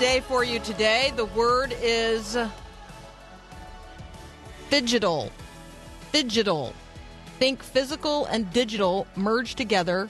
Day 0.00 0.20
for 0.20 0.42
you 0.42 0.60
today. 0.60 1.12
The 1.14 1.26
word 1.26 1.76
is 1.78 2.34
phygital. 4.70 5.30
Phygital. 6.10 6.72
Think 7.38 7.62
physical 7.62 8.24
and 8.24 8.50
digital 8.50 9.06
merged 9.14 9.58
together. 9.58 10.08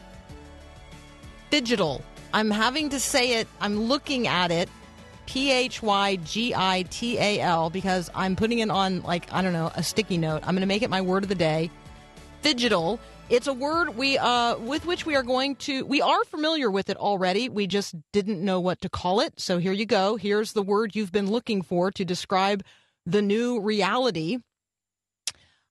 Phygital. 1.50 2.02
I'm 2.32 2.52
having 2.52 2.90
to 2.90 3.00
say 3.00 3.40
it, 3.40 3.48
I'm 3.60 3.80
looking 3.80 4.28
at 4.28 4.52
it. 4.52 4.68
P 5.26 5.50
H 5.50 5.82
Y 5.82 6.16
G 6.22 6.54
I 6.54 6.82
T 6.88 7.18
A 7.18 7.40
L 7.40 7.68
because 7.68 8.10
I'm 8.14 8.36
putting 8.36 8.60
it 8.60 8.70
on, 8.70 9.02
like, 9.02 9.32
I 9.32 9.42
don't 9.42 9.52
know, 9.52 9.72
a 9.74 9.82
sticky 9.82 10.18
note. 10.18 10.44
I'm 10.44 10.54
going 10.54 10.60
to 10.60 10.66
make 10.66 10.82
it 10.82 10.90
my 10.90 11.00
word 11.00 11.24
of 11.24 11.28
the 11.28 11.34
day. 11.34 11.68
Phygital. 12.44 13.00
It's 13.30 13.46
a 13.46 13.54
word 13.54 13.96
we 13.96 14.18
uh, 14.18 14.58
with 14.58 14.84
which 14.86 15.06
we 15.06 15.14
are 15.14 15.22
going 15.22 15.54
to. 15.56 15.86
We 15.86 16.02
are 16.02 16.24
familiar 16.24 16.68
with 16.68 16.90
it 16.90 16.96
already. 16.96 17.48
We 17.48 17.68
just 17.68 17.94
didn't 18.12 18.44
know 18.44 18.58
what 18.58 18.80
to 18.80 18.88
call 18.88 19.20
it. 19.20 19.38
So 19.38 19.58
here 19.58 19.72
you 19.72 19.86
go. 19.86 20.16
Here's 20.16 20.52
the 20.52 20.64
word 20.64 20.96
you've 20.96 21.12
been 21.12 21.30
looking 21.30 21.62
for 21.62 21.92
to 21.92 22.04
describe 22.04 22.64
the 23.06 23.22
new 23.22 23.60
reality 23.60 24.38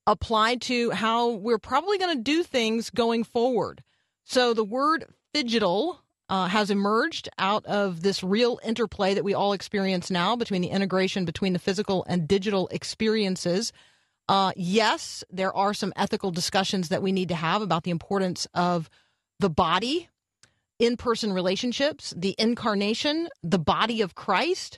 applied 0.07 0.61
to 0.61 0.91
how 0.91 1.31
we're 1.31 1.59
probably 1.59 1.97
going 1.97 2.15
to 2.15 2.23
do 2.23 2.43
things 2.43 2.89
going 2.89 3.25
forward. 3.25 3.83
So 4.23 4.53
the 4.53 4.63
word 4.63 5.03
phygital 5.35 5.97
uh, 6.29 6.47
has 6.47 6.71
emerged 6.71 7.27
out 7.37 7.65
of 7.65 8.03
this 8.03 8.23
real 8.23 8.61
interplay 8.63 9.15
that 9.15 9.25
we 9.25 9.33
all 9.33 9.51
experience 9.51 10.09
now 10.09 10.37
between 10.37 10.61
the 10.61 10.69
integration 10.69 11.25
between 11.25 11.51
the 11.51 11.59
physical 11.59 12.05
and 12.07 12.25
digital 12.25 12.69
experiences. 12.69 13.73
Uh, 14.29 14.51
yes, 14.55 15.23
there 15.31 15.51
are 15.55 15.73
some 15.73 15.91
ethical 15.95 16.29
discussions 16.29 16.89
that 16.89 17.01
we 17.01 17.11
need 17.11 17.29
to 17.29 17.35
have 17.35 17.63
about 17.63 17.83
the 17.83 17.89
importance 17.89 18.45
of 18.53 18.87
the 19.39 19.49
body, 19.49 20.07
in 20.77 20.95
person 20.95 21.33
relationships, 21.33 22.13
the 22.15 22.35
incarnation, 22.37 23.27
the 23.41 23.57
body 23.57 24.01
of 24.01 24.13
Christ. 24.13 24.77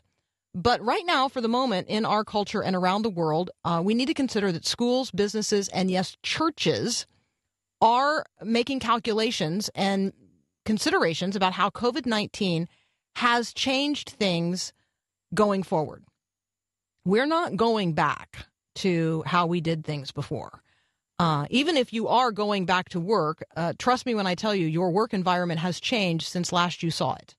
But 0.56 0.82
right 0.82 1.06
now, 1.06 1.28
for 1.28 1.42
the 1.42 1.50
moment, 1.50 1.90
in 1.90 2.06
our 2.06 2.24
culture 2.24 2.64
and 2.64 2.78
around 2.78 3.02
the 3.02 3.10
world, 3.10 3.50
uh, 3.66 3.82
we 3.84 3.94
need 3.94 4.06
to 4.06 4.14
consider 4.14 4.54
that 4.54 4.66
schools, 4.66 5.12
businesses, 5.12 5.68
and 5.68 5.92
yes, 5.92 6.16
churches 6.24 7.06
are 7.82 8.26
making 8.42 8.80
calculations 8.80 9.70
and 9.76 10.14
considerations 10.64 11.36
about 11.36 11.54
how 11.54 11.70
COVID 11.70 12.06
19 12.06 12.70
has 13.18 13.52
changed 13.54 14.12
things 14.12 14.72
going 15.34 15.62
forward. 15.62 16.06
We're 17.04 17.26
not 17.26 17.58
going 17.58 17.92
back 17.94 18.46
to 18.76 19.24
how 19.26 19.48
we 19.48 19.62
did 19.62 19.86
things 19.86 20.12
before. 20.12 20.62
Uh, 21.20 21.46
even 21.52 21.78
if 21.78 21.94
you 21.94 22.08
are 22.08 22.32
going 22.32 22.66
back 22.66 22.90
to 22.90 23.00
work, 23.00 23.44
uh, 23.56 23.74
trust 23.78 24.06
me 24.06 24.16
when 24.16 24.26
I 24.26 24.34
tell 24.34 24.56
you, 24.56 24.66
your 24.66 24.92
work 24.92 25.14
environment 25.14 25.60
has 25.60 25.80
changed 25.80 26.26
since 26.26 26.52
last 26.52 26.82
you 26.82 26.90
saw 26.90 27.14
it. 27.14 27.36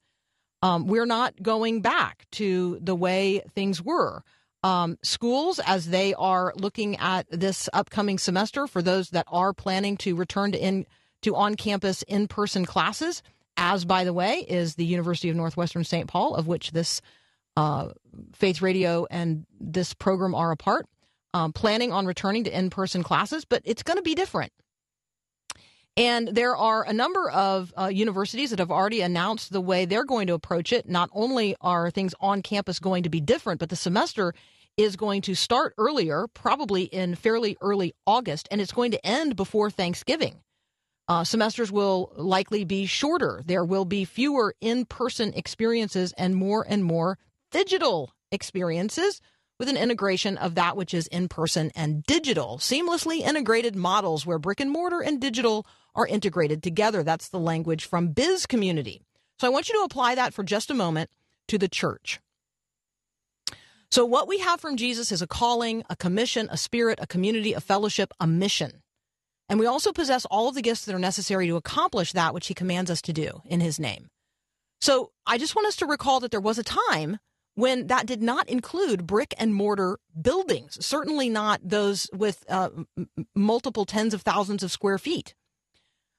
Um, 0.63 0.87
we're 0.87 1.07
not 1.07 1.43
going 1.43 1.81
back 1.81 2.27
to 2.33 2.79
the 2.81 2.95
way 2.95 3.43
things 3.55 3.83
were. 3.83 4.23
Um, 4.63 4.99
schools, 5.03 5.59
as 5.59 5.89
they 5.89 6.15
are 6.15 6.53
looking 6.57 6.97
at 6.99 7.27
this 7.29 7.69
upcoming 7.73 8.19
semester, 8.19 8.69
for 8.69 8.81
those 8.81 9.11
that 9.11 9.27
are 9.27 9.53
planning 9.53 9.97
to 9.99 10.15
return 10.15 10.53
to 10.53 10.59
in 10.59 10.87
to 11.23 11.35
on-campus 11.35 12.03
in-person 12.03 12.65
classes, 12.65 13.23
as 13.57 13.85
by 13.85 14.05
the 14.05 14.13
way 14.13 14.45
is 14.49 14.75
the 14.75 14.85
University 14.85 15.29
of 15.29 15.37
Northwestern 15.37 15.85
St. 15.85 16.09
Paul, 16.09 16.35
of 16.35 16.47
which 16.47 16.73
this 16.73 17.01
uh, 17.57 17.89
Faith 18.33 18.63
Radio 18.63 19.07
and 19.11 19.47
this 19.61 19.95
program 19.95 20.35
are 20.35 20.53
a 20.53 20.57
part. 20.57 20.87
Um, 21.35 21.53
planning 21.53 21.93
on 21.93 22.05
returning 22.05 22.45
to 22.45 22.57
in-person 22.57 23.03
classes, 23.03 23.47
but 23.47 23.63
it's 23.65 23.83
going 23.83 23.97
to 23.97 24.03
be 24.03 24.15
different. 24.15 24.53
And 25.97 26.29
there 26.29 26.57
are 26.57 26.85
a 26.85 26.93
number 26.93 27.31
of 27.31 27.73
uh, 27.79 27.87
universities 27.87 28.51
that 28.51 28.59
have 28.59 28.71
already 28.71 29.03
announced 29.03 29.53
the 29.53 29.61
way 29.61 29.85
they're 29.85 30.05
going 30.05 30.27
to 30.27 30.35
approach 30.35 30.73
it. 30.73 30.89
Not 30.89 31.11
only 31.13 31.55
are 31.61 31.91
things 31.91 32.15
on 32.21 32.43
campus 32.43 32.79
going 32.79 33.03
to 33.03 33.11
be 33.11 33.21
different, 33.21 33.61
but 33.61 33.69
the 33.69 33.77
semester 33.77 34.35
is 34.79 34.97
going 34.97 35.21
to 35.23 35.35
start 35.35 35.75
earlier, 35.77 36.27
probably 36.33 36.85
in 36.85 37.15
fairly 37.15 37.59
early 37.61 37.95
August, 38.07 38.49
and 38.51 38.61
it's 38.61 38.73
going 38.73 38.91
to 38.93 39.07
end 39.07 39.37
before 39.37 39.71
Thanksgiving. 39.71 40.41
Uh, 41.09 41.25
semesters 41.25 41.71
will 41.71 42.13
likely 42.17 42.65
be 42.65 42.87
shorter. 42.87 43.43
There 43.45 43.65
will 43.65 43.85
be 43.85 44.05
fewer 44.05 44.55
in 44.61 44.87
person 44.87 45.35
experiences 45.35 46.15
and 46.17 46.35
more 46.35 46.65
and 46.67 46.85
more 46.85 47.19
digital 47.51 48.13
experiences 48.31 49.21
with 49.63 49.69
an 49.69 49.77
integration 49.77 50.37
of 50.39 50.57
that 50.57 50.77
which 50.77 50.93
is 50.93 51.07
in 51.07 51.29
person 51.29 51.71
and 51.77 52.03
digital, 52.03 52.59
seamlessly 52.59 53.21
integrated 53.21 53.77
models 53.77 54.27
where 54.27 54.41
brick 54.41 54.59
and 54.59 54.73
mortar 54.73 55.01
and 55.01 55.21
digital 55.21 55.65
are 55.95 56.05
integrated 56.05 56.65
together. 56.65 57.05
That's 57.05 57.29
the 57.29 57.39
language 57.39 57.85
from 57.85 58.09
Biz 58.09 58.47
Community. 58.47 59.03
So 59.39 59.47
I 59.47 59.51
want 59.51 59.69
you 59.69 59.77
to 59.77 59.85
apply 59.85 60.17
that 60.17 60.35
for 60.35 60.43
just 60.43 60.73
a 60.73 60.75
moment 60.75 61.11
to 61.47 61.59
the 61.59 61.69
church. 61.69 62.19
So, 63.93 64.05
what 64.05 64.27
we 64.27 64.39
have 64.39 64.61
from 64.61 64.77
Jesus 64.77 65.13
is 65.13 65.23
a 65.23 65.29
calling, 65.29 65.85
a 65.89 65.95
commission, 65.95 66.49
a 66.51 66.57
spirit, 66.57 66.99
a 67.01 67.07
community, 67.07 67.53
a 67.53 67.61
fellowship, 67.61 68.13
a 68.19 68.27
mission. 68.27 68.83
And 69.49 69.61
we 69.61 69.67
also 69.67 69.93
possess 69.93 70.25
all 70.25 70.49
of 70.49 70.57
the 70.57 70.63
gifts 70.63 70.87
that 70.87 70.95
are 70.97 70.99
necessary 70.99 71.47
to 71.47 71.55
accomplish 71.55 72.11
that 72.11 72.35
which 72.35 72.49
he 72.49 72.55
commands 72.55 72.91
us 72.91 73.03
to 73.03 73.13
do 73.13 73.43
in 73.45 73.61
his 73.61 73.79
name. 73.79 74.09
So, 74.81 75.13
I 75.25 75.39
just 75.39 75.55
want 75.55 75.69
us 75.69 75.77
to 75.77 75.87
recall 75.87 76.19
that 76.19 76.33
there 76.33 76.41
was 76.41 76.59
a 76.59 76.65
time 76.65 77.19
when 77.55 77.87
that 77.89 78.07
did 78.07 78.23
not 78.23 78.49
include 78.49 79.07
brick 79.07 79.35
and 79.39 79.55
mortar 79.55 79.99
buildings, 80.21 80.85
certainly 80.85 81.29
not 81.29 81.61
those 81.63 82.09
with 82.13 82.45
uh, 82.49 82.71
multiple 83.35 83.85
tens 83.85 84.15
of 84.15 84.23
thousands 84.23 84.63
of 84.63 84.71
square 84.71 84.99
feet. 84.99 85.35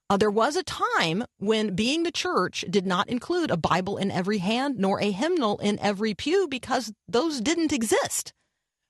Uh, 0.09 0.17
there 0.17 0.29
was 0.29 0.55
a 0.55 0.63
time 0.63 1.23
when 1.39 1.73
being 1.75 2.03
the 2.03 2.11
church 2.11 2.65
did 2.69 2.85
not 2.85 3.09
include 3.09 3.49
a 3.49 3.57
Bible 3.57 3.97
in 3.97 4.11
every 4.11 4.37
hand 4.37 4.77
nor 4.77 5.01
a 5.01 5.11
hymnal 5.11 5.57
in 5.59 5.79
every 5.79 6.13
pew 6.13 6.47
because 6.47 6.93
those 7.07 7.41
didn't 7.41 7.73
exist. 7.73 8.33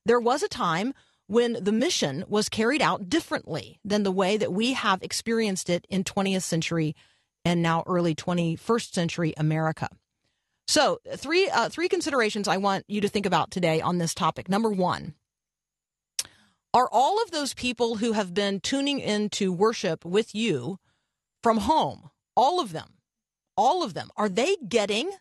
There 0.05 0.19
was 0.19 0.43
a 0.43 0.49
time 0.49 0.93
when 1.27 1.63
the 1.63 1.71
mission 1.71 2.25
was 2.27 2.49
carried 2.49 2.81
out 2.81 3.07
differently 3.07 3.79
than 3.85 4.03
the 4.03 4.11
way 4.11 4.35
that 4.35 4.51
we 4.51 4.73
have 4.73 5.01
experienced 5.01 5.69
it 5.69 5.85
in 5.89 6.03
20th 6.03 6.43
century 6.43 6.95
and 7.45 7.61
now 7.61 7.83
early 7.87 8.13
21st 8.15 8.93
century 8.93 9.33
America. 9.37 9.87
So, 10.67 10.99
three 11.15 11.49
uh, 11.49 11.69
three 11.69 11.89
considerations 11.89 12.47
I 12.47 12.57
want 12.57 12.85
you 12.87 13.01
to 13.01 13.09
think 13.09 13.25
about 13.25 13.51
today 13.51 13.81
on 13.81 13.97
this 13.97 14.13
topic. 14.13 14.49
Number 14.49 14.69
one, 14.69 15.13
are 16.73 16.89
all 16.91 17.21
of 17.21 17.31
those 17.31 17.53
people 17.53 17.97
who 17.97 18.13
have 18.13 18.33
been 18.33 18.59
tuning 18.59 18.99
into 18.99 19.51
worship 19.51 20.05
with 20.05 20.33
you 20.33 20.79
from 21.41 21.57
home, 21.57 22.09
all 22.35 22.59
of 22.59 22.71
them, 22.71 22.95
all 23.57 23.83
of 23.83 23.93
them, 23.93 24.09
are 24.15 24.29
they 24.29 24.55
getting 24.67 25.11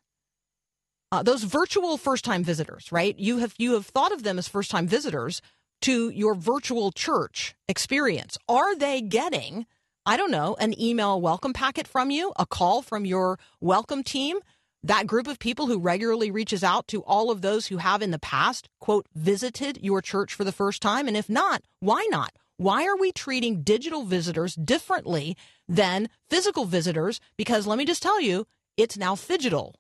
uh, 1.10 1.22
those 1.22 1.42
virtual 1.42 1.96
first 1.98 2.24
time 2.24 2.44
visitors? 2.44 2.90
Right? 2.92 3.18
You 3.18 3.38
have 3.38 3.54
you 3.58 3.74
have 3.74 3.86
thought 3.86 4.12
of 4.12 4.22
them 4.22 4.38
as 4.38 4.48
first 4.48 4.70
time 4.70 4.86
visitors 4.86 5.42
to 5.82 6.10
your 6.10 6.34
virtual 6.34 6.92
church 6.92 7.54
experience. 7.68 8.38
Are 8.48 8.76
they 8.76 9.02
getting? 9.02 9.66
I 10.04 10.16
don't 10.16 10.30
know, 10.32 10.56
an 10.58 10.80
email 10.80 11.20
welcome 11.20 11.52
packet 11.52 11.86
from 11.86 12.10
you, 12.10 12.32
a 12.36 12.46
call 12.46 12.82
from 12.82 13.04
your 13.04 13.38
welcome 13.60 14.02
team, 14.02 14.38
that 14.82 15.06
group 15.06 15.26
of 15.26 15.38
people 15.38 15.66
who 15.66 15.78
regularly 15.78 16.30
reaches 16.30 16.64
out 16.64 16.88
to 16.88 17.02
all 17.02 17.30
of 17.30 17.40
those 17.40 17.68
who 17.68 17.76
have 17.78 18.02
in 18.02 18.10
the 18.10 18.18
past, 18.18 18.68
quote, 18.80 19.06
visited 19.14 19.78
your 19.82 20.02
church 20.02 20.34
for 20.34 20.44
the 20.44 20.52
first 20.52 20.82
time? 20.82 21.06
And 21.06 21.16
if 21.16 21.28
not, 21.28 21.62
why 21.80 22.06
not? 22.10 22.32
Why 22.56 22.86
are 22.86 22.96
we 22.96 23.12
treating 23.12 23.62
digital 23.62 24.04
visitors 24.04 24.54
differently 24.54 25.36
than 25.68 26.08
physical 26.28 26.64
visitors? 26.64 27.20
Because 27.36 27.66
let 27.66 27.78
me 27.78 27.84
just 27.84 28.02
tell 28.02 28.20
you, 28.20 28.46
it's 28.76 28.96
now 28.96 29.14
phygital. 29.14 29.74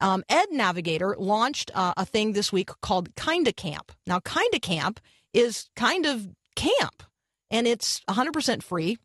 Um, 0.00 0.24
Ed 0.28 0.46
Navigator 0.50 1.16
launched 1.18 1.70
uh, 1.74 1.94
a 1.96 2.04
thing 2.04 2.32
this 2.32 2.52
week 2.52 2.70
called 2.80 3.14
Kinda 3.16 3.52
Camp. 3.52 3.92
Now, 4.06 4.20
Kinda 4.20 4.60
Camp 4.60 5.00
is 5.32 5.68
kind 5.76 6.06
of 6.06 6.28
camp, 6.56 7.02
and 7.50 7.66
it's 7.66 8.00
100% 8.08 8.62
free 8.62 8.98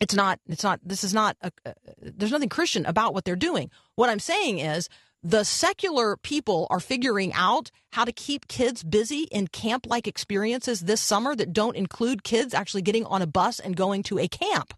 it's 0.00 0.14
not 0.14 0.40
it's 0.48 0.64
not 0.64 0.80
this 0.82 1.04
is 1.04 1.14
not 1.14 1.36
a, 1.42 1.52
uh, 1.66 1.72
there's 2.00 2.32
nothing 2.32 2.48
christian 2.48 2.86
about 2.86 3.14
what 3.14 3.24
they're 3.24 3.36
doing 3.36 3.70
what 3.96 4.10
i'm 4.10 4.18
saying 4.18 4.58
is 4.58 4.88
the 5.22 5.44
secular 5.44 6.16
people 6.16 6.66
are 6.70 6.80
figuring 6.80 7.32
out 7.34 7.70
how 7.92 8.04
to 8.04 8.12
keep 8.12 8.48
kids 8.48 8.82
busy 8.82 9.28
in 9.30 9.48
camp 9.48 9.86
like 9.86 10.06
experiences 10.06 10.80
this 10.80 11.00
summer 11.00 11.36
that 11.36 11.52
don't 11.52 11.76
include 11.76 12.24
kids 12.24 12.54
actually 12.54 12.82
getting 12.82 13.04
on 13.04 13.20
a 13.20 13.26
bus 13.26 13.58
and 13.58 13.76
going 13.76 14.02
to 14.04 14.18
a 14.18 14.28
camp. 14.28 14.72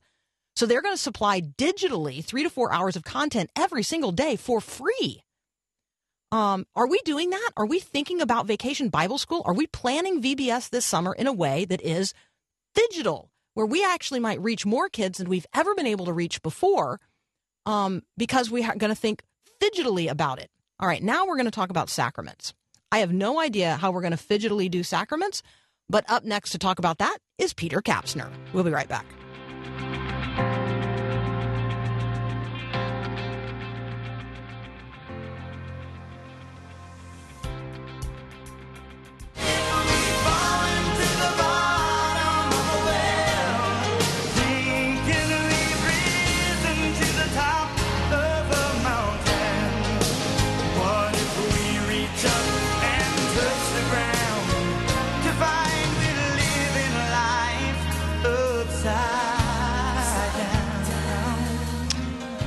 So 0.57 0.67
they're 0.67 0.83
going 0.83 0.95
to 0.95 1.01
supply 1.01 1.41
digitally 1.41 2.25
three 2.25 2.43
to 2.43 2.51
four 2.51 2.73
hours 2.73 2.97
of 2.97 3.05
content 3.05 3.51
every 3.57 3.83
single 3.83 4.13
day 4.13 4.37
for 4.37 4.61
free. 4.61 5.23
Um, 6.33 6.67
are 6.75 6.89
we 6.89 6.99
doing 7.05 7.31
that? 7.31 7.51
Are 7.57 7.67
we 7.67 7.79
thinking 7.79 8.21
about 8.21 8.47
vacation 8.47 8.89
Bible 8.89 9.19
school? 9.19 9.43
Are 9.45 9.55
we 9.55 9.67
planning 9.67 10.21
VBS 10.21 10.71
this 10.71 10.85
summer 10.85 11.13
in 11.13 11.27
a 11.27 11.33
way 11.33 11.67
that 11.67 11.83
is 11.83 12.15
digital, 12.75 13.31
where 13.55 13.67
we 13.67 13.85
actually 13.85 14.21
might 14.21 14.41
reach 14.41 14.67
more 14.67 14.89
kids 14.89 15.19
than 15.19 15.29
we've 15.29 15.47
ever 15.55 15.75
been 15.75 15.87
able 15.87 16.07
to 16.07 16.13
reach 16.13 16.43
before 16.43 17.01
um, 17.67 18.03
because 18.17 18.51
we 18.51 18.65
are 18.65 18.77
going 18.77 18.91
to 18.91 19.01
think 19.01 19.23
phygitally 19.61 20.11
about 20.11 20.41
it? 20.41 20.51
All 20.81 20.89
right, 20.89 21.03
now 21.03 21.27
we're 21.27 21.37
going 21.37 21.47
to 21.47 21.51
talk 21.51 21.71
about 21.71 21.91
sacraments. 21.91 22.55
I 22.91 22.99
have 22.99 23.13
no 23.13 23.41
idea 23.41 23.77
how 23.77 23.91
we're 23.91 24.03
going 24.03 24.17
to 24.17 24.19
phygitally 24.19 24.71
do 24.71 24.83
sacraments, 24.83 25.43
but 25.89 26.05
up 26.11 26.25
next 26.25 26.51
to 26.51 26.59
talk 26.59 26.79
about 26.79 26.99
that 26.99 27.19
is 27.39 27.55
Peter 27.55 27.81
Kapsner. 27.81 28.31
We'll 28.53 28.65
be 28.65 28.71
right 28.71 28.89
back. 28.89 29.07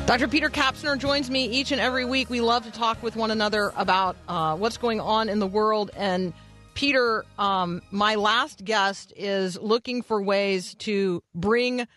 Dr. 0.05 0.27
Peter 0.27 0.51
Kapsner 0.51 0.99
joins 0.99 1.31
me 1.31 1.45
each 1.45 1.71
and 1.71 1.81
every 1.81 2.05
week. 2.05 2.29
We 2.29 2.39
love 2.39 2.63
to 2.65 2.71
talk 2.71 3.01
with 3.01 3.15
one 3.15 3.31
another 3.31 3.73
about 3.75 4.15
uh, 4.27 4.55
what's 4.55 4.77
going 4.77 5.01
on 5.01 5.29
in 5.29 5.39
the 5.39 5.47
world. 5.47 5.89
And 5.95 6.31
Peter, 6.75 7.25
um, 7.39 7.81
my 7.89 8.13
last 8.13 8.63
guest 8.63 9.13
is 9.15 9.57
looking 9.59 10.03
for 10.03 10.21
ways 10.21 10.75
to 10.75 11.23
bring 11.33 11.87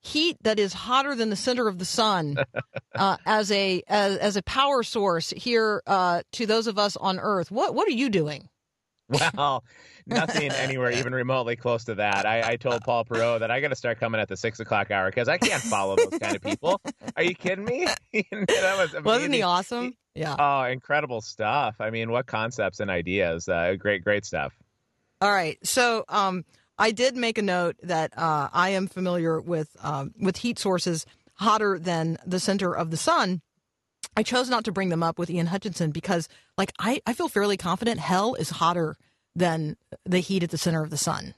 heat 0.00 0.36
that 0.42 0.58
is 0.58 0.72
hotter 0.72 1.14
than 1.14 1.30
the 1.30 1.36
center 1.36 1.68
of 1.68 1.78
the 1.78 1.84
sun 1.84 2.38
uh, 2.96 3.16
as 3.24 3.52
a 3.52 3.82
as, 3.86 4.16
as 4.16 4.36
a 4.36 4.42
power 4.42 4.82
source 4.82 5.30
here 5.36 5.80
uh, 5.86 6.22
to 6.32 6.44
those 6.44 6.66
of 6.66 6.76
us 6.76 6.96
on 6.96 7.20
Earth. 7.20 7.52
What 7.52 7.72
what 7.72 7.86
are 7.86 7.92
you 7.92 8.10
doing? 8.10 8.48
Well, 9.34 9.64
nothing 10.06 10.50
anywhere 10.50 10.90
even 10.90 11.14
remotely 11.14 11.56
close 11.56 11.84
to 11.84 11.96
that. 11.96 12.26
I, 12.26 12.52
I 12.52 12.56
told 12.56 12.82
Paul 12.82 13.04
Perot 13.04 13.40
that 13.40 13.50
I 13.50 13.60
got 13.60 13.68
to 13.68 13.76
start 13.76 14.00
coming 14.00 14.20
at 14.20 14.28
the 14.28 14.36
six 14.36 14.60
o'clock 14.60 14.90
hour 14.90 15.08
because 15.10 15.28
I 15.28 15.38
can't 15.38 15.62
follow 15.62 15.96
those 15.96 16.18
kind 16.18 16.36
of 16.36 16.42
people. 16.42 16.80
Are 17.16 17.22
you 17.22 17.34
kidding 17.34 17.64
me? 17.64 17.86
that 18.12 18.90
was 18.94 19.02
Wasn't 19.02 19.32
he 19.32 19.42
awesome? 19.42 19.94
Yeah. 20.14 20.36
Oh, 20.38 20.64
incredible 20.64 21.20
stuff! 21.20 21.76
I 21.80 21.90
mean, 21.90 22.10
what 22.10 22.26
concepts 22.26 22.80
and 22.80 22.90
ideas? 22.90 23.48
Uh, 23.48 23.76
great, 23.78 24.02
great 24.02 24.24
stuff. 24.24 24.52
All 25.20 25.30
right. 25.30 25.58
So 25.64 26.04
um, 26.08 26.44
I 26.78 26.90
did 26.90 27.16
make 27.16 27.38
a 27.38 27.42
note 27.42 27.76
that 27.82 28.16
uh, 28.16 28.48
I 28.52 28.70
am 28.70 28.86
familiar 28.86 29.40
with 29.40 29.68
um, 29.82 30.12
with 30.20 30.38
heat 30.38 30.58
sources 30.58 31.06
hotter 31.34 31.78
than 31.78 32.18
the 32.26 32.40
center 32.40 32.74
of 32.74 32.90
the 32.90 32.96
sun. 32.96 33.40
I 34.16 34.22
chose 34.22 34.48
not 34.48 34.64
to 34.64 34.72
bring 34.72 34.88
them 34.88 35.02
up 35.02 35.18
with 35.18 35.30
Ian 35.30 35.46
Hutchinson 35.46 35.90
because, 35.90 36.28
like, 36.56 36.72
I, 36.78 37.00
I 37.06 37.12
feel 37.12 37.28
fairly 37.28 37.56
confident 37.56 38.00
hell 38.00 38.34
is 38.34 38.50
hotter 38.50 38.96
than 39.36 39.76
the 40.04 40.18
heat 40.20 40.42
at 40.42 40.50
the 40.50 40.58
center 40.58 40.82
of 40.82 40.90
the 40.90 40.96
sun. 40.96 41.34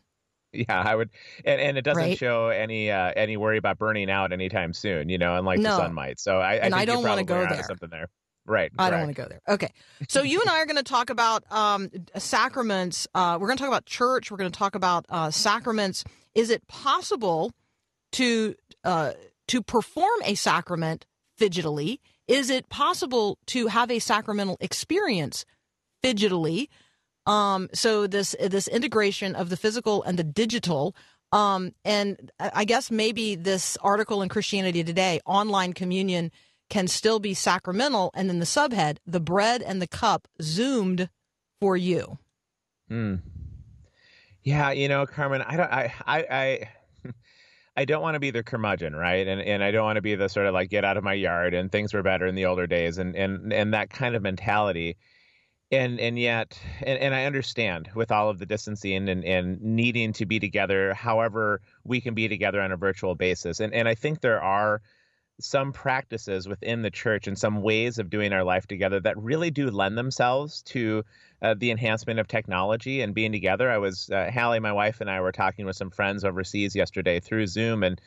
Yeah, 0.53 0.83
I 0.83 0.97
would, 0.97 1.11
and, 1.45 1.61
and 1.61 1.79
it 1.79 1.83
doesn't 1.83 2.03
Right. 2.03 2.19
show 2.19 2.49
any 2.49 2.91
uh, 2.91 3.13
any 3.15 3.37
worry 3.37 3.57
about 3.57 3.79
burning 3.79 4.11
out 4.11 4.33
anytime 4.33 4.73
soon. 4.73 5.09
You 5.09 5.17
know, 5.19 5.37
unlike 5.37 5.61
No. 5.61 5.71
the 5.71 5.77
sun 5.77 5.95
might. 5.95 6.19
So 6.19 6.39
I, 6.39 6.55
I 6.55 6.57
And 6.57 6.75
I 6.75 6.85
don't 6.87 7.05
wanna 7.05 7.23
go 7.23 7.47
there. 7.47 7.63
Something 7.63 7.89
there, 7.91 8.09
right? 8.47 8.73
I 8.77 8.91
don't 8.91 9.01
want 9.03 9.15
to 9.15 9.23
go 9.23 9.29
there. 9.29 9.41
Okay. 9.49 9.71
So 10.09 10.23
you 10.23 10.41
and 10.41 10.51
I 10.51 10.59
are 10.61 10.67
going 10.67 10.77
to 10.77 10.83
talk 10.83 11.09
about 11.11 11.45
um, 11.53 11.89
sacraments. 12.17 13.07
Uh, 13.15 13.39
we're 13.41 13.47
going 13.47 13.59
to 13.59 13.63
talk 13.63 13.69
about 13.69 13.87
church. 13.87 14.31
We're 14.31 14.39
going 14.39 14.51
to 14.51 14.59
talk 14.59 14.75
about 14.75 15.05
uh, 15.09 15.31
sacraments. 15.31 16.03
Is 16.35 16.51
it 16.51 16.67
possible 16.67 17.53
to 18.13 18.55
uh, 18.83 19.13
to 19.49 19.63
perform 19.63 20.21
a 20.25 20.35
sacrament 20.35 21.07
phygitally? 21.41 21.99
Is 22.31 22.49
it 22.49 22.69
possible 22.69 23.39
to 23.47 23.67
have 23.67 23.91
a 23.91 23.99
sacramental 23.99 24.57
experience 24.61 25.45
phygitally? 26.01 26.69
Um, 27.27 27.69
so 27.75 28.07
this 28.07 28.37
this 28.41 28.69
integration 28.69 29.35
of 29.35 29.51
the 29.51 29.57
physical 29.57 30.05
and 30.05 30.17
the 30.17 30.23
digital. 30.23 30.95
Um, 31.33 31.73
and 31.85 32.31
I 32.39 32.65
guess 32.65 32.89
maybe 32.89 33.35
this 33.35 33.77
article 33.83 34.23
in 34.23 34.29
Christianity 34.29 34.85
Today, 34.85 35.21
online 35.27 35.73
communion 35.73 36.31
can 36.69 36.87
still 36.87 37.19
be 37.19 37.35
sacramental. 37.35 38.13
And 38.15 38.29
then 38.29 38.39
the 38.39 38.47
subhead, 38.47 38.99
the 39.05 39.21
bread 39.21 39.61
and 39.61 39.83
the 39.83 39.89
cup 39.89 40.29
zoomed 40.41 41.09
for 41.61 41.77
you. 41.77 42.19
Hmm. 42.89 43.17
Yeah, 44.45 44.71
you 44.71 44.89
know, 44.89 45.05
Carmen, 45.05 45.43
I 45.43 45.57
don't, 45.57 45.71
I, 45.71 45.93
I, 46.07 46.19
I, 46.31 46.69
I 47.81 47.87
don't 47.87 48.03
want 48.03 48.15
to 48.15 48.21
be 48.21 48.31
the 48.31 48.43
curmudgeon, 48.43 48.95
right? 48.95 49.27
And 49.27 49.41
and 49.41 49.65
I 49.65 49.71
don't 49.71 49.85
want 49.85 49.97
to 49.97 50.03
be 50.03 50.15
the 50.15 50.29
sort 50.29 50.45
of 50.45 50.53
like 50.53 50.69
get 50.69 50.85
out 50.85 50.99
of 50.99 51.05
my 51.05 51.15
yard 51.15 51.55
and 51.55 51.73
things 51.73 51.95
were 51.95 52.03
better 52.03 52.27
in 52.27 52.35
the 52.35 52.45
older 52.45 52.67
days 52.67 52.99
and 52.99 53.17
and 53.17 53.55
and 53.55 53.73
that 53.73 53.89
kind 53.89 54.15
of 54.15 54.23
mentality. 54.23 54.99
And 55.73 55.99
and 55.99 56.19
yet, 56.19 56.61
and, 56.83 56.99
and 56.99 57.15
I 57.15 57.25
understand 57.25 57.89
with 57.95 58.13
all 58.13 58.29
of 58.29 58.39
the 58.39 58.45
distancing 58.45 59.09
and 59.09 59.25
and 59.25 59.63
needing 59.63 60.13
to 60.15 60.27
be 60.27 60.39
together, 60.39 60.93
however 60.93 61.63
we 61.83 62.03
can 62.03 62.13
be 62.13 62.29
together 62.29 62.61
on 62.61 62.71
a 62.71 62.77
virtual 62.77 63.15
basis. 63.15 63.61
And 63.61 63.73
and 63.73 63.89
I 63.89 63.95
think 63.95 64.21
there 64.21 64.43
are 64.43 64.83
some 65.41 65.73
practices 65.73 66.47
within 66.47 66.83
the 66.83 66.91
church 66.91 67.27
and 67.29 67.39
some 67.39 67.63
ways 67.63 67.99
of 67.99 68.11
doing 68.11 68.35
our 68.35 68.45
life 68.45 68.67
together 68.67 69.01
that 69.01 69.17
really 69.17 69.51
do 69.51 69.71
lend 69.71 69.97
themselves 69.97 70.61
to 70.65 71.03
uh, 71.43 71.55
the 71.55 71.71
enhancement 71.71 72.21
of 72.21 72.29
technology 72.29 73.01
and 73.01 73.15
being 73.15 73.33
together. 73.33 73.71
I 73.71 73.79
was 73.79 74.11
uh, 74.11 74.31
Hallie, 74.33 74.61
my 74.61 74.73
wife, 74.73 75.01
and 75.01 75.11
I 75.11 75.21
were 75.21 75.33
talking 75.33 75.67
with 75.67 75.77
some 75.77 75.91
friends 75.91 76.25
overseas 76.25 76.75
yesterday 76.75 77.21
through 77.21 77.47
Zoom, 77.47 77.83
and 77.83 78.01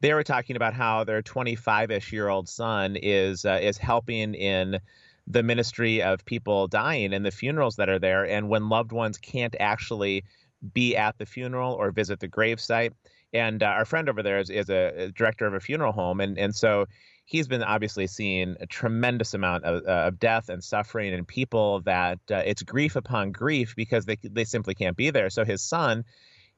they 0.00 0.12
were 0.12 0.24
talking 0.24 0.56
about 0.56 0.74
how 0.74 1.04
their 1.04 1.22
25ish 1.22 2.12
year 2.12 2.28
old 2.28 2.48
son 2.48 2.96
is 2.96 3.44
uh, 3.44 3.58
is 3.62 3.78
helping 3.78 4.34
in 4.34 4.78
the 5.26 5.42
ministry 5.42 6.02
of 6.02 6.24
people 6.24 6.68
dying 6.68 7.12
and 7.12 7.24
the 7.24 7.30
funerals 7.30 7.76
that 7.76 7.88
are 7.88 7.98
there, 7.98 8.24
and 8.24 8.48
when 8.48 8.68
loved 8.68 8.92
ones 8.92 9.18
can't 9.18 9.56
actually 9.58 10.24
be 10.72 10.96
at 10.96 11.18
the 11.18 11.26
funeral 11.26 11.72
or 11.72 11.90
visit 11.90 12.20
the 12.20 12.28
gravesite. 12.28 12.92
And 13.32 13.62
uh, 13.62 13.66
our 13.66 13.84
friend 13.84 14.08
over 14.08 14.22
there 14.22 14.38
is, 14.38 14.50
is 14.50 14.70
a, 14.70 14.92
a 14.96 15.08
director 15.10 15.46
of 15.46 15.54
a 15.54 15.60
funeral 15.60 15.92
home, 15.92 16.20
and 16.20 16.38
and 16.38 16.54
so 16.54 16.86
he's 17.26 17.48
been 17.48 17.62
obviously 17.62 18.06
seeing 18.06 18.56
a 18.60 18.66
tremendous 18.66 19.34
amount 19.34 19.64
of, 19.64 19.84
uh, 19.84 20.06
of 20.06 20.18
death 20.18 20.48
and 20.48 20.64
suffering 20.64 21.12
and 21.12 21.26
people 21.26 21.80
that 21.80 22.20
uh, 22.30 22.42
it's 22.46 22.62
grief 22.62 22.96
upon 22.96 23.32
grief 23.32 23.74
because 23.76 24.06
they 24.06 24.16
they 24.22 24.44
simply 24.44 24.74
can't 24.74 24.96
be 24.96 25.10
there. 25.10 25.28
So 25.28 25.44
his 25.44 25.60
son 25.60 26.04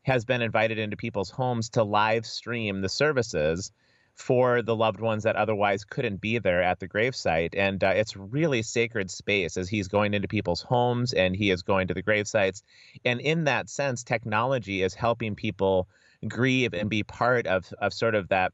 has 0.03 0.25
been 0.25 0.43
invited 0.43 0.79
into 0.79 0.97
people's 0.97 1.31
homes 1.31 1.71
to 1.71 1.83
live 1.83 2.25
stream 2.25 2.83
the 2.83 2.89
services 2.89 3.73
for 4.15 4.63
the 4.63 4.75
loved 4.75 5.01
ones 5.01 5.23
that 5.23 5.37
otherwise 5.37 5.85
couldn't 5.85 6.21
be 6.21 6.39
there 6.39 6.63
at 6.63 6.81
the 6.81 6.89
gravesite. 6.89 7.57
And 7.57 7.83
uh, 7.83 7.93
it's 7.95 8.17
really 8.17 8.63
sacred 8.63 9.11
space 9.11 9.57
as 9.57 9.69
he's 9.69 9.89
going 9.89 10.13
into 10.13 10.29
people's 10.29 10.61
homes 10.61 11.13
and 11.13 11.37
he 11.37 11.51
is 11.51 11.63
going 11.63 11.89
to 11.89 11.95
the 11.95 12.03
gravesites. 12.03 12.63
And 13.05 13.21
in 13.21 13.45
that 13.45 13.71
sense, 13.71 14.03
technology 14.03 14.83
is 14.83 14.93
helping 14.93 15.37
people 15.37 15.89
grieve 16.27 16.75
and 16.75 16.91
be 16.91 17.05
part 17.05 17.47
of, 17.47 17.73
of 17.81 17.93
sort 17.93 18.17
of 18.17 18.29
that 18.29 18.53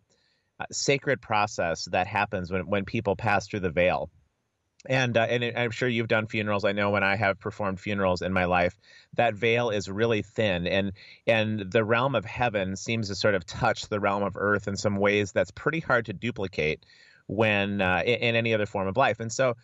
sacred 0.71 1.21
process 1.21 1.87
that 1.87 2.07
happens 2.07 2.51
when, 2.51 2.67
when 2.67 2.85
people 2.85 3.17
pass 3.17 3.47
through 3.47 3.61
the 3.61 3.71
veil. 3.71 4.11
And 4.87 5.17
uh, 5.17 5.23
and 5.23 5.45
I'm 5.57 5.71
sure 5.71 5.89
you've 5.89 6.09
done 6.09 6.27
funerals. 6.27 6.67
I 6.67 6.73
know 6.73 6.91
when 6.91 7.03
I 7.03 7.17
have 7.17 7.41
performed 7.41 7.81
funerals 7.81 8.21
in 8.21 8.35
my 8.35 8.45
life, 8.45 8.79
that 9.15 9.33
veil 9.35 9.71
is 9.71 9.89
really 9.89 10.21
thin, 10.21 10.67
and 10.67 10.93
and 11.27 11.73
the 11.73 11.83
realm 11.83 12.15
of 12.15 12.27
heaven 12.27 12.77
seems 12.77 13.09
to 13.09 13.15
sort 13.15 13.35
of 13.35 13.47
touch 13.47 13.89
the 13.89 13.99
realm 13.99 14.23
of 14.23 14.37
earth 14.37 14.69
in 14.69 14.77
some 14.77 14.97
ways 14.97 15.33
that's 15.33 15.51
pretty 15.51 15.81
hard 15.81 16.05
to 16.07 16.13
duplicate 16.13 16.85
when 17.27 17.81
uh, 17.81 18.03
in, 18.05 18.17
in 18.17 18.37
any 18.37 18.53
other 18.53 18.67
form 18.67 18.87
of 18.87 18.99
life. 18.99 19.21
And 19.21 19.33
so, 19.33 19.55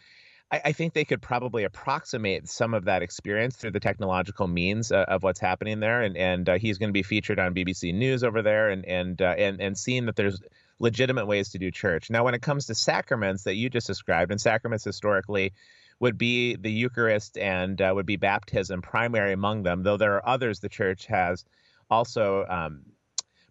I, 0.51 0.61
I 0.67 0.73
think 0.73 0.95
they 0.95 1.05
could 1.05 1.23
probably 1.23 1.65
approximate 1.65 2.49
some 2.49 2.75
of 2.75 2.85
that 2.87 3.03
experience 3.03 3.57
through 3.57 3.73
the 3.73 3.81
technological 3.81 4.49
means 4.49 4.91
uh, 4.91 5.05
of 5.09 5.23
what's 5.23 5.41
happening 5.41 5.81
there. 5.81 6.03
And 6.03 6.17
and 6.17 6.49
uh, 6.49 6.59
he's 6.59 6.79
going 6.79 6.89
to 6.89 6.95
be 6.95 7.03
featured 7.03 7.39
on 7.39 7.55
BBC 7.55 7.95
News 7.95 8.25
over 8.25 8.43
there, 8.43 8.71
and 8.71 8.85
and 8.87 9.21
uh, 9.21 9.35
and 9.37 9.61
and 9.61 9.77
seeing 9.77 10.07
that 10.07 10.17
there's 10.17 10.41
legitimate 10.81 11.27
ways 11.27 11.51
to 11.51 11.59
do 11.59 11.71
church. 11.71 12.11
Now, 12.11 12.25
when 12.25 12.35
it 12.35 12.43
comes 12.43 12.67
to 12.67 12.75
sacraments 12.75 13.45
that 13.45 13.55
you 13.55 13.71
just 13.71 13.87
described, 13.87 14.33
and 14.33 14.41
sacraments 14.41 14.85
historically 14.85 15.53
would 16.01 16.17
be 16.19 16.57
the 16.57 16.73
Eucharist 16.73 17.39
and 17.39 17.81
uh, 17.81 17.93
would 17.95 18.07
be 18.07 18.17
baptism 18.17 18.83
primary 18.83 19.33
among 19.33 19.63
them, 19.63 19.83
though 19.83 19.99
there 19.99 20.15
are 20.17 20.29
others 20.29 20.59
the 20.59 20.69
church 20.69 21.07
has 21.07 21.45
also 21.89 22.45
um, 22.49 22.83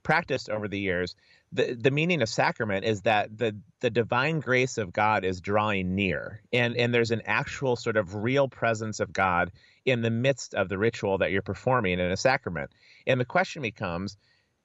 practiced 0.04 0.50
over 0.50 0.68
the 0.68 0.80
years. 0.80 1.16
the 1.52 1.74
the 1.74 1.92
meaning 1.92 2.22
of 2.22 2.30
sacrament 2.30 2.86
is 2.86 3.02
that 3.02 3.36
the 3.38 3.56
the 3.80 3.90
divine 3.90 4.40
grace 4.40 4.78
of 4.78 4.94
God 4.94 5.24
is 5.24 5.42
drawing 5.42 5.96
near, 5.96 6.42
and 6.54 6.76
and 6.78 6.94
there's 6.94 7.12
an 7.12 7.24
actual 7.26 7.76
sort 7.76 7.98
of 7.98 8.16
real 8.16 8.48
presence 8.48 9.00
of 9.00 9.12
God 9.12 9.52
in 9.86 10.02
the 10.02 10.12
midst 10.12 10.54
of 10.54 10.70
the 10.70 10.78
ritual 10.78 11.18
that 11.20 11.32
you're 11.32 11.42
performing 11.42 12.00
in 12.00 12.12
a 12.12 12.18
sacrament. 12.18 12.72
And 13.08 13.20
the 13.20 13.26
question 13.26 13.62
becomes, 13.62 14.18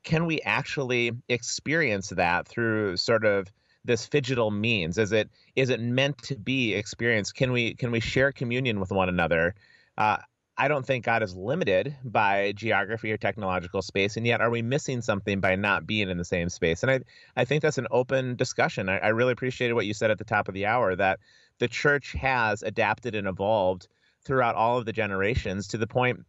can 0.05 0.27
we 0.27 0.41
actually 0.43 1.13
experience 1.29 2.11
that 2.11 2.47
through 2.47 2.97
sort 2.97 3.25
of 3.25 3.51
this 3.85 4.07
phygital 4.09 4.57
means? 4.57 4.99
Is 4.99 5.13
it 5.13 5.31
is 5.57 5.71
it 5.71 5.81
meant 5.81 6.19
to 6.25 6.37
be 6.37 6.75
experienced? 6.75 7.35
Can 7.35 7.53
we 7.53 7.75
can 7.75 7.91
we 7.91 8.01
share 8.01 8.31
communion 8.31 8.81
with 8.81 8.91
one 8.91 9.09
another? 9.09 9.55
Uh, 9.99 10.19
I 10.57 10.69
don't 10.69 10.87
think 10.87 11.05
God 11.05 11.25
is 11.25 11.35
limited 11.35 11.97
by 12.05 12.53
geography 12.53 13.11
or 13.11 13.17
technological 13.17 13.83
space, 13.83 14.17
and 14.17 14.27
yet 14.27 14.41
are 14.41 14.51
we 14.51 14.63
missing 14.63 15.03
something 15.03 15.41
by 15.41 15.57
not 15.57 15.87
being 15.87 16.09
in 16.09 16.17
the 16.17 16.25
same 16.25 16.49
space? 16.49 16.83
And 16.85 16.93
I, 16.93 17.01
I 17.37 17.45
think 17.45 17.63
that's 17.63 17.79
an 17.79 17.89
open 17.91 18.37
discussion. 18.37 18.89
I, 18.89 18.99
I 18.99 19.09
really 19.09 19.33
appreciated 19.33 19.75
what 19.75 19.87
you 19.87 19.95
said 19.95 20.13
at 20.13 20.19
the 20.19 20.25
top 20.25 20.47
of 20.47 20.55
the 20.55 20.67
hour 20.67 20.95
that 20.95 21.19
the 21.59 21.67
church 21.67 22.13
has 22.13 22.63
adapted 22.63 23.17
and 23.17 23.27
evolved 23.27 23.89
throughout 24.25 24.55
all 24.55 24.79
of 24.79 24.87
the 24.87 24.93
generations 24.93 25.69
to 25.69 25.77
the 25.77 25.89
point 25.89 26.25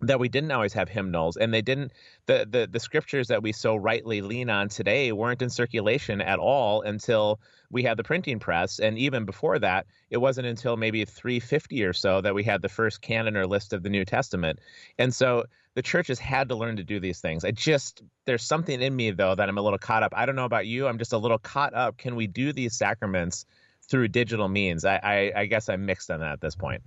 that 0.00 0.20
we 0.20 0.28
didn't 0.28 0.52
always 0.52 0.72
have 0.72 0.88
hymnals 0.88 1.36
and 1.36 1.52
they 1.52 1.62
didn't 1.62 1.92
the, 2.26 2.46
the 2.48 2.68
the 2.70 2.78
scriptures 2.78 3.28
that 3.28 3.42
we 3.42 3.50
so 3.50 3.74
rightly 3.74 4.20
lean 4.20 4.48
on 4.48 4.68
today 4.68 5.10
weren't 5.10 5.42
in 5.42 5.50
circulation 5.50 6.20
at 6.20 6.38
all 6.38 6.82
until 6.82 7.40
we 7.70 7.82
had 7.82 7.96
the 7.96 8.04
printing 8.04 8.38
press 8.38 8.78
and 8.78 8.96
even 8.96 9.24
before 9.24 9.58
that 9.58 9.86
it 10.10 10.18
wasn't 10.18 10.46
until 10.46 10.76
maybe 10.76 11.04
350 11.04 11.82
or 11.82 11.92
so 11.92 12.20
that 12.20 12.34
we 12.34 12.44
had 12.44 12.62
the 12.62 12.68
first 12.68 13.00
canon 13.00 13.36
or 13.36 13.46
list 13.46 13.72
of 13.72 13.82
the 13.82 13.90
new 13.90 14.04
testament. 14.04 14.58
And 14.98 15.12
so 15.12 15.44
the 15.74 15.82
church 15.82 16.06
has 16.08 16.18
had 16.18 16.48
to 16.48 16.54
learn 16.54 16.76
to 16.76 16.84
do 16.84 16.98
these 17.00 17.20
things. 17.20 17.44
I 17.44 17.50
just 17.50 18.02
there's 18.24 18.42
something 18.42 18.80
in 18.80 18.94
me 18.94 19.10
though 19.10 19.34
that 19.34 19.48
i'm 19.48 19.58
a 19.58 19.62
little 19.62 19.78
caught 19.78 20.02
up. 20.02 20.12
I 20.16 20.26
don't 20.26 20.36
know 20.36 20.44
about 20.44 20.66
you 20.66 20.86
i'm 20.86 20.98
just 20.98 21.12
a 21.12 21.18
little 21.18 21.38
caught 21.38 21.74
up. 21.74 21.98
Can 21.98 22.14
we 22.14 22.26
do 22.28 22.52
these 22.52 22.76
sacraments 22.76 23.46
through 23.88 24.08
digital 24.08 24.48
means? 24.48 24.84
I 24.84 25.00
i, 25.02 25.40
I 25.40 25.46
guess 25.46 25.68
i'm 25.68 25.86
mixed 25.86 26.10
on 26.10 26.20
that 26.20 26.32
at 26.32 26.40
this 26.40 26.54
point 26.54 26.82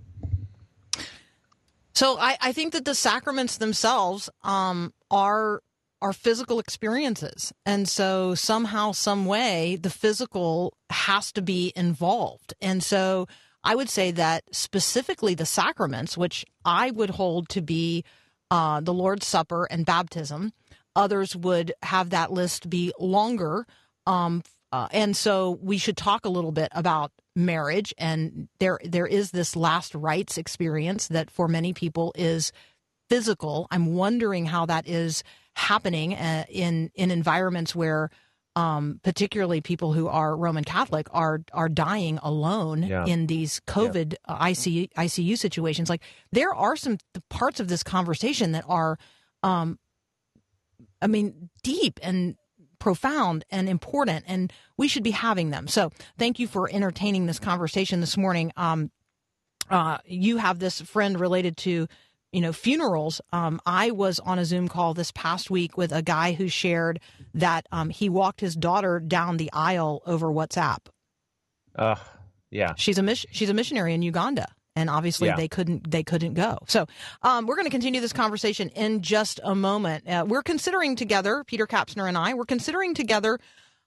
So 1.94 2.18
I, 2.18 2.36
I 2.40 2.52
think 2.52 2.72
that 2.72 2.84
the 2.84 2.94
sacraments 2.94 3.58
themselves 3.58 4.30
um, 4.42 4.92
are 5.10 5.60
are 6.00 6.12
physical 6.12 6.58
experiences, 6.58 7.52
and 7.64 7.88
so 7.88 8.34
somehow, 8.34 8.90
some 8.90 9.24
way, 9.24 9.76
the 9.76 9.90
physical 9.90 10.74
has 10.90 11.30
to 11.30 11.40
be 11.42 11.72
involved. 11.76 12.54
And 12.60 12.82
so 12.82 13.28
I 13.62 13.76
would 13.76 13.88
say 13.88 14.10
that 14.10 14.42
specifically 14.50 15.34
the 15.34 15.46
sacraments, 15.46 16.18
which 16.18 16.44
I 16.64 16.90
would 16.90 17.10
hold 17.10 17.48
to 17.50 17.60
be 17.60 18.04
uh, 18.50 18.80
the 18.80 18.92
Lord's 18.92 19.26
Supper 19.26 19.68
and 19.70 19.86
baptism, 19.86 20.52
others 20.96 21.36
would 21.36 21.72
have 21.82 22.10
that 22.10 22.32
list 22.32 22.68
be 22.68 22.92
longer. 22.98 23.64
Um, 24.04 24.42
uh, 24.72 24.88
and 24.90 25.16
so 25.16 25.58
we 25.62 25.78
should 25.78 25.96
talk 25.96 26.24
a 26.24 26.30
little 26.30 26.52
bit 26.52 26.68
about 26.72 27.12
marriage 27.34 27.94
and 27.98 28.48
there 28.60 28.78
there 28.84 29.06
is 29.06 29.30
this 29.30 29.56
last 29.56 29.94
rites 29.94 30.36
experience 30.38 31.08
that 31.08 31.30
for 31.30 31.48
many 31.48 31.72
people 31.72 32.12
is 32.16 32.52
physical. 33.08 33.66
I'm 33.70 33.94
wondering 33.94 34.46
how 34.46 34.66
that 34.66 34.86
is 34.88 35.22
happening 35.54 36.14
uh, 36.14 36.44
in 36.48 36.90
in 36.94 37.10
environments 37.10 37.74
where 37.74 38.10
um, 38.54 39.00
particularly 39.02 39.62
people 39.62 39.94
who 39.94 40.08
are 40.08 40.36
roman 40.36 40.62
catholic 40.64 41.06
are 41.10 41.40
are 41.54 41.70
dying 41.70 42.18
alone 42.22 42.82
Yeah. 42.82 43.06
in 43.06 43.26
these 43.26 43.60
covid 43.66 44.14
uh, 44.26 44.38
ICU, 44.44 44.90
ICU 44.92 45.38
situations. 45.38 45.88
Like 45.88 46.02
there 46.32 46.54
are 46.54 46.76
some 46.76 46.98
parts 47.30 47.60
of 47.60 47.68
this 47.68 47.82
conversation 47.82 48.52
that 48.52 48.64
are 48.68 48.98
um 49.42 49.78
i 51.00 51.06
mean 51.06 51.48
deep 51.62 51.98
and 52.02 52.36
profound 52.82 53.44
and 53.48 53.68
important, 53.68 54.24
and 54.26 54.52
we 54.76 54.88
should 54.88 55.04
be 55.04 55.12
having 55.12 55.50
them. 55.50 55.68
So, 55.68 55.90
thank 56.18 56.40
you 56.40 56.48
for 56.48 56.68
entertaining 56.68 57.26
this 57.26 57.38
conversation 57.38 58.00
this 58.00 58.16
morning. 58.16 58.50
Um, 58.56 58.90
uh, 59.70 59.98
you 60.04 60.38
have 60.38 60.58
this 60.58 60.80
friend 60.80 61.18
related 61.20 61.56
to, 61.58 61.86
you 62.32 62.40
know, 62.40 62.52
funerals. 62.52 63.20
Um, 63.32 63.60
I 63.64 63.92
was 63.92 64.18
on 64.18 64.40
a 64.40 64.44
Zoom 64.44 64.66
call 64.66 64.94
this 64.94 65.12
past 65.12 65.48
week 65.48 65.78
with 65.78 65.92
a 65.92 66.02
guy 66.02 66.32
who 66.32 66.48
shared 66.48 66.98
that 67.34 67.66
um, 67.70 67.88
he 67.88 68.08
walked 68.08 68.40
his 68.40 68.56
daughter 68.56 68.98
down 68.98 69.36
the 69.36 69.50
aisle 69.52 70.02
over 70.04 70.26
WhatsApp. 70.26 70.78
uh 71.76 71.94
yeah 72.50 72.74
She's 72.76 72.98
a 72.98 73.02
miss- 73.02 73.26
she's 73.30 73.48
a 73.48 73.54
missionary 73.54 73.94
in 73.94 74.02
Uganda, 74.02 74.46
and 74.76 74.88
obviously 74.90 75.28
Yeah. 75.28 75.36
they 75.36 75.48
couldn't 75.48 75.90
they 75.90 76.02
couldn't 76.02 76.34
go. 76.34 76.58
So 76.66 76.86
um, 77.22 77.46
we're 77.46 77.56
going 77.56 77.66
to 77.66 77.70
continue 77.70 78.00
this 78.00 78.12
conversation 78.12 78.68
in 78.70 79.02
just 79.02 79.40
a 79.44 79.54
moment. 79.54 80.08
Uh, 80.08 80.24
we're 80.26 80.42
considering 80.42 80.96
together, 80.96 81.44
Peter 81.44 81.66
Kapsner 81.66 82.08
and 82.08 82.16
I, 82.16 82.34
we're 82.34 82.44
considering 82.46 82.94
together 82.94 83.38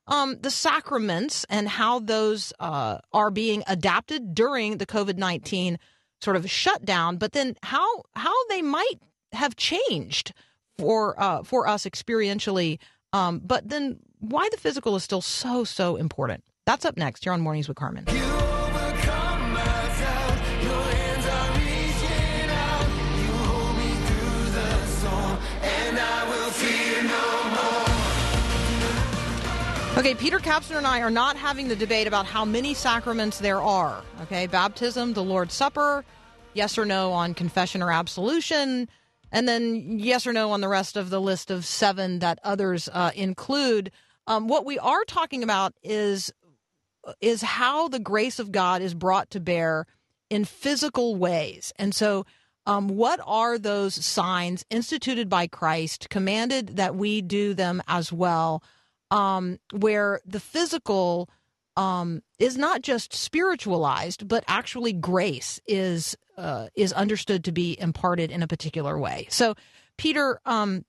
um, 0.07 0.37
the 0.41 0.51
sacraments 0.51 1.45
and 1.49 1.67
how 1.67 1.99
those 1.99 2.53
uh, 2.59 2.99
are 3.11 3.31
being 3.31 3.63
adapted 3.67 4.35
during 4.35 4.77
the 4.77 4.85
COVID 4.85 5.17
nineteen 5.17 5.79
sort 6.21 6.35
of 6.37 6.49
shutdown, 6.49 7.17
but 7.17 7.31
then 7.33 7.55
how 7.63 8.03
how 8.13 8.33
they 8.49 8.61
might 8.61 8.99
have 9.33 9.55
changed 9.55 10.33
for 10.77 11.19
uh, 11.19 11.41
for 11.43 11.67
us 11.67 11.85
experientially. 11.85 12.77
Um, 13.13 13.41
but 13.43 13.67
then 13.69 13.97
why 14.19 14.47
the 14.51 14.57
physical 14.57 14.95
is 14.95 15.03
still 15.03 15.21
so 15.21 15.63
so 15.63 15.95
important. 15.95 16.43
That's 16.65 16.85
up 16.85 16.97
next. 16.97 17.25
You're 17.25 17.33
on 17.33 17.41
Mornings 17.41 17.67
with 17.67 17.77
Carmen. 17.77 18.05
Okay, 30.05 30.13
Peter 30.13 30.37
Kapsner 30.37 30.77
and 30.77 30.85
I 30.85 31.01
are 31.01 31.09
not 31.09 31.35
having 31.35 31.67
the 31.67 31.75
debate 31.75 32.05
about 32.05 32.27
how 32.27 32.45
many 32.45 32.75
sacraments 32.75 33.39
there 33.39 33.59
are. 33.59 34.03
Okay, 34.21 34.45
baptism, 34.45 35.13
the 35.13 35.23
Lord's 35.23 35.55
Supper, 35.55 36.05
yes 36.53 36.77
or 36.77 36.85
no 36.85 37.11
on 37.11 37.33
confession 37.33 37.81
or 37.81 37.91
absolution, 37.91 38.87
and 39.31 39.47
then 39.47 39.97
yes 39.97 40.27
or 40.27 40.31
no 40.31 40.51
on 40.51 40.61
the 40.61 40.67
rest 40.67 40.95
of 40.95 41.09
the 41.09 41.19
list 41.19 41.49
of 41.49 41.65
seven 41.65 42.19
that 42.19 42.37
others 42.43 42.87
uh, 42.93 43.13
include. 43.15 43.91
Um, 44.27 44.47
what 44.47 44.63
we 44.63 44.77
are 44.77 45.03
talking 45.05 45.41
about 45.41 45.73
is 45.81 46.31
is 47.19 47.41
how 47.41 47.87
the 47.87 47.97
grace 47.97 48.37
of 48.37 48.51
God 48.51 48.83
is 48.83 48.93
brought 48.93 49.31
to 49.31 49.39
bear 49.39 49.87
in 50.29 50.45
physical 50.45 51.15
ways. 51.15 51.73
And 51.79 51.95
so, 51.95 52.27
um, 52.67 52.89
what 52.89 53.19
are 53.25 53.57
those 53.57 53.95
signs 53.95 54.65
instituted 54.69 55.29
by 55.29 55.47
Christ, 55.47 56.11
commanded 56.11 56.77
that 56.77 56.95
we 56.95 57.23
do 57.23 57.55
them 57.55 57.81
as 57.87 58.13
well, 58.13 58.61
um, 59.15 59.59
where 59.71 60.19
the 60.25 60.41
physical 60.41 61.29
um, 61.77 62.21
is 62.37 62.57
not 62.57 62.81
just 62.81 63.13
spiritualized, 63.13 64.27
but 64.27 64.43
actually 64.47 64.91
grace 64.93 65.59
is 65.65 66.17
uh, 66.37 66.67
is 66.75 66.91
understood 66.91 67.45
to 67.45 67.53
be 67.53 67.79
imparted 67.79 68.29
in 68.29 68.43
a 68.43 68.47
particular 68.47 68.99
way. 68.99 69.27
So, 69.29 69.55
Peter, 69.97 70.41
um, 70.45 70.83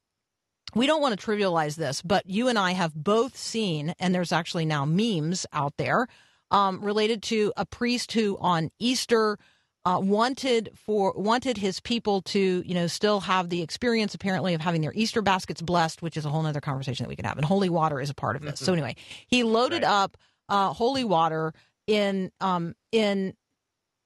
we 0.75 0.87
don't 0.87 1.01
want 1.01 1.19
to 1.19 1.25
trivialize 1.25 1.77
this, 1.77 2.03
but 2.03 2.29
you 2.29 2.49
and 2.49 2.59
I 2.59 2.73
have 2.73 2.93
both 2.95 3.37
seen, 3.37 3.95
and 4.01 4.13
there's 4.13 4.33
actually 4.33 4.67
now 4.67 4.85
memes 4.85 5.47
out 5.53 5.75
there 5.77 6.09
um, 6.51 6.81
related 6.81 7.23
to 7.25 7.53
a 7.57 7.65
priest 7.65 8.13
who 8.13 8.37
on 8.41 8.71
Easter 8.81 9.39
uh, 9.87 10.01
wanted 10.01 10.71
for 10.77 11.15
wanted 11.17 11.57
his 11.59 11.81
people 11.81 12.23
to 12.23 12.63
you 12.67 12.75
know 12.75 12.89
still 12.89 13.21
have 13.21 13.51
the 13.51 13.63
experience 13.63 14.15
apparently 14.15 14.55
of 14.55 14.61
having 14.61 14.83
their 14.83 14.93
Easter 14.97 15.23
baskets 15.23 15.63
blessed, 15.63 16.03
which 16.03 16.19
is 16.19 16.27
a 16.27 16.31
whole 16.31 16.47
other 16.47 16.61
conversation 16.61 17.05
that 17.05 17.11
we 17.11 17.17
can 17.17 17.25
have. 17.27 17.39
And 17.39 17.47
holy 17.47 17.71
water 17.71 18.01
is 18.03 18.11
a 18.11 18.15
part 18.15 18.37
of 18.37 18.43
this. 18.43 18.61
So 18.61 18.75
anyway, 18.75 18.97
he 19.29 19.45
loaded 19.45 19.85
Right. 19.85 20.05
up 20.05 20.19
uh, 20.51 20.75
holy 20.75 21.05
water 21.05 21.55
in 21.87 22.33
um, 22.43 22.75
in 22.93 23.35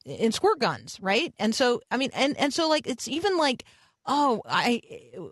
in 0.07 0.33
squirt 0.33 0.61
guns, 0.61 0.99
right? 1.03 1.35
And 1.39 1.55
so 1.55 1.81
I 1.91 1.97
mean, 1.99 2.11
and 2.15 2.37
and 2.39 2.55
so 2.55 2.69
like 2.69 2.87
it's 2.87 3.09
even 3.09 3.39
like 3.39 3.65
oh 4.07 4.43
I 4.47 4.83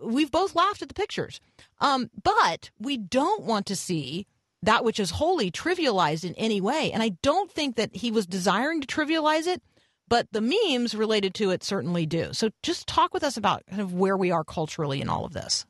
we've 0.02 0.30
both 0.32 0.56
laughed 0.56 0.82
at 0.82 0.88
the 0.88 0.94
pictures, 0.94 1.40
um, 1.80 2.10
but 2.24 2.70
we 2.80 2.96
don't 2.98 3.44
want 3.44 3.66
to 3.66 3.76
see 3.76 4.26
that 4.62 4.84
which 4.84 5.00
is 5.00 5.10
holy 5.12 5.50
trivialized 5.50 6.24
in 6.24 6.34
any 6.36 6.60
way, 6.60 6.90
and 6.92 7.02
I 7.02 7.10
don't 7.22 7.50
think 7.52 7.76
that 7.76 7.94
he 7.96 8.10
was 8.10 8.26
desiring 8.26 8.80
to 8.80 8.86
trivialize 8.88 9.46
it. 9.46 9.62
But 10.08 10.28
the 10.32 10.40
memes 10.40 10.94
related 10.94 11.34
to 11.34 11.50
it 11.50 11.62
certainly 11.62 12.06
do. 12.06 12.32
So 12.32 12.50
just 12.62 12.86
talk 12.86 13.12
with 13.12 13.22
us 13.22 13.36
about 13.36 13.64
kind 13.68 13.82
of 13.82 13.92
where 13.92 14.16
we 14.16 14.30
are 14.30 14.44
culturally 14.44 15.00
in 15.00 15.08
all 15.08 15.24
of 15.24 15.32
this. 15.32 15.66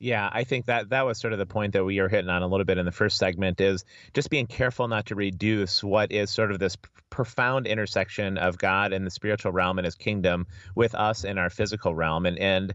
Yeah, 0.00 0.28
I 0.32 0.44
think 0.44 0.66
that 0.66 0.90
that 0.90 1.06
was 1.06 1.18
sort 1.18 1.32
of 1.32 1.38
the 1.38 1.46
point 1.46 1.72
that 1.72 1.84
we 1.84 2.00
were 2.00 2.08
hitting 2.08 2.28
on 2.28 2.42
a 2.42 2.46
little 2.46 2.66
bit 2.66 2.78
in 2.78 2.84
the 2.84 2.92
first 2.92 3.16
segment 3.16 3.60
is 3.60 3.84
just 4.12 4.28
being 4.28 4.46
careful 4.46 4.88
not 4.88 5.06
to 5.06 5.14
reduce 5.14 5.82
what 5.82 6.12
is 6.12 6.30
sort 6.30 6.50
of 6.50 6.58
this 6.58 6.76
p- 6.76 6.88
profound 7.10 7.66
intersection 7.66 8.36
of 8.36 8.58
God 8.58 8.92
and 8.92 9.06
the 9.06 9.10
spiritual 9.10 9.52
realm 9.52 9.78
and 9.78 9.84
his 9.84 9.94
kingdom 9.94 10.46
with 10.74 10.94
us 10.94 11.24
in 11.24 11.38
our 11.38 11.48
physical 11.48 11.94
realm 11.94 12.26
and 12.26 12.38
and 12.38 12.74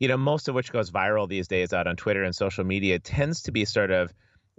you 0.00 0.08
know 0.08 0.16
most 0.16 0.48
of 0.48 0.54
which 0.54 0.72
goes 0.72 0.90
viral 0.90 1.28
these 1.28 1.48
days 1.48 1.72
out 1.72 1.86
on 1.86 1.96
Twitter 1.96 2.24
and 2.24 2.34
social 2.34 2.64
media 2.64 2.98
tends 2.98 3.42
to 3.42 3.52
be 3.52 3.64
sort 3.64 3.90
of 3.90 4.12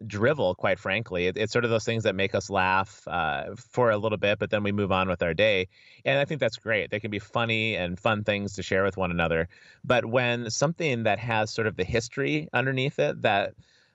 drivel 0.06 0.56
quite 0.56 0.80
frankly. 0.80 1.28
It, 1.28 1.38
it's 1.38 1.52
sort 1.52 1.66
of 1.66 1.72
those 1.72 1.86
things 1.86 2.04
that 2.04 2.16
make 2.16 2.36
us 2.36 2.50
laugh 2.50 3.08
uh, 3.08 3.56
for 3.56 3.90
a 3.90 3.98
little 3.98 4.18
bit 4.18 4.40
but 4.40 4.50
then 4.50 4.64
we 4.64 4.72
move 4.72 4.92
on 4.92 5.08
with 5.08 5.24
our 5.24 5.34
day. 5.34 5.68
And 6.06 6.20
i 6.20 6.26
think 6.26 6.40
that's 6.40 6.58
great. 6.58 6.92
They 6.92 7.00
can 7.00 7.12
be 7.12 7.20
funny 7.20 7.76
and 7.76 8.00
fun 8.00 8.24
things 8.24 8.54
to 8.54 8.64
share 8.64 8.84
with 8.84 8.98
one 8.98 9.12
another. 9.12 9.48
But 9.84 10.06
when 10.06 10.50
something 10.50 11.04
that 11.04 11.20
has 11.20 11.52
sort 11.52 11.68
of 11.68 11.76
the 11.76 11.84
history 11.84 12.48
underneath 12.54 13.00
it 13.00 13.22
that 13.24 13.54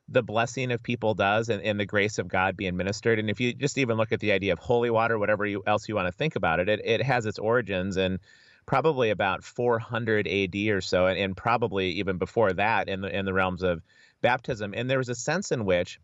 the 0.09 0.23
blessing 0.23 0.73
of 0.73 0.83
people 0.83 1.15
does 1.15 1.49
and, 1.49 1.63
and 1.63 1.79
the 1.79 1.87
grace 1.87 2.19
of 2.19 2.29
God 2.29 2.57
being 2.57 2.77
ministered. 2.77 3.19
And 3.19 3.31
if 3.31 3.41
you 3.41 3.55
just 3.55 3.79
even 3.79 3.97
look 3.97 4.13
at 4.13 4.21
the 4.21 4.33
idea 4.33 4.53
of 4.53 4.59
holy 4.59 4.91
water, 4.91 5.19
whatever 5.19 5.47
you, 5.47 5.63
else 5.67 5.89
you 5.89 5.95
want 5.95 6.09
to 6.09 6.13
think 6.13 6.37
about 6.37 6.61
it, 6.61 6.69
it, 6.69 6.81
it 6.85 7.03
has 7.03 7.25
its 7.25 7.39
origins 7.39 7.97
in 7.97 8.19
probably 8.67 9.11
about 9.11 9.43
400 9.43 10.27
AD 10.29 10.55
or 10.69 10.81
so, 10.81 11.07
and, 11.07 11.19
and 11.19 11.37
probably 11.37 11.91
even 11.93 12.19
before 12.19 12.53
that 12.53 12.89
in 12.89 13.01
the 13.01 13.17
in 13.17 13.25
the 13.25 13.33
realms 13.33 13.63
of 13.63 13.83
baptism. 14.23 14.73
And 14.75 14.89
there 14.89 14.99
was 14.99 15.11
a 15.11 15.15
sense 15.15 15.53
in 15.53 15.65
which 15.65 16.01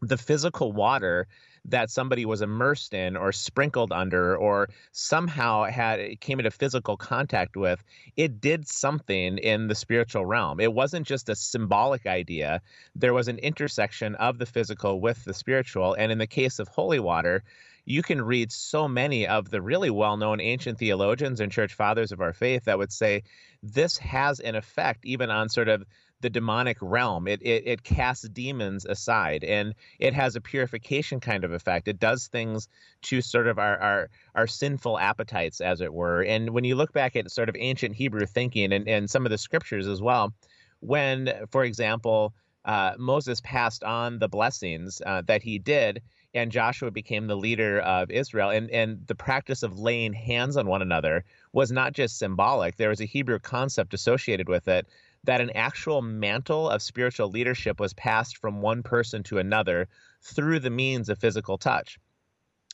the 0.00 0.16
physical 0.16 0.72
water 0.72 1.26
that 1.64 1.90
somebody 1.90 2.24
was 2.24 2.40
immersed 2.40 2.94
in 2.94 3.16
or 3.16 3.32
sprinkled 3.32 3.92
under 3.92 4.36
or 4.36 4.68
somehow 4.92 5.64
had 5.64 6.20
came 6.20 6.38
into 6.38 6.50
physical 6.50 6.96
contact 6.96 7.56
with 7.56 7.82
it 8.16 8.40
did 8.40 8.66
something 8.68 9.38
in 9.38 9.66
the 9.66 9.74
spiritual 9.74 10.24
realm 10.24 10.60
it 10.60 10.72
wasn't 10.72 11.06
just 11.06 11.28
a 11.28 11.34
symbolic 11.34 12.06
idea 12.06 12.60
there 12.94 13.12
was 13.12 13.28
an 13.28 13.38
intersection 13.38 14.14
of 14.14 14.38
the 14.38 14.46
physical 14.46 15.00
with 15.00 15.24
the 15.24 15.34
spiritual 15.34 15.94
and 15.94 16.12
in 16.12 16.18
the 16.18 16.26
case 16.26 16.58
of 16.58 16.68
holy 16.68 17.00
water 17.00 17.42
you 17.84 18.02
can 18.02 18.20
read 18.20 18.52
so 18.52 18.86
many 18.86 19.26
of 19.26 19.50
the 19.50 19.62
really 19.62 19.90
well-known 19.90 20.40
ancient 20.40 20.78
theologians 20.78 21.40
and 21.40 21.50
church 21.50 21.74
fathers 21.74 22.12
of 22.12 22.20
our 22.20 22.32
faith 22.32 22.64
that 22.64 22.78
would 22.78 22.92
say 22.92 23.22
this 23.62 23.96
has 23.98 24.40
an 24.40 24.54
effect 24.54 25.04
even 25.04 25.30
on 25.30 25.48
sort 25.48 25.68
of 25.68 25.84
the 26.20 26.30
demonic 26.30 26.76
realm. 26.80 27.28
It, 27.28 27.42
it 27.42 27.62
it 27.66 27.82
casts 27.82 28.28
demons 28.28 28.84
aside, 28.84 29.44
and 29.44 29.74
it 29.98 30.14
has 30.14 30.36
a 30.36 30.40
purification 30.40 31.20
kind 31.20 31.44
of 31.44 31.52
effect. 31.52 31.88
It 31.88 31.98
does 31.98 32.28
things 32.28 32.68
to 33.02 33.20
sort 33.20 33.46
of 33.46 33.58
our 33.58 33.78
our 33.78 34.10
our 34.34 34.46
sinful 34.46 34.98
appetites, 34.98 35.60
as 35.60 35.80
it 35.80 35.92
were. 35.92 36.22
And 36.22 36.50
when 36.50 36.64
you 36.64 36.74
look 36.76 36.92
back 36.92 37.16
at 37.16 37.30
sort 37.30 37.48
of 37.48 37.56
ancient 37.58 37.94
Hebrew 37.94 38.26
thinking 38.26 38.72
and 38.72 38.88
and 38.88 39.10
some 39.10 39.26
of 39.26 39.30
the 39.30 39.38
scriptures 39.38 39.86
as 39.86 40.02
well, 40.02 40.32
when, 40.80 41.32
for 41.50 41.64
example, 41.64 42.34
uh, 42.64 42.94
Moses 42.98 43.40
passed 43.40 43.84
on 43.84 44.18
the 44.18 44.28
blessings 44.28 45.00
uh, 45.06 45.22
that 45.26 45.42
he 45.42 45.58
did, 45.58 46.02
and 46.34 46.52
Joshua 46.52 46.90
became 46.90 47.26
the 47.26 47.36
leader 47.36 47.80
of 47.80 48.10
Israel. 48.10 48.50
And, 48.50 48.70
and 48.70 49.06
the 49.06 49.14
practice 49.14 49.62
of 49.62 49.78
laying 49.78 50.12
hands 50.12 50.56
on 50.56 50.66
one 50.66 50.82
another 50.82 51.24
was 51.52 51.72
not 51.72 51.94
just 51.94 52.18
symbolic, 52.18 52.76
there 52.76 52.90
was 52.90 53.00
a 53.00 53.06
Hebrew 53.06 53.38
concept 53.38 53.94
associated 53.94 54.48
with 54.48 54.68
it 54.68 54.86
that 55.24 55.40
an 55.40 55.50
actual 55.50 56.02
mantle 56.02 56.68
of 56.68 56.82
spiritual 56.82 57.28
leadership 57.28 57.80
was 57.80 57.92
passed 57.94 58.36
from 58.38 58.62
one 58.62 58.82
person 58.82 59.22
to 59.24 59.38
another 59.38 59.88
through 60.22 60.60
the 60.60 60.70
means 60.70 61.08
of 61.08 61.18
physical 61.18 61.58
touch. 61.58 61.98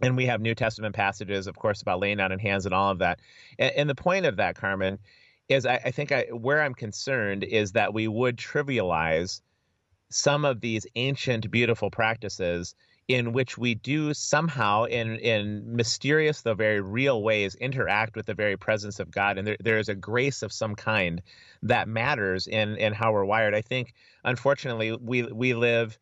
And 0.03 0.17
we 0.17 0.27
have 0.27 0.41
New 0.41 0.55
Testament 0.55 0.95
passages, 0.95 1.47
of 1.47 1.57
course, 1.57 1.83
about 1.83 2.01
laying 2.01 2.17
down 2.19 2.33
in 2.33 2.39
hands 2.39 2.67
and 2.67 2.75
all 2.75 2.91
of 2.91 2.99
that. 2.99 3.21
And, 3.59 3.73
and 3.77 3.91
the 3.91 3.95
point 3.95 4.27
of 4.27 4.37
that, 4.37 4.57
Carmen, 4.57 4.99
is 5.49 5.67
I, 5.67 5.81
I 5.85 5.91
think 5.91 6.11
I, 6.11 6.27
where 6.33 6.63
I'm 6.63 6.75
concerned 6.75 7.45
is 7.45 7.73
that 7.73 7.95
we 7.95 8.09
would 8.09 8.37
trivialize 8.37 9.41
some 10.11 10.45
of 10.45 10.61
these 10.61 10.87
ancient, 10.95 11.51
beautiful 11.51 11.91
practices 11.91 12.75
in 13.09 13.33
which 13.33 13.59
we 13.59 13.75
do 13.75 14.15
somehow, 14.15 14.85
in 14.85 15.17
in 15.17 15.77
mysterious 15.77 16.41
though 16.41 16.55
very 16.55 16.81
real 16.81 17.23
ways, 17.23 17.55
interact 17.57 18.17
with 18.17 18.27
the 18.27 18.35
very 18.35 18.57
presence 18.57 18.99
of 18.99 19.11
God, 19.11 19.37
and 19.37 19.47
there, 19.47 19.57
there 19.61 19.79
is 19.79 19.89
a 19.89 19.95
grace 19.95 20.43
of 20.43 20.53
some 20.53 20.75
kind 20.75 21.21
that 21.63 21.89
matters 21.89 22.47
in 22.47 22.77
in 22.77 22.93
how 22.93 23.13
we're 23.13 23.25
wired. 23.25 23.55
I 23.55 23.61
think, 23.61 23.95
unfortunately, 24.25 24.93
we 24.93 25.23
we 25.25 25.55
live 25.55 25.99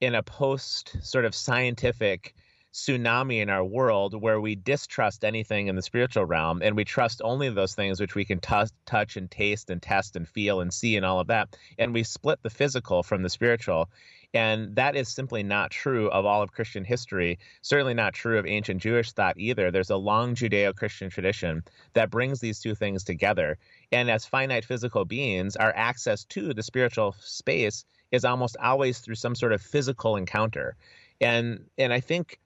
in 0.00 0.14
a 0.14 0.22
post 0.22 0.96
sort 1.00 1.24
of 1.24 1.34
scientific 1.34 2.34
tsunami 2.72 3.40
in 3.40 3.50
our 3.50 3.64
world 3.64 4.20
where 4.20 4.40
we 4.40 4.54
distrust 4.54 5.24
anything 5.24 5.66
in 5.66 5.76
the 5.76 5.82
spiritual 5.82 6.24
realm 6.24 6.62
and 6.62 6.74
we 6.74 6.84
trust 6.84 7.20
only 7.22 7.50
those 7.50 7.74
things 7.74 8.00
which 8.00 8.14
we 8.14 8.24
can 8.24 8.40
t- 8.40 8.64
touch 8.86 9.16
and 9.18 9.30
taste 9.30 9.68
and 9.68 9.82
test 9.82 10.16
and 10.16 10.26
feel 10.26 10.60
and 10.60 10.72
see 10.72 10.96
and 10.96 11.04
all 11.04 11.20
of 11.20 11.26
that 11.26 11.54
and 11.78 11.92
we 11.92 12.02
split 12.02 12.42
the 12.42 12.48
physical 12.48 13.02
from 13.02 13.22
the 13.22 13.28
spiritual 13.28 13.90
and 14.34 14.74
that 14.76 14.96
is 14.96 15.08
simply 15.08 15.42
not 15.42 15.70
true 15.70 16.08
of 16.10 16.24
all 16.24 16.42
of 16.42 16.52
Christian 16.52 16.84
history, 16.84 17.38
certainly 17.60 17.94
not 17.94 18.14
true 18.14 18.38
of 18.38 18.46
ancient 18.46 18.80
Jewish 18.80 19.12
thought 19.12 19.38
either. 19.38 19.70
There's 19.70 19.90
a 19.90 19.96
long 19.96 20.34
Judeo 20.34 20.74
Christian 20.74 21.10
tradition 21.10 21.62
that 21.92 22.10
brings 22.10 22.40
these 22.40 22.60
two 22.60 22.74
things 22.74 23.04
together. 23.04 23.58
And 23.90 24.10
as 24.10 24.24
finite 24.24 24.64
physical 24.64 25.04
beings, 25.04 25.56
our 25.56 25.72
access 25.76 26.24
to 26.26 26.54
the 26.54 26.62
spiritual 26.62 27.14
space 27.20 27.84
is 28.10 28.24
almost 28.24 28.56
always 28.62 29.00
through 29.00 29.16
some 29.16 29.34
sort 29.34 29.52
of 29.52 29.60
physical 29.60 30.16
encounter. 30.16 30.76
And 31.20 31.66
and 31.76 31.92
I 31.92 32.00
think 32.00 32.38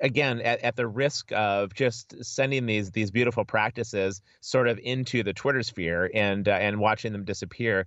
again 0.00 0.40
at, 0.40 0.60
at 0.60 0.76
the 0.76 0.86
risk 0.86 1.32
of 1.32 1.74
just 1.74 2.24
sending 2.24 2.66
these 2.66 2.90
these 2.90 3.10
beautiful 3.10 3.44
practices 3.44 4.20
sort 4.40 4.68
of 4.68 4.78
into 4.82 5.22
the 5.22 5.32
Twitter 5.32 5.62
sphere 5.62 6.10
and 6.14 6.48
uh, 6.48 6.52
and 6.52 6.78
watching 6.78 7.12
them 7.12 7.24
disappear, 7.24 7.86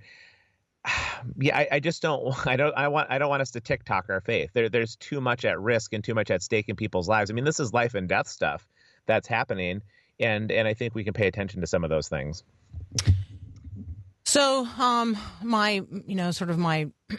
yeah, 1.39 1.57
I, 1.57 1.67
I, 1.73 1.79
just 1.79 2.01
don't. 2.01 2.35
I 2.47 2.55
don't. 2.55 2.73
I 2.75 2.87
want. 2.87 3.09
I 3.09 3.17
don't 3.17 3.29
want 3.29 3.41
us 3.41 3.51
to 3.51 3.61
TikTok 3.61 4.09
our 4.09 4.21
faith. 4.21 4.51
There, 4.53 4.69
there's 4.69 4.95
too 4.95 5.21
much 5.21 5.45
at 5.45 5.59
risk 5.59 5.93
and 5.93 6.03
too 6.03 6.13
much 6.13 6.31
at 6.31 6.41
stake 6.41 6.69
in 6.69 6.75
people's 6.75 7.07
lives. 7.07 7.29
I 7.29 7.33
mean, 7.33 7.45
this 7.45 7.59
is 7.59 7.73
life 7.73 7.95
and 7.95 8.07
death 8.07 8.27
stuff 8.27 8.67
that's 9.05 9.27
happening, 9.27 9.81
and 10.19 10.51
and 10.51 10.67
I 10.67 10.73
think 10.73 10.95
we 10.95 11.03
can 11.03 11.13
pay 11.13 11.27
attention 11.27 11.61
to 11.61 11.67
some 11.67 11.83
of 11.83 11.89
those 11.89 12.07
things. 12.07 12.43
So, 14.25 14.67
um, 14.77 15.17
my, 15.41 15.81
you 16.05 16.15
know, 16.15 16.31
sort 16.31 16.49
of 16.49 16.57
my 16.57 16.91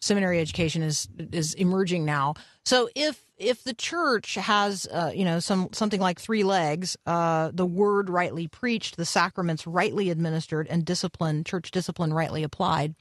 seminary 0.00 0.40
education 0.40 0.82
is 0.82 1.06
is 1.32 1.54
emerging 1.54 2.04
now. 2.04 2.34
So, 2.64 2.88
if 2.94 3.22
if 3.40 3.64
the 3.64 3.74
church 3.74 4.34
has, 4.34 4.86
uh, 4.92 5.10
you 5.14 5.24
know, 5.24 5.40
some 5.40 5.70
something 5.72 6.00
like 6.00 6.20
three 6.20 6.44
legs, 6.44 6.96
uh, 7.06 7.50
the 7.52 7.66
word 7.66 8.10
rightly 8.10 8.46
preached, 8.46 8.96
the 8.96 9.06
sacraments 9.06 9.66
rightly 9.66 10.10
administered, 10.10 10.68
and 10.68 10.84
discipline, 10.84 11.42
church 11.42 11.70
discipline 11.70 12.12
rightly 12.12 12.42
applied, 12.42 12.94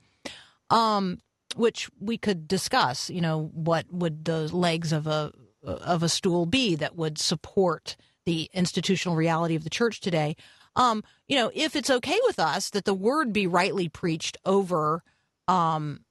um, 0.70 1.20
which 1.56 1.90
we 2.00 2.18
could 2.18 2.48
discuss. 2.48 3.10
You 3.10 3.22
know, 3.22 3.52
what 3.54 3.86
would 3.92 4.26
the 4.26 4.48
legs 4.56 4.94
of 4.94 5.08
a 5.08 5.34
of 5.62 6.04
a 6.04 6.10
stool 6.10 6.46
be 6.46 6.76
that 6.76 6.96
would 6.96 7.18
support 7.18 7.98
the 8.26 8.50
institutional 8.54 9.18
reality 9.18 9.56
of 9.56 9.66
the 9.66 9.70
church 9.70 10.00
today? 10.00 10.38
Um, 10.78 11.04
you 11.28 11.36
know, 11.36 11.52
if 11.54 11.76
it's 11.76 11.90
okay 11.90 12.18
with 12.24 12.40
us 12.40 12.70
that 12.70 12.86
the 12.86 12.94
word 12.94 13.34
be 13.34 13.46
rightly 13.46 13.90
preached 13.90 14.38
over 14.46 15.04
um, 15.50 16.06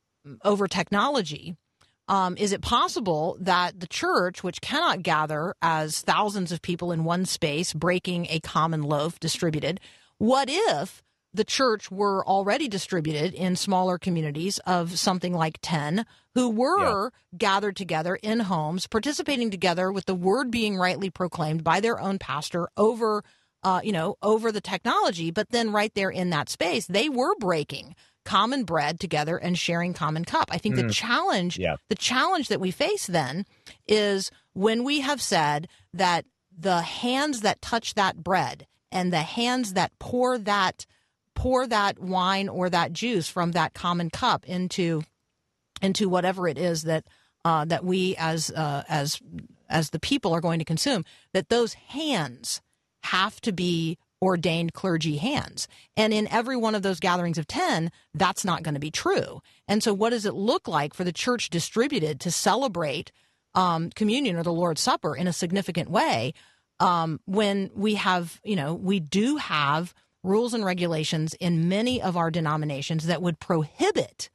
over 0.45 0.69
technology, 0.69 1.57
um, 2.09 2.37
is 2.37 2.53
it 2.53 2.63
possible 2.63 3.37
that 3.41 3.79
the 3.79 3.87
church, 3.87 4.43
which 4.43 4.61
cannot 4.61 5.03
gather 5.03 5.55
as 5.63 6.01
thousands 6.01 6.53
of 6.53 6.63
people 6.63 6.91
in 6.91 7.05
one 7.05 7.27
space, 7.27 7.73
breaking 7.73 8.27
a 8.31 8.41
common 8.41 8.83
loaf 8.83 9.21
distributed, 9.21 9.81
what 10.17 10.49
if 10.51 11.03
the 11.35 11.45
church 11.45 11.91
were 11.91 12.27
already 12.27 12.69
distributed 12.69 13.35
in 13.35 13.55
smaller 13.55 13.99
communities 13.99 14.59
of 14.61 14.99
something 14.99 15.35
like 15.35 15.59
10 15.61 16.07
who 16.35 16.49
were 16.49 17.05
yeah. 17.05 17.37
gathered 17.37 17.77
together 17.77 18.17
in 18.17 18.41
homes, 18.41 18.87
participating 18.87 19.51
together 19.51 19.93
with 19.93 20.07
the 20.07 20.15
word 20.15 20.51
being 20.51 20.77
rightly 20.77 21.11
proclaimed 21.11 21.63
by 21.63 21.81
their 21.81 22.01
own 22.01 22.19
pastor 22.19 22.69
over 22.77 23.23
uh, 23.65 23.81
you 23.83 23.93
know, 23.93 24.17
over 24.23 24.53
the 24.53 24.61
technology, 24.61 25.33
but 25.33 25.51
then 25.51 25.73
right 25.73 25.93
there 25.95 26.11
in 26.11 26.31
that 26.31 26.49
space, 26.49 26.87
they 26.87 27.09
were 27.09 27.35
breaking 27.37 27.95
common 28.29 28.65
bread 28.65 29.01
together 29.01 29.39
and 29.39 29.59
sharing 29.59 29.95
common 29.95 30.23
cup. 30.23 30.51
I 30.51 30.59
think 30.59 30.75
mm. 30.75 30.87
the 30.87 30.93
challenge, 30.93 31.59
yeah. 31.59 31.77
the 31.89 31.95
challenge 31.95 32.49
that 32.49 32.61
we 32.61 32.71
face 32.71 33.07
then 33.07 33.47
is 33.87 34.31
when 34.53 34.85
we 34.85 35.01
have 35.01 35.23
said 35.23 35.67
that 35.95 36.27
the 36.57 36.83
hands 36.83 37.41
that 37.41 37.63
touch 37.63 37.95
that 37.95 38.23
bread 38.23 38.67
and 38.93 39.11
the 39.11 39.23
hands 39.23 39.73
that 39.73 39.99
pour 39.99 40.37
that 40.37 40.85
pour 41.35 41.67
that 41.67 41.99
wine 41.99 42.51
or 42.51 42.69
that 42.69 42.93
juice 42.93 43.29
from 43.29 43.53
that 43.53 43.73
common 43.73 44.11
cup 44.11 44.45
into 44.45 45.03
into 45.81 46.07
whatever 46.07 46.47
it 46.47 46.59
is 46.59 46.83
that 46.83 47.05
uh, 47.47 47.65
that 47.65 47.83
we 47.83 48.15
as 48.19 48.51
uh, 48.51 48.83
as 48.91 49.23
as 49.71 49.89
the 49.89 50.01
people 50.01 50.35
are 50.35 50.43
going 50.43 50.59
to 50.59 50.67
consume 50.67 51.03
that 51.33 51.49
those 51.49 51.73
hands 51.73 52.61
have 53.05 53.41
to 53.41 53.53
be 53.53 53.97
ordained 54.21 54.73
clergy 54.73 55.17
hands. 55.17 55.69
And 55.97 56.13
in 56.13 56.29
every 56.29 56.57
one 56.57 56.75
of 56.75 56.83
those 56.83 57.01
gatherings 57.01 57.39
of 57.39 57.47
10, 57.47 57.91
that's 58.15 58.45
not 58.45 58.63
going 58.63 58.75
to 58.75 58.81
be 58.81 58.91
true. 58.91 59.41
And 59.67 59.83
so, 59.83 59.95
what 59.95 60.11
does 60.11 60.27
it 60.27 60.35
look 60.35 60.69
like 60.69 60.95
for 60.95 61.05
the 61.05 61.13
church 61.13 61.51
distributed 61.51 62.21
to 62.21 62.31
celebrate 62.31 63.13
um, 63.55 63.91
communion 63.91 64.37
or 64.37 64.43
the 64.43 64.53
Lord's 64.53 64.81
Supper 64.81 65.17
in 65.17 65.27
a 65.27 65.33
significant 65.33 65.91
way 65.91 66.35
um, 66.81 67.21
when 67.27 67.71
we 67.75 67.95
have, 67.97 68.41
you 68.45 68.57
know, 68.57 68.75
we 68.75 69.01
do 69.01 69.37
have 69.37 69.95
rules 70.23 70.55
and 70.55 70.65
regulations 70.65 71.35
in 71.35 71.69
many 71.69 72.03
of 72.03 72.17
our 72.17 72.31
denominations 72.31 73.07
that 73.07 73.23
would 73.23 73.41
prohibit 73.41 74.31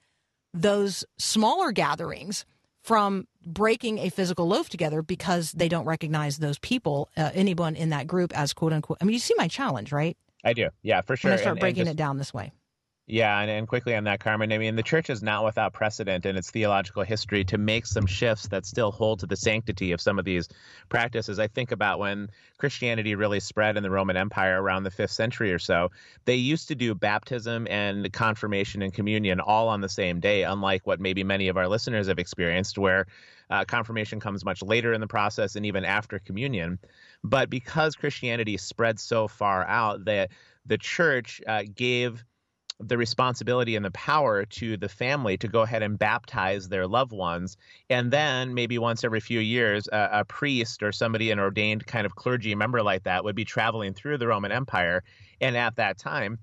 those 0.53 1.03
smaller 1.17 1.71
gatherings 1.71 2.45
from 2.83 3.27
breaking 3.45 3.97
a 3.99 4.09
physical 4.09 4.47
loaf 4.47 4.69
together 4.69 5.01
because 5.01 5.51
they 5.53 5.69
don't 5.69 5.85
recognize 5.85 6.37
those 6.37 6.59
people, 6.59 7.09
uh, 7.17 7.31
anyone 7.33 7.75
in 7.75 7.89
that 7.89 8.07
group 8.07 8.37
as 8.37 8.53
quote 8.53 8.73
unquote. 8.73 8.97
I 9.01 9.05
mean, 9.05 9.13
you 9.13 9.19
see 9.19 9.33
my 9.37 9.47
challenge, 9.47 9.91
right? 9.91 10.17
I 10.43 10.53
do. 10.53 10.69
Yeah, 10.81 11.01
for 11.01 11.15
sure. 11.15 11.29
Going 11.29 11.37
to 11.37 11.41
start 11.41 11.53
and, 11.53 11.59
breaking 11.61 11.81
and 11.81 11.87
just, 11.87 11.95
it 11.95 11.97
down 11.97 12.17
this 12.17 12.33
way. 12.33 12.51
Yeah, 13.05 13.37
and, 13.41 13.51
and 13.51 13.67
quickly 13.67 13.95
on 13.95 14.05
that, 14.05 14.21
Carmen. 14.21 14.53
I 14.53 14.57
mean, 14.57 14.77
the 14.77 14.83
church 14.83 15.09
is 15.09 15.21
not 15.21 15.43
without 15.43 15.73
precedent 15.73 16.25
in 16.25 16.37
its 16.37 16.49
theological 16.49 17.03
history 17.03 17.43
to 17.45 17.57
make 17.57 17.85
some 17.85 18.05
shifts 18.05 18.47
that 18.47 18.65
still 18.65 18.93
hold 18.93 19.19
to 19.19 19.25
the 19.25 19.35
sanctity 19.35 19.91
of 19.91 19.99
some 19.99 20.17
of 20.17 20.23
these 20.23 20.47
practices. 20.87 21.37
I 21.37 21.47
think 21.47 21.73
about 21.73 21.99
when 21.99 22.29
Christianity 22.59 23.15
really 23.15 23.41
spread 23.41 23.75
in 23.75 23.83
the 23.83 23.89
Roman 23.89 24.15
Empire 24.15 24.61
around 24.61 24.83
the 24.83 24.91
fifth 24.91 25.11
century 25.11 25.51
or 25.51 25.59
so. 25.59 25.91
They 26.23 26.35
used 26.35 26.69
to 26.69 26.75
do 26.75 26.95
baptism 26.95 27.67
and 27.69 28.11
confirmation 28.13 28.81
and 28.81 28.93
communion 28.93 29.41
all 29.41 29.67
on 29.67 29.81
the 29.81 29.89
same 29.89 30.21
day, 30.21 30.43
unlike 30.43 30.87
what 30.87 31.01
maybe 31.01 31.25
many 31.25 31.49
of 31.49 31.57
our 31.57 31.67
listeners 31.67 32.07
have 32.07 32.19
experienced, 32.19 32.77
where 32.77 33.07
uh, 33.49 33.65
confirmation 33.65 34.21
comes 34.21 34.45
much 34.45 34.61
later 34.61 34.93
in 34.93 35.01
the 35.01 35.07
process 35.07 35.57
and 35.57 35.65
even 35.65 35.83
after 35.83 36.19
communion. 36.19 36.79
But 37.21 37.49
because 37.49 37.97
Christianity 37.97 38.55
spread 38.55 38.97
so 38.97 39.27
far 39.27 39.67
out, 39.67 40.05
that 40.05 40.31
the 40.65 40.77
church 40.77 41.41
uh, 41.45 41.63
gave 41.75 42.23
the 42.87 42.97
responsibility 42.97 43.75
and 43.75 43.85
the 43.85 43.91
power 43.91 44.45
to 44.45 44.77
the 44.77 44.89
family 44.89 45.37
to 45.37 45.47
go 45.47 45.61
ahead 45.61 45.83
and 45.83 45.97
baptize 45.97 46.69
their 46.69 46.87
loved 46.87 47.11
ones. 47.11 47.57
And 47.89 48.11
then 48.11 48.53
maybe 48.53 48.77
once 48.77 49.03
every 49.03 49.19
few 49.19 49.39
years, 49.39 49.87
a, 49.91 50.09
a, 50.11 50.25
priest 50.25 50.83
or 50.83 50.91
somebody, 50.91 51.31
an 51.31 51.39
ordained 51.39 51.85
kind 51.85 52.05
of 52.05 52.15
clergy 52.15 52.55
member 52.55 52.81
like 52.81 53.03
that, 53.03 53.23
would 53.23 53.35
be 53.35 53.45
traveling 53.45 53.93
through 53.93 54.17
the 54.17 54.27
Roman 54.27 54.51
Empire. 54.51 55.03
And 55.41 55.57
at 55.57 55.75
that 55.77 55.97
time, 55.97 56.39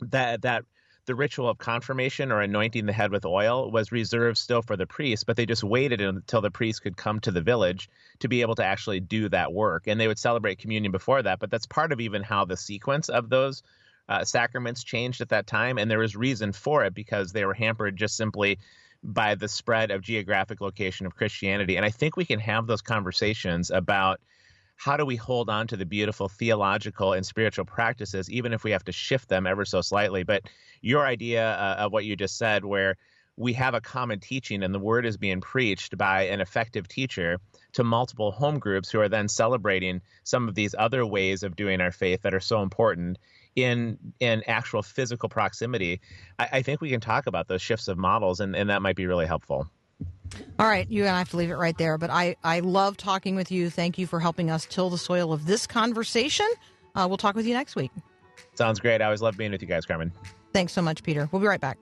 that 0.00 0.42
that 0.42 0.64
the 1.06 1.14
ritual 1.14 1.48
of 1.48 1.58
confirmation 1.58 2.32
or 2.32 2.40
anointing 2.40 2.84
the 2.84 2.92
head 2.92 3.12
with 3.12 3.24
oil 3.24 3.70
was 3.70 3.92
reserved 3.92 4.36
still 4.36 4.60
for 4.60 4.76
the 4.76 4.86
priest, 4.86 5.24
but 5.24 5.36
they 5.36 5.46
just 5.46 5.62
waited 5.62 6.00
until 6.00 6.40
the 6.40 6.50
priest 6.50 6.82
could 6.82 6.96
come 6.96 7.20
to 7.20 7.30
the 7.30 7.40
village 7.40 7.88
to 8.18 8.28
be 8.28 8.40
able 8.40 8.56
to 8.56 8.64
actually 8.64 8.98
do 8.98 9.28
that 9.28 9.52
work. 9.52 9.86
And 9.86 10.00
they 10.00 10.08
would 10.08 10.18
celebrate 10.18 10.58
communion 10.58 10.90
before 10.90 11.22
that. 11.22 11.38
But 11.38 11.50
that's 11.50 11.66
part 11.66 11.92
of 11.92 12.00
even 12.00 12.22
how 12.22 12.44
the 12.44 12.56
sequence 12.56 13.08
of 13.08 13.28
those 13.28 13.62
uh, 14.08 14.24
sacraments 14.24 14.84
changed 14.84 15.20
at 15.20 15.28
that 15.30 15.46
time, 15.46 15.78
and 15.78 15.90
there 15.90 15.98
was 15.98 16.16
reason 16.16 16.52
for 16.52 16.84
it 16.84 16.94
because 16.94 17.32
they 17.32 17.44
were 17.44 17.54
hampered 17.54 17.96
just 17.96 18.16
simply 18.16 18.58
by 19.02 19.34
the 19.34 19.48
spread 19.48 19.90
of 19.90 20.02
geographic 20.02 20.60
location 20.60 21.06
of 21.06 21.14
Christianity. 21.14 21.76
And 21.76 21.84
I 21.84 21.90
think 21.90 22.16
we 22.16 22.24
can 22.24 22.40
have 22.40 22.66
those 22.66 22.82
conversations 22.82 23.70
about 23.70 24.20
how 24.76 24.96
do 24.96 25.06
we 25.06 25.16
hold 25.16 25.48
on 25.48 25.66
to 25.68 25.76
the 25.76 25.86
beautiful 25.86 26.28
theological 26.28 27.14
and 27.14 27.24
spiritual 27.24 27.64
practices, 27.64 28.30
even 28.30 28.52
if 28.52 28.62
we 28.62 28.72
have 28.72 28.84
to 28.84 28.92
shift 28.92 29.28
them 29.28 29.46
ever 29.46 29.64
so 29.64 29.80
slightly. 29.80 30.22
But 30.22 30.42
your 30.82 31.06
idea 31.06 31.54
uh, 31.54 31.76
of 31.78 31.92
what 31.92 32.04
you 32.04 32.14
just 32.14 32.36
said, 32.36 32.64
where 32.64 32.96
we 33.36 33.52
have 33.52 33.74
a 33.74 33.80
common 33.80 34.18
teaching 34.20 34.62
and 34.62 34.74
the 34.74 34.78
word 34.78 35.04
is 35.04 35.16
being 35.16 35.40
preached 35.40 35.96
by 35.96 36.22
an 36.22 36.40
effective 36.40 36.88
teacher 36.88 37.38
to 37.72 37.84
multiple 37.84 38.30
home 38.30 38.58
groups 38.58 38.90
who 38.90 39.00
are 39.00 39.08
then 39.08 39.28
celebrating 39.28 40.00
some 40.24 40.48
of 40.48 40.54
these 40.54 40.74
other 40.78 41.04
ways 41.04 41.42
of 41.42 41.56
doing 41.56 41.80
our 41.80 41.92
faith 41.92 42.22
that 42.22 42.34
are 42.34 42.40
so 42.40 42.62
important 42.62 43.18
in 43.56 43.98
in 44.20 44.42
actual 44.46 44.82
physical 44.82 45.28
proximity, 45.28 46.00
I, 46.38 46.48
I, 46.52 46.62
think 46.62 46.80
we 46.80 46.90
can 46.90 47.00
talk 47.00 47.26
about 47.26 47.48
those 47.48 47.62
shifts 47.62 47.88
of 47.88 47.96
models, 47.98 48.40
and, 48.40 48.54
and 48.54 48.70
that 48.70 48.82
might 48.82 48.96
be 48.96 49.06
really 49.06 49.26
helpful. 49.26 49.66
All 50.58 50.66
right, 50.66 50.88
you 50.90 51.02
and 51.02 51.10
I 51.10 51.18
have 51.18 51.30
to 51.30 51.36
leave 51.36 51.50
it 51.50 51.56
right 51.56 51.76
there. 51.76 51.96
But 51.98 52.10
I, 52.10 52.36
I 52.44 52.60
love 52.60 52.96
talking 52.96 53.34
with 53.34 53.50
you. 53.50 53.70
Thank 53.70 53.98
you 53.98 54.06
for 54.06 54.20
helping 54.20 54.50
us 54.50 54.66
till 54.66 54.90
the 54.90 54.98
soil 54.98 55.32
of 55.32 55.46
this 55.46 55.66
conversation. 55.66 56.46
Uh, 56.94 57.06
we'll 57.08 57.16
talk 57.16 57.34
with 57.34 57.46
you 57.46 57.54
next 57.54 57.76
week. 57.76 57.90
Sounds 58.54 58.78
great. 58.78 59.00
I 59.00 59.06
always 59.06 59.22
love 59.22 59.36
being 59.36 59.50
with 59.52 59.62
you 59.62 59.68
guys, 59.68 59.86
Carmen. 59.86 60.12
Thanks 60.52 60.72
so 60.72 60.82
much, 60.82 61.02
Peter. 61.02 61.28
We'll 61.32 61.40
be 61.40 61.46
right 61.46 61.60
back. 61.60 61.78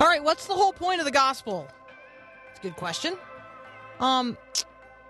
All 0.00 0.06
right, 0.06 0.22
what's 0.22 0.46
the 0.46 0.54
whole 0.54 0.72
point 0.72 1.00
of 1.00 1.04
the 1.04 1.10
gospel? 1.12 1.68
It's 2.50 2.60
a 2.60 2.62
good 2.62 2.76
question. 2.76 3.16
Um, 4.00 4.36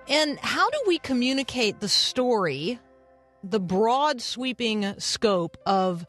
and 0.08 0.38
how 0.38 0.70
do 0.70 0.78
we 0.86 0.98
communicate 0.98 1.80
the 1.80 1.88
story, 1.88 2.78
the 3.44 3.60
broad 3.60 4.20
sweeping 4.20 4.98
scope 4.98 5.56
of 5.66 6.06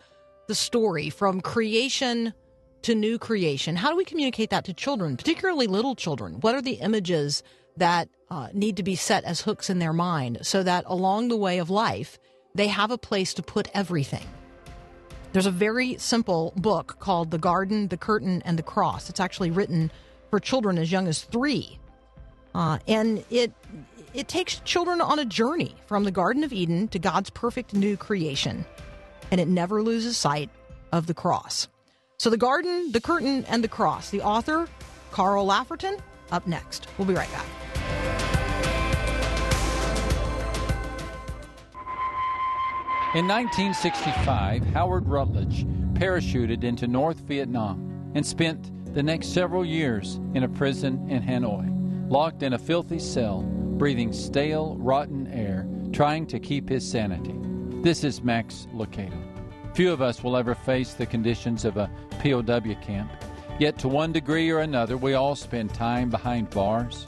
the 0.47 0.55
story 0.55 1.09
from 1.09 1.41
creation 1.41 2.33
to 2.83 2.95
new 2.95 3.19
creation? 3.19 3.75
How 3.75 3.89
do 3.89 3.97
we 3.97 4.05
communicate 4.05 4.51
that 4.51 4.65
to 4.65 4.73
children, 4.73 5.17
particularly 5.17 5.67
little 5.67 5.95
children? 5.95 6.39
What 6.39 6.55
are 6.55 6.62
the 6.62 6.75
images 6.75 7.43
that 7.77 8.09
uh, 8.29 8.49
need 8.53 8.77
to 8.77 8.83
be 8.83 8.95
set 8.95 9.23
as 9.25 9.41
hooks 9.41 9.69
in 9.69 9.79
their 9.79 9.93
mind 9.93 10.39
so 10.43 10.63
that 10.63 10.85
along 10.88 11.27
the 11.27 11.38
way 11.38 11.59
of 11.59 11.69
life, 11.69 12.17
they 12.55 12.67
have 12.67 12.91
a 12.91 12.97
place 12.97 13.33
to 13.35 13.43
put 13.43 13.67
everything? 13.73 14.25
There's 15.33 15.45
a 15.45 15.51
very 15.51 15.97
simple 15.97 16.53
book 16.55 16.97
called 16.99 17.31
The 17.31 17.38
Garden, 17.38 17.89
the 17.89 17.97
Curtain, 17.97 18.41
and 18.45 18.57
the 18.57 18.63
Cross. 18.63 19.09
It's 19.09 19.19
actually 19.19 19.51
written 19.51 19.91
for 20.29 20.39
children 20.39 20.77
as 20.77 20.91
young 20.91 21.07
as 21.07 21.21
three. 21.21 21.79
Uh, 22.55 22.79
and 22.88 23.23
it 23.29 23.53
it 24.13 24.28
takes 24.28 24.60
children 24.62 25.02
on 25.02 25.19
a 25.19 25.26
journey 25.26 25.76
from 25.86 26.04
the 26.04 26.12
Garden 26.12 26.43
of 26.43 26.54
Eden 26.54 26.88
to 26.89 27.00
God's 27.00 27.30
perfect 27.30 27.74
new 27.74 27.98
creation, 27.98 28.65
and 29.32 29.39
it 29.39 29.48
never 29.48 29.82
loses 29.82 30.17
sight 30.17 30.50
of 30.91 31.08
the 31.08 31.13
cross. 31.13 31.67
So, 32.17 32.30
the 32.30 32.38
garden, 32.38 32.91
the 32.91 33.00
curtain, 33.00 33.45
and 33.45 33.63
the 33.63 33.67
cross. 33.67 34.10
The 34.10 34.22
author, 34.22 34.67
Carl 35.12 35.48
Laferton, 35.48 36.00
up 36.32 36.48
next. 36.48 36.88
We'll 36.98 37.08
be 37.08 37.13
right 37.13 37.32
back. 37.32 37.45
In 43.15 43.28
1965, 43.28 44.65
Howard 44.67 45.08
Rutledge 45.08 45.65
parachuted 45.93 46.63
into 46.63 46.88
North 46.88 47.19
Vietnam 47.22 48.12
and 48.13 48.26
spent 48.26 48.93
the 48.93 49.02
next 49.02 49.34
several 49.34 49.65
years 49.65 50.19
in 50.34 50.43
a 50.43 50.50
prison 50.50 51.10
in 51.10 51.24
Hanoi 51.24 51.80
locked 52.10 52.43
in 52.43 52.54
a 52.54 52.58
filthy 52.58 53.00
cell, 53.00 53.41
breathing 53.80 54.12
stale, 54.12 54.76
rotten 54.78 55.26
air, 55.28 55.65
trying 55.94 56.28
to 56.28 56.38
keep 56.38 56.68
his 56.68 56.86
sanity. 56.86 57.34
This 57.82 58.04
is 58.04 58.22
Max 58.22 58.68
Lucado. 58.74 59.18
Few 59.74 59.89
of 59.94 60.02
us 60.02 60.22
will 60.22 60.36
ever 60.36 60.54
face 60.54 60.94
the 60.94 61.06
conditions 61.06 61.63
of 61.63 61.78
a 61.78 61.89
POW 62.22 62.76
camp, 62.82 63.10
yet 63.58 63.78
to 63.80 63.88
one 63.88 64.12
degree 64.12 64.50
or 64.50 64.60
another, 64.60 64.98
we 64.98 65.13
all 65.13 65.34
spend 65.34 65.74
time 65.74 66.10
behind 66.10 66.50
bars. 66.50 67.06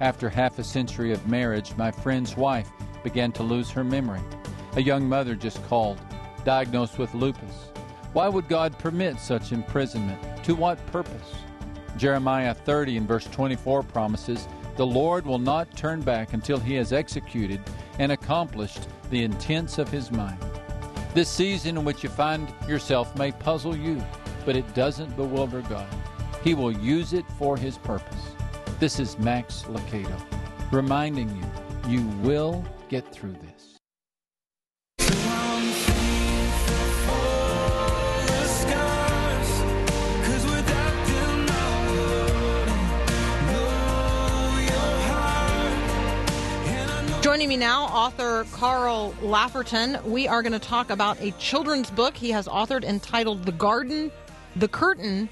After 0.00 0.28
half 0.28 0.60
a 0.60 0.64
century 0.64 1.12
of 1.12 1.26
marriage, 1.26 1.74
my 1.76 1.90
friend's 1.90 2.36
wife 2.36 2.70
began 3.02 3.32
to 3.32 3.42
lose 3.42 3.70
her 3.70 3.82
memory. 3.82 4.22
A 4.76 4.80
young 4.80 5.08
mother 5.08 5.34
just 5.34 5.60
called, 5.66 5.98
diagnosed 6.44 7.00
with 7.00 7.12
lupus. 7.14 7.72
Why 8.12 8.28
would 8.28 8.46
God 8.46 8.78
permit 8.78 9.18
such 9.18 9.50
imprisonment? 9.50 10.22
To 10.44 10.54
what 10.54 10.86
purpose? 10.86 11.34
Jeremiah 11.96 12.54
30 12.54 12.98
and 12.98 13.08
verse 13.08 13.26
24 13.26 13.82
promises, 13.82 14.46
The 14.76 14.86
Lord 14.86 15.26
will 15.26 15.38
not 15.38 15.76
turn 15.76 16.00
back 16.00 16.32
until 16.32 16.58
he 16.58 16.74
has 16.76 16.92
executed 16.92 17.60
and 17.98 18.12
accomplished 18.12 18.88
the 19.10 19.22
intents 19.22 19.78
of 19.78 19.90
his 19.90 20.10
mind. 20.10 20.38
This 21.14 21.28
season 21.28 21.76
in 21.76 21.84
which 21.84 22.02
you 22.02 22.08
find 22.08 22.52
yourself 22.66 23.14
may 23.16 23.32
puzzle 23.32 23.76
you, 23.76 24.02
but 24.46 24.56
it 24.56 24.74
doesn't 24.74 25.14
bewilder 25.14 25.60
God. 25.62 25.86
He 26.42 26.54
will 26.54 26.72
use 26.72 27.12
it 27.12 27.26
for 27.38 27.56
his 27.56 27.76
purpose. 27.76 28.32
This 28.80 28.98
is 28.98 29.18
Max 29.18 29.64
Lucado, 29.64 30.18
reminding 30.72 31.28
you, 31.36 31.90
you 31.90 32.06
will 32.22 32.64
get 32.88 33.12
through 33.12 33.36
this. 33.42 33.51
Joining 47.22 47.48
me 47.48 47.56
now, 47.56 47.84
author 47.84 48.44
Carl 48.50 49.14
Laferton. 49.22 50.02
We 50.02 50.26
are 50.26 50.42
going 50.42 50.54
to 50.54 50.58
talk 50.58 50.90
about 50.90 51.20
a 51.20 51.30
children's 51.32 51.88
book 51.88 52.16
he 52.16 52.32
has 52.32 52.48
authored 52.48 52.82
entitled 52.82 53.44
The 53.44 53.52
Garden, 53.52 54.10
The 54.56 54.66
Curtain, 54.66 55.28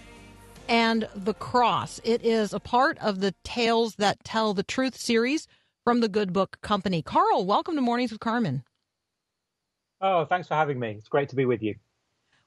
and 0.68 1.08
The 1.16 1.34
Cross. 1.34 2.00
It 2.04 2.24
is 2.24 2.52
a 2.52 2.60
part 2.60 2.96
of 2.98 3.18
the 3.18 3.34
Tales 3.42 3.96
That 3.96 4.22
Tell 4.22 4.54
the 4.54 4.62
Truth 4.62 4.96
series 4.96 5.48
from 5.82 5.98
the 5.98 6.08
Good 6.08 6.32
Book 6.32 6.58
Company. 6.62 7.02
Carl, 7.02 7.44
welcome 7.44 7.74
to 7.74 7.82
Mornings 7.82 8.12
with 8.12 8.20
Carmen. 8.20 8.62
Oh, 10.00 10.24
thanks 10.26 10.46
for 10.46 10.54
having 10.54 10.78
me. 10.78 10.92
It's 10.92 11.08
great 11.08 11.30
to 11.30 11.36
be 11.36 11.44
with 11.44 11.60
you. 11.60 11.74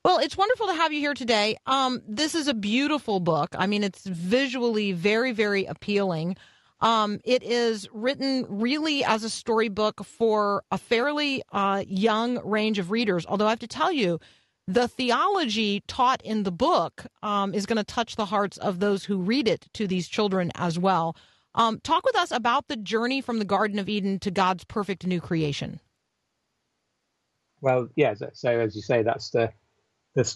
Well, 0.05 0.19
it's 0.19 0.37
wonderful 0.37 0.67
to 0.67 0.73
have 0.73 0.93
you 0.93 1.01
here 1.01 1.13
today. 1.13 1.57
Um, 1.65 2.01
this 2.07 2.33
is 2.33 2.47
a 2.47 2.53
beautiful 2.53 3.19
book. 3.19 3.49
I 3.59 3.67
mean, 3.67 3.83
it's 3.83 4.05
visually 4.05 4.93
very, 4.93 5.33
very 5.33 5.65
appealing. 5.65 6.37
Um, 6.81 7.19
it 7.23 7.43
is 7.43 7.87
written 7.93 8.45
really 8.49 9.03
as 9.03 9.23
a 9.23 9.29
storybook 9.29 10.03
for 10.05 10.63
a 10.71 10.77
fairly 10.77 11.43
uh, 11.51 11.83
young 11.87 12.45
range 12.45 12.79
of 12.79 12.91
readers. 12.91 13.25
Although 13.25 13.47
I 13.47 13.51
have 13.51 13.59
to 13.59 13.67
tell 13.67 13.91
you, 13.91 14.19
the 14.67 14.87
theology 14.87 15.83
taught 15.87 16.21
in 16.23 16.43
the 16.43 16.51
book 16.51 17.05
um, 17.21 17.53
is 17.53 17.65
going 17.65 17.77
to 17.77 17.83
touch 17.83 18.15
the 18.15 18.25
hearts 18.25 18.57
of 18.57 18.79
those 18.79 19.05
who 19.05 19.17
read 19.17 19.47
it 19.47 19.67
to 19.73 19.87
these 19.87 20.07
children 20.07 20.51
as 20.55 20.79
well. 20.79 21.15
Um, 21.55 21.79
talk 21.83 22.05
with 22.05 22.15
us 22.15 22.31
about 22.31 22.67
the 22.67 22.75
journey 22.75 23.21
from 23.21 23.39
the 23.39 23.45
Garden 23.45 23.77
of 23.77 23.87
Eden 23.87 24.19
to 24.19 24.31
God's 24.31 24.63
perfect 24.63 25.05
new 25.05 25.21
creation. 25.21 25.79
Well, 27.61 27.89
yeah. 27.95 28.15
So, 28.33 28.59
as 28.59 28.75
you 28.75 28.81
say, 28.81 29.03
that's 29.03 29.29
the 29.29 29.51
the 30.15 30.35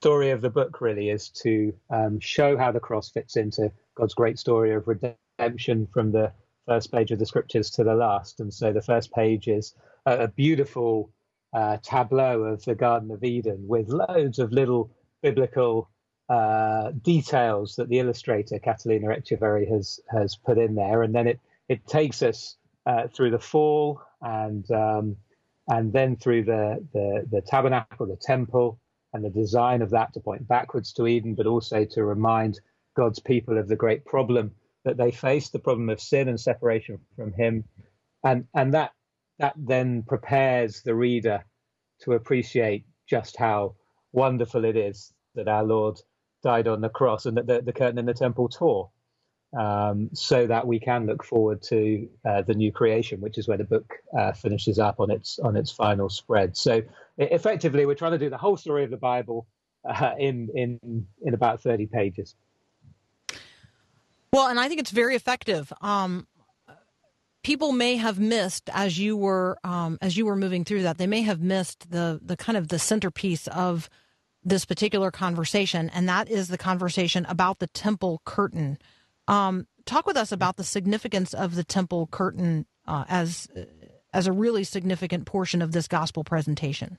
story 0.00 0.30
of 0.30 0.42
the 0.42 0.50
book. 0.50 0.80
Really, 0.80 1.10
is 1.10 1.30
to 1.42 1.72
um, 1.90 2.20
show 2.20 2.56
how 2.56 2.70
the 2.70 2.80
cross 2.80 3.10
fits 3.10 3.36
into 3.36 3.72
God's 3.96 4.14
great 4.14 4.38
story 4.38 4.74
of 4.74 4.86
redemption 4.86 5.18
redemption 5.38 5.86
from 5.92 6.12
the 6.12 6.32
first 6.66 6.92
page 6.92 7.10
of 7.10 7.18
the 7.18 7.26
scriptures 7.26 7.70
to 7.70 7.84
the 7.84 7.94
last. 7.94 8.40
And 8.40 8.52
so 8.52 8.72
the 8.72 8.82
first 8.82 9.12
page 9.12 9.48
is 9.48 9.74
a, 10.04 10.24
a 10.24 10.28
beautiful 10.28 11.10
uh, 11.52 11.78
tableau 11.82 12.42
of 12.42 12.64
the 12.64 12.74
Garden 12.74 13.10
of 13.10 13.24
Eden 13.24 13.66
with 13.66 13.88
loads 13.88 14.38
of 14.38 14.52
little 14.52 14.90
biblical 15.22 15.88
uh, 16.28 16.90
details 17.02 17.76
that 17.76 17.88
the 17.88 18.00
illustrator 18.00 18.58
Catalina 18.58 19.08
Echeverry 19.08 19.66
has 19.70 19.98
has 20.10 20.36
put 20.36 20.58
in 20.58 20.74
there, 20.74 21.02
and 21.02 21.14
then 21.14 21.26
it 21.26 21.40
it 21.70 21.86
takes 21.86 22.22
us 22.22 22.56
uh, 22.84 23.08
through 23.08 23.30
the 23.30 23.38
fall 23.38 24.02
and 24.20 24.70
um, 24.70 25.16
and 25.68 25.90
then 25.90 26.16
through 26.16 26.44
the, 26.44 26.84
the 26.92 27.26
the 27.30 27.40
tabernacle, 27.40 28.04
the 28.04 28.16
temple, 28.16 28.78
and 29.14 29.24
the 29.24 29.30
design 29.30 29.80
of 29.80 29.88
that 29.90 30.12
to 30.12 30.20
point 30.20 30.46
backwards 30.46 30.92
to 30.92 31.06
Eden, 31.06 31.34
but 31.34 31.46
also 31.46 31.86
to 31.86 32.04
remind 32.04 32.60
God's 32.94 33.20
people 33.20 33.56
of 33.56 33.68
the 33.68 33.76
great 33.76 34.04
problem 34.04 34.50
that 34.88 34.96
they 34.96 35.12
face, 35.12 35.50
the 35.50 35.58
problem 35.58 35.88
of 35.90 36.00
sin 36.00 36.28
and 36.28 36.40
separation 36.40 36.98
from 37.14 37.32
Him, 37.32 37.64
and 38.24 38.46
and 38.54 38.74
that 38.74 38.92
that 39.38 39.54
then 39.56 40.02
prepares 40.02 40.82
the 40.82 40.94
reader 40.94 41.44
to 42.00 42.12
appreciate 42.12 42.84
just 43.08 43.36
how 43.36 43.74
wonderful 44.12 44.64
it 44.64 44.76
is 44.76 45.12
that 45.34 45.48
our 45.48 45.64
Lord 45.64 46.00
died 46.42 46.68
on 46.68 46.80
the 46.80 46.88
cross 46.88 47.26
and 47.26 47.36
that 47.36 47.46
the, 47.46 47.62
the 47.62 47.72
curtain 47.72 47.98
in 47.98 48.06
the 48.06 48.14
temple 48.14 48.48
tore, 48.48 48.90
um, 49.58 50.10
so 50.12 50.46
that 50.46 50.66
we 50.66 50.78
can 50.80 51.06
look 51.06 51.24
forward 51.24 51.62
to 51.62 52.08
uh, 52.28 52.42
the 52.42 52.54
new 52.54 52.72
creation, 52.72 53.20
which 53.20 53.38
is 53.38 53.48
where 53.48 53.58
the 53.58 53.64
book 53.64 53.94
uh, 54.18 54.32
finishes 54.32 54.78
up 54.78 55.00
on 55.00 55.10
its 55.10 55.38
on 55.38 55.56
its 55.56 55.70
final 55.70 56.08
spread. 56.08 56.56
So 56.56 56.82
effectively, 57.18 57.86
we're 57.86 57.94
trying 57.94 58.12
to 58.12 58.18
do 58.18 58.30
the 58.30 58.38
whole 58.38 58.56
story 58.56 58.84
of 58.84 58.90
the 58.90 58.96
Bible 58.96 59.46
uh, 59.84 60.12
in 60.18 60.48
in 60.54 61.06
in 61.22 61.34
about 61.34 61.62
thirty 61.62 61.86
pages. 61.86 62.34
Well, 64.32 64.48
and 64.48 64.60
I 64.60 64.68
think 64.68 64.80
it's 64.80 64.90
very 64.90 65.16
effective. 65.16 65.72
Um, 65.80 66.26
people 67.42 67.72
may 67.72 67.96
have 67.96 68.18
missed 68.18 68.68
as 68.72 68.98
you 68.98 69.16
were 69.16 69.58
um, 69.64 69.98
as 70.02 70.16
you 70.16 70.26
were 70.26 70.36
moving 70.36 70.64
through 70.64 70.82
that. 70.82 70.98
They 70.98 71.06
may 71.06 71.22
have 71.22 71.40
missed 71.40 71.90
the 71.90 72.20
the 72.22 72.36
kind 72.36 72.58
of 72.58 72.68
the 72.68 72.78
centerpiece 72.78 73.46
of 73.48 73.88
this 74.44 74.64
particular 74.64 75.10
conversation, 75.10 75.90
and 75.90 76.08
that 76.08 76.28
is 76.28 76.48
the 76.48 76.58
conversation 76.58 77.26
about 77.26 77.58
the 77.58 77.66
temple 77.68 78.20
curtain. 78.24 78.78
Um, 79.26 79.66
talk 79.84 80.06
with 80.06 80.16
us 80.16 80.32
about 80.32 80.56
the 80.56 80.64
significance 80.64 81.34
of 81.34 81.54
the 81.54 81.64
temple 81.64 82.08
curtain 82.10 82.66
uh, 82.86 83.04
as 83.08 83.48
as 84.12 84.26
a 84.26 84.32
really 84.32 84.64
significant 84.64 85.26
portion 85.26 85.62
of 85.62 85.72
this 85.72 85.88
gospel 85.88 86.24
presentation. 86.24 86.98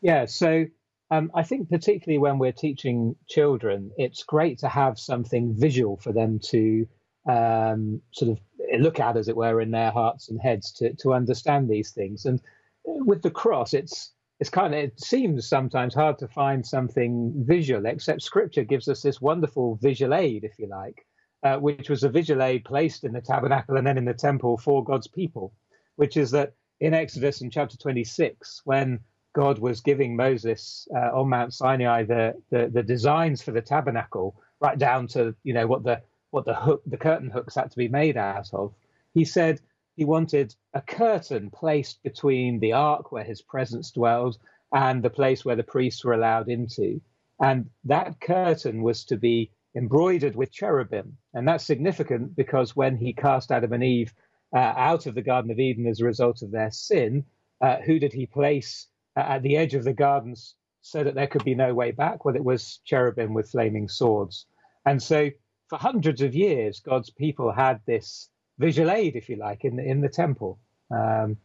Yeah, 0.00 0.26
so 0.26 0.66
um, 1.12 1.30
I 1.34 1.42
think 1.42 1.68
particularly 1.68 2.18
when 2.18 2.38
we're 2.38 2.52
teaching 2.52 3.14
children, 3.28 3.90
it's 3.98 4.22
great 4.22 4.58
to 4.60 4.68
have 4.68 4.98
something 4.98 5.54
visual 5.54 5.98
for 5.98 6.10
them 6.10 6.40
to 6.44 6.88
um, 7.28 8.00
sort 8.12 8.30
of 8.30 8.40
look 8.80 8.98
at, 8.98 9.18
as 9.18 9.28
it 9.28 9.36
were, 9.36 9.60
in 9.60 9.70
their 9.70 9.90
hearts 9.90 10.30
and 10.30 10.40
heads 10.40 10.72
to 10.72 10.94
to 10.94 11.12
understand 11.12 11.68
these 11.68 11.90
things. 11.90 12.24
And 12.24 12.40
with 12.86 13.20
the 13.20 13.30
cross, 13.30 13.74
it's 13.74 14.12
it's 14.40 14.48
kind 14.48 14.72
of 14.72 14.80
it 14.80 14.98
seems 14.98 15.46
sometimes 15.46 15.94
hard 15.94 16.16
to 16.20 16.28
find 16.28 16.64
something 16.64 17.34
visual, 17.46 17.84
except 17.84 18.22
Scripture 18.22 18.64
gives 18.64 18.88
us 18.88 19.02
this 19.02 19.20
wonderful 19.20 19.78
visual 19.82 20.14
aid, 20.14 20.44
if 20.44 20.58
you 20.58 20.66
like, 20.66 21.06
uh, 21.42 21.58
which 21.58 21.90
was 21.90 22.04
a 22.04 22.08
visual 22.08 22.42
aid 22.42 22.64
placed 22.64 23.04
in 23.04 23.12
the 23.12 23.20
tabernacle 23.20 23.76
and 23.76 23.86
then 23.86 23.98
in 23.98 24.06
the 24.06 24.14
temple 24.14 24.56
for 24.56 24.82
God's 24.82 25.08
people, 25.08 25.52
which 25.96 26.16
is 26.16 26.30
that 26.30 26.54
in 26.80 26.94
Exodus 26.94 27.42
in 27.42 27.50
chapter 27.50 27.76
26, 27.76 28.62
when 28.64 28.98
God 29.34 29.58
was 29.58 29.80
giving 29.80 30.14
Moses 30.14 30.86
uh, 30.94 31.10
on 31.18 31.30
Mount 31.30 31.54
Sinai 31.54 32.04
the, 32.04 32.34
the 32.50 32.68
the 32.68 32.82
designs 32.82 33.40
for 33.42 33.50
the 33.50 33.62
tabernacle, 33.62 34.36
right 34.60 34.78
down 34.78 35.06
to 35.08 35.34
you 35.42 35.54
know 35.54 35.66
what 35.66 35.82
the 35.84 36.02
what 36.30 36.44
the 36.44 36.54
hook 36.54 36.82
the 36.86 36.98
curtain 36.98 37.30
hooks 37.30 37.54
had 37.54 37.70
to 37.70 37.76
be 37.76 37.88
made 37.88 38.16
out 38.16 38.52
of. 38.52 38.74
He 39.14 39.24
said 39.24 39.60
he 39.96 40.04
wanted 40.04 40.54
a 40.74 40.82
curtain 40.82 41.50
placed 41.50 42.02
between 42.02 42.60
the 42.60 42.72
ark 42.72 43.12
where 43.12 43.24
his 43.24 43.42
presence 43.42 43.90
dwelled 43.90 44.38
and 44.72 45.02
the 45.02 45.10
place 45.10 45.44
where 45.44 45.56
the 45.56 45.62
priests 45.62 46.04
were 46.04 46.14
allowed 46.14 46.48
into, 46.48 47.00
and 47.40 47.70
that 47.84 48.20
curtain 48.20 48.82
was 48.82 49.04
to 49.04 49.16
be 49.16 49.50
embroidered 49.74 50.36
with 50.36 50.52
cherubim, 50.52 51.16
and 51.32 51.48
that's 51.48 51.64
significant 51.64 52.36
because 52.36 52.76
when 52.76 52.96
he 52.96 53.14
cast 53.14 53.50
Adam 53.50 53.72
and 53.72 53.84
Eve 53.84 54.12
uh, 54.54 54.58
out 54.76 55.06
of 55.06 55.14
the 55.14 55.22
Garden 55.22 55.50
of 55.50 55.58
Eden 55.58 55.86
as 55.86 56.00
a 56.00 56.04
result 56.04 56.42
of 56.42 56.50
their 56.50 56.70
sin, 56.70 57.24
uh, 57.62 57.76
who 57.76 57.98
did 57.98 58.12
he 58.12 58.26
place 58.26 58.88
at 59.16 59.42
the 59.42 59.56
edge 59.56 59.74
of 59.74 59.84
the 59.84 59.92
gardens 59.92 60.54
so 60.80 61.04
that 61.04 61.14
there 61.14 61.26
could 61.26 61.44
be 61.44 61.54
no 61.54 61.74
way 61.74 61.92
back? 61.92 62.24
Well, 62.24 62.36
it 62.36 62.44
was 62.44 62.80
cherubim 62.84 63.34
with 63.34 63.50
flaming 63.50 63.88
swords. 63.88 64.46
And 64.84 65.02
so 65.02 65.30
for 65.68 65.78
hundreds 65.78 66.22
of 66.22 66.34
years, 66.34 66.80
God's 66.80 67.10
people 67.10 67.52
had 67.52 67.80
this 67.86 68.28
visual 68.58 68.90
aid, 68.90 69.16
if 69.16 69.28
you 69.28 69.36
like, 69.36 69.64
in 69.64 69.76
the, 69.76 69.84
in 69.84 70.00
the 70.00 70.08
temple 70.08 70.58
um, 70.90 71.36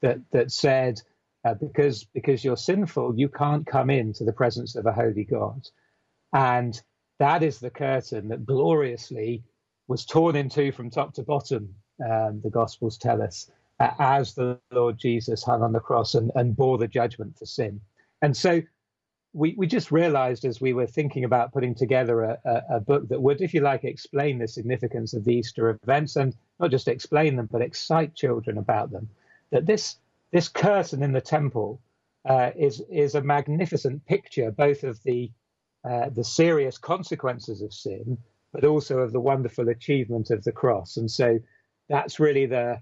that, 0.00 0.18
that 0.32 0.52
said, 0.52 1.00
uh, 1.44 1.54
because, 1.54 2.04
because 2.04 2.44
you're 2.44 2.56
sinful, 2.56 3.18
you 3.18 3.28
can't 3.28 3.66
come 3.66 3.90
into 3.90 4.24
the 4.24 4.32
presence 4.32 4.76
of 4.76 4.86
a 4.86 4.92
holy 4.92 5.24
God. 5.24 5.68
And 6.32 6.80
that 7.18 7.42
is 7.42 7.58
the 7.58 7.70
curtain 7.70 8.28
that 8.28 8.46
gloriously 8.46 9.42
was 9.88 10.04
torn 10.04 10.36
in 10.36 10.48
two 10.48 10.72
from 10.72 10.90
top 10.90 11.14
to 11.14 11.22
bottom, 11.22 11.74
um, 12.04 12.40
the 12.42 12.50
Gospels 12.50 12.98
tell 12.98 13.22
us, 13.22 13.50
as 13.80 14.34
the 14.34 14.58
Lord 14.70 14.98
Jesus 14.98 15.42
hung 15.42 15.62
on 15.62 15.72
the 15.72 15.80
cross 15.80 16.14
and, 16.14 16.30
and 16.34 16.56
bore 16.56 16.78
the 16.78 16.88
judgment 16.88 17.38
for 17.38 17.46
sin. 17.46 17.80
And 18.20 18.36
so 18.36 18.62
we, 19.32 19.54
we 19.56 19.66
just 19.66 19.90
realized 19.90 20.44
as 20.44 20.60
we 20.60 20.72
were 20.72 20.86
thinking 20.86 21.24
about 21.24 21.52
putting 21.52 21.74
together 21.74 22.22
a, 22.22 22.38
a, 22.44 22.76
a, 22.76 22.80
book 22.80 23.08
that 23.08 23.20
would, 23.20 23.40
if 23.40 23.54
you 23.54 23.60
like, 23.60 23.84
explain 23.84 24.38
the 24.38 24.46
significance 24.46 25.14
of 25.14 25.24
the 25.24 25.34
Easter 25.34 25.78
events 25.82 26.16
and 26.16 26.36
not 26.60 26.70
just 26.70 26.86
explain 26.86 27.36
them, 27.36 27.48
but 27.50 27.62
excite 27.62 28.14
children 28.14 28.58
about 28.58 28.90
them, 28.90 29.08
that 29.50 29.66
this, 29.66 29.96
this 30.32 30.48
curtain 30.48 31.02
in 31.02 31.12
the 31.12 31.20
temple 31.20 31.80
uh, 32.28 32.50
is, 32.56 32.82
is 32.90 33.14
a 33.14 33.22
magnificent 33.22 34.04
picture 34.06 34.50
both 34.50 34.84
of 34.84 35.02
the, 35.02 35.30
uh, 35.88 36.10
the 36.10 36.24
serious 36.24 36.76
consequences 36.76 37.62
of 37.62 37.72
sin, 37.72 38.18
but 38.52 38.64
also 38.64 38.98
of 38.98 39.12
the 39.12 39.20
wonderful 39.20 39.70
achievement 39.70 40.30
of 40.30 40.44
the 40.44 40.52
cross. 40.52 40.98
And 40.98 41.10
so 41.10 41.38
that's 41.88 42.20
really 42.20 42.46
the, 42.46 42.80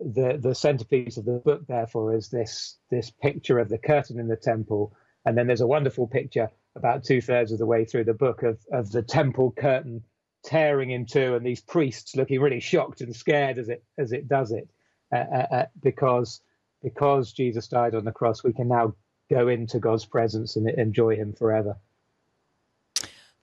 the 0.00 0.38
the 0.40 0.54
centerpiece 0.54 1.16
of 1.16 1.24
the 1.24 1.42
book 1.44 1.66
therefore 1.66 2.14
is 2.14 2.28
this 2.28 2.78
this 2.90 3.10
picture 3.10 3.58
of 3.58 3.68
the 3.68 3.78
curtain 3.78 4.18
in 4.18 4.28
the 4.28 4.36
temple. 4.36 4.94
And 5.24 5.38
then 5.38 5.46
there's 5.46 5.60
a 5.60 5.66
wonderful 5.66 6.08
picture 6.08 6.50
about 6.74 7.04
two 7.04 7.20
thirds 7.20 7.52
of 7.52 7.58
the 7.58 7.66
way 7.66 7.84
through 7.84 8.04
the 8.04 8.14
book 8.14 8.42
of 8.42 8.58
of 8.72 8.90
the 8.90 9.02
temple 9.02 9.52
curtain 9.52 10.02
tearing 10.44 10.90
in 10.90 11.06
two 11.06 11.36
and 11.36 11.46
these 11.46 11.60
priests 11.60 12.16
looking 12.16 12.40
really 12.40 12.58
shocked 12.58 13.00
and 13.00 13.14
scared 13.14 13.58
as 13.58 13.68
it 13.68 13.84
as 13.98 14.12
it 14.12 14.28
does 14.28 14.52
it. 14.52 14.68
Uh, 15.12 15.16
uh, 15.16 15.46
uh 15.50 15.66
because 15.82 16.40
because 16.82 17.32
Jesus 17.32 17.68
died 17.68 17.94
on 17.94 18.04
the 18.04 18.12
cross 18.12 18.42
we 18.42 18.52
can 18.52 18.68
now 18.68 18.94
go 19.30 19.48
into 19.48 19.78
God's 19.78 20.04
presence 20.04 20.56
and 20.56 20.68
enjoy 20.68 21.16
him 21.16 21.32
forever 21.32 21.76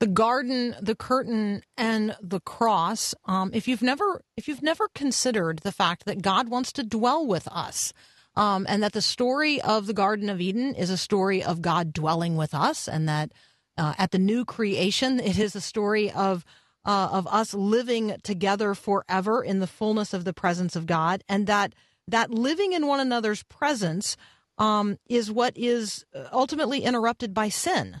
the 0.00 0.06
garden, 0.06 0.74
the 0.80 0.96
curtain, 0.96 1.62
and 1.76 2.16
the 2.20 2.40
cross. 2.40 3.14
Um, 3.26 3.50
if 3.54 3.68
you've 3.68 3.82
never, 3.82 4.22
if 4.36 4.48
you've 4.48 4.62
never 4.62 4.88
considered 4.88 5.60
the 5.60 5.72
fact 5.72 6.06
that 6.06 6.22
God 6.22 6.48
wants 6.48 6.72
to 6.72 6.82
dwell 6.82 7.26
with 7.26 7.46
us, 7.48 7.92
um, 8.34 8.66
and 8.68 8.82
that 8.82 8.94
the 8.94 9.02
story 9.02 9.60
of 9.60 9.86
the 9.86 9.92
Garden 9.92 10.30
of 10.30 10.40
Eden 10.40 10.74
is 10.74 10.88
a 10.88 10.96
story 10.96 11.42
of 11.42 11.62
God 11.62 11.92
dwelling 11.92 12.36
with 12.36 12.54
us, 12.54 12.88
and 12.88 13.08
that 13.08 13.32
uh, 13.76 13.94
at 13.98 14.10
the 14.10 14.18
new 14.18 14.44
creation, 14.44 15.20
it 15.20 15.38
is 15.38 15.54
a 15.54 15.60
story 15.60 16.10
of 16.10 16.44
uh, 16.86 17.10
of 17.12 17.26
us 17.26 17.52
living 17.52 18.16
together 18.22 18.74
forever 18.74 19.42
in 19.44 19.60
the 19.60 19.66
fullness 19.66 20.14
of 20.14 20.24
the 20.24 20.32
presence 20.32 20.74
of 20.76 20.86
God, 20.86 21.22
and 21.28 21.46
that 21.46 21.74
that 22.08 22.30
living 22.30 22.72
in 22.72 22.86
one 22.86 23.00
another's 23.00 23.42
presence 23.44 24.16
um, 24.56 24.98
is 25.08 25.30
what 25.30 25.52
is 25.56 26.04
ultimately 26.32 26.80
interrupted 26.80 27.34
by 27.34 27.50
sin. 27.50 28.00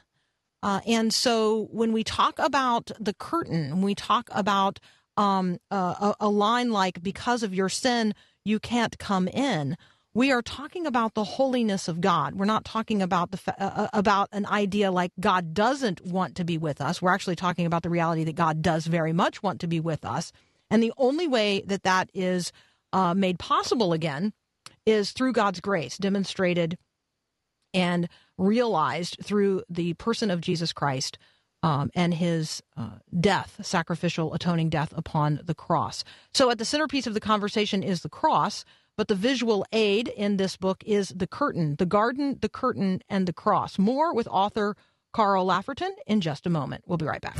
Uh, 0.62 0.80
and 0.86 1.12
so 1.12 1.68
when 1.70 1.92
we 1.92 2.04
talk 2.04 2.38
about 2.38 2.90
the 3.00 3.14
curtain, 3.14 3.70
when 3.70 3.82
we 3.82 3.94
talk 3.94 4.28
about 4.32 4.78
um, 5.16 5.58
a, 5.70 6.14
a, 6.20 6.28
line 6.28 6.70
like, 6.70 7.02
because 7.02 7.42
of 7.42 7.54
your 7.54 7.68
sin, 7.68 8.14
you 8.44 8.58
can't 8.58 8.98
come 8.98 9.28
in, 9.28 9.76
we 10.12 10.32
are 10.32 10.42
talking 10.42 10.86
about 10.86 11.14
the 11.14 11.24
holiness 11.24 11.88
of 11.88 12.00
God. 12.00 12.34
We're 12.34 12.44
not 12.44 12.64
talking 12.64 13.00
about 13.00 13.30
the 13.30 13.38
uh, 13.62 13.64
uh, 13.64 13.88
about 13.92 14.28
an 14.32 14.44
idea 14.46 14.90
like 14.90 15.12
God 15.20 15.54
doesn't 15.54 16.04
want 16.04 16.34
to 16.36 16.44
be 16.44 16.58
with 16.58 16.80
us. 16.80 17.00
We're 17.00 17.14
actually 17.14 17.36
talking 17.36 17.66
about 17.66 17.82
the 17.82 17.90
reality 17.90 18.24
that 18.24 18.34
God 18.34 18.60
does 18.60 18.86
very 18.86 19.12
much 19.12 19.42
want 19.42 19.60
to 19.60 19.68
be 19.68 19.78
with 19.78 20.04
us. 20.04 20.32
And 20.70 20.82
the 20.82 20.92
only 20.96 21.28
way 21.28 21.62
that 21.66 21.84
that 21.84 22.10
is 22.12 22.52
uh, 22.92 23.14
made 23.14 23.38
possible 23.38 23.92
again 23.92 24.32
is 24.84 25.12
through 25.12 25.32
God's 25.32 25.60
grace 25.60 25.96
demonstrated 25.96 26.76
and 27.72 28.08
realized 28.38 29.18
through 29.22 29.62
the 29.68 29.94
person 29.94 30.30
of 30.30 30.40
Jesus 30.40 30.72
Christ 30.72 31.18
um, 31.62 31.90
and 31.94 32.14
his 32.14 32.62
uh, 32.76 32.98
death, 33.18 33.60
sacrificial 33.62 34.32
atoning 34.34 34.70
death 34.70 34.92
upon 34.96 35.40
the 35.44 35.54
cross. 35.54 36.04
So, 36.32 36.50
at 36.50 36.58
the 36.58 36.64
centerpiece 36.64 37.06
of 37.06 37.14
the 37.14 37.20
conversation 37.20 37.82
is 37.82 38.02
the 38.02 38.08
cross, 38.08 38.64
but 38.96 39.08
the 39.08 39.14
visual 39.14 39.64
aid 39.72 40.08
in 40.08 40.36
this 40.36 40.56
book 40.56 40.82
is 40.86 41.10
the 41.10 41.26
curtain, 41.26 41.76
the 41.76 41.86
garden, 41.86 42.38
the 42.40 42.48
curtain, 42.48 43.02
and 43.08 43.26
the 43.26 43.32
cross. 43.32 43.78
More 43.78 44.14
with 44.14 44.28
author 44.28 44.76
Carl 45.12 45.46
Laferton 45.46 45.90
in 46.06 46.20
just 46.20 46.46
a 46.46 46.50
moment. 46.50 46.84
We'll 46.86 46.98
be 46.98 47.06
right 47.06 47.20
back. 47.20 47.36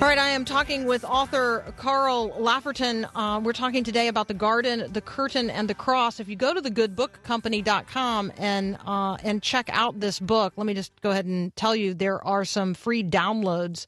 All 0.00 0.08
right, 0.08 0.16
I 0.16 0.28
am 0.30 0.46
talking 0.46 0.86
with 0.86 1.04
author 1.04 1.74
Carl 1.76 2.30
Laferton. 2.30 3.06
Uh, 3.14 3.38
we're 3.44 3.52
talking 3.52 3.84
today 3.84 4.08
about 4.08 4.28
the 4.28 4.34
garden, 4.34 4.90
the 4.90 5.02
curtain, 5.02 5.50
and 5.50 5.68
the 5.68 5.74
cross. 5.74 6.20
If 6.20 6.26
you 6.26 6.36
go 6.36 6.54
to 6.54 6.62
thegoodbookcompany.com 6.62 8.32
and 8.38 8.78
uh, 8.86 9.18
and 9.22 9.42
check 9.42 9.68
out 9.70 10.00
this 10.00 10.18
book, 10.18 10.54
let 10.56 10.66
me 10.66 10.72
just 10.72 10.98
go 11.02 11.10
ahead 11.10 11.26
and 11.26 11.54
tell 11.54 11.76
you 11.76 11.92
there 11.92 12.26
are 12.26 12.46
some 12.46 12.72
free 12.72 13.04
downloads 13.04 13.84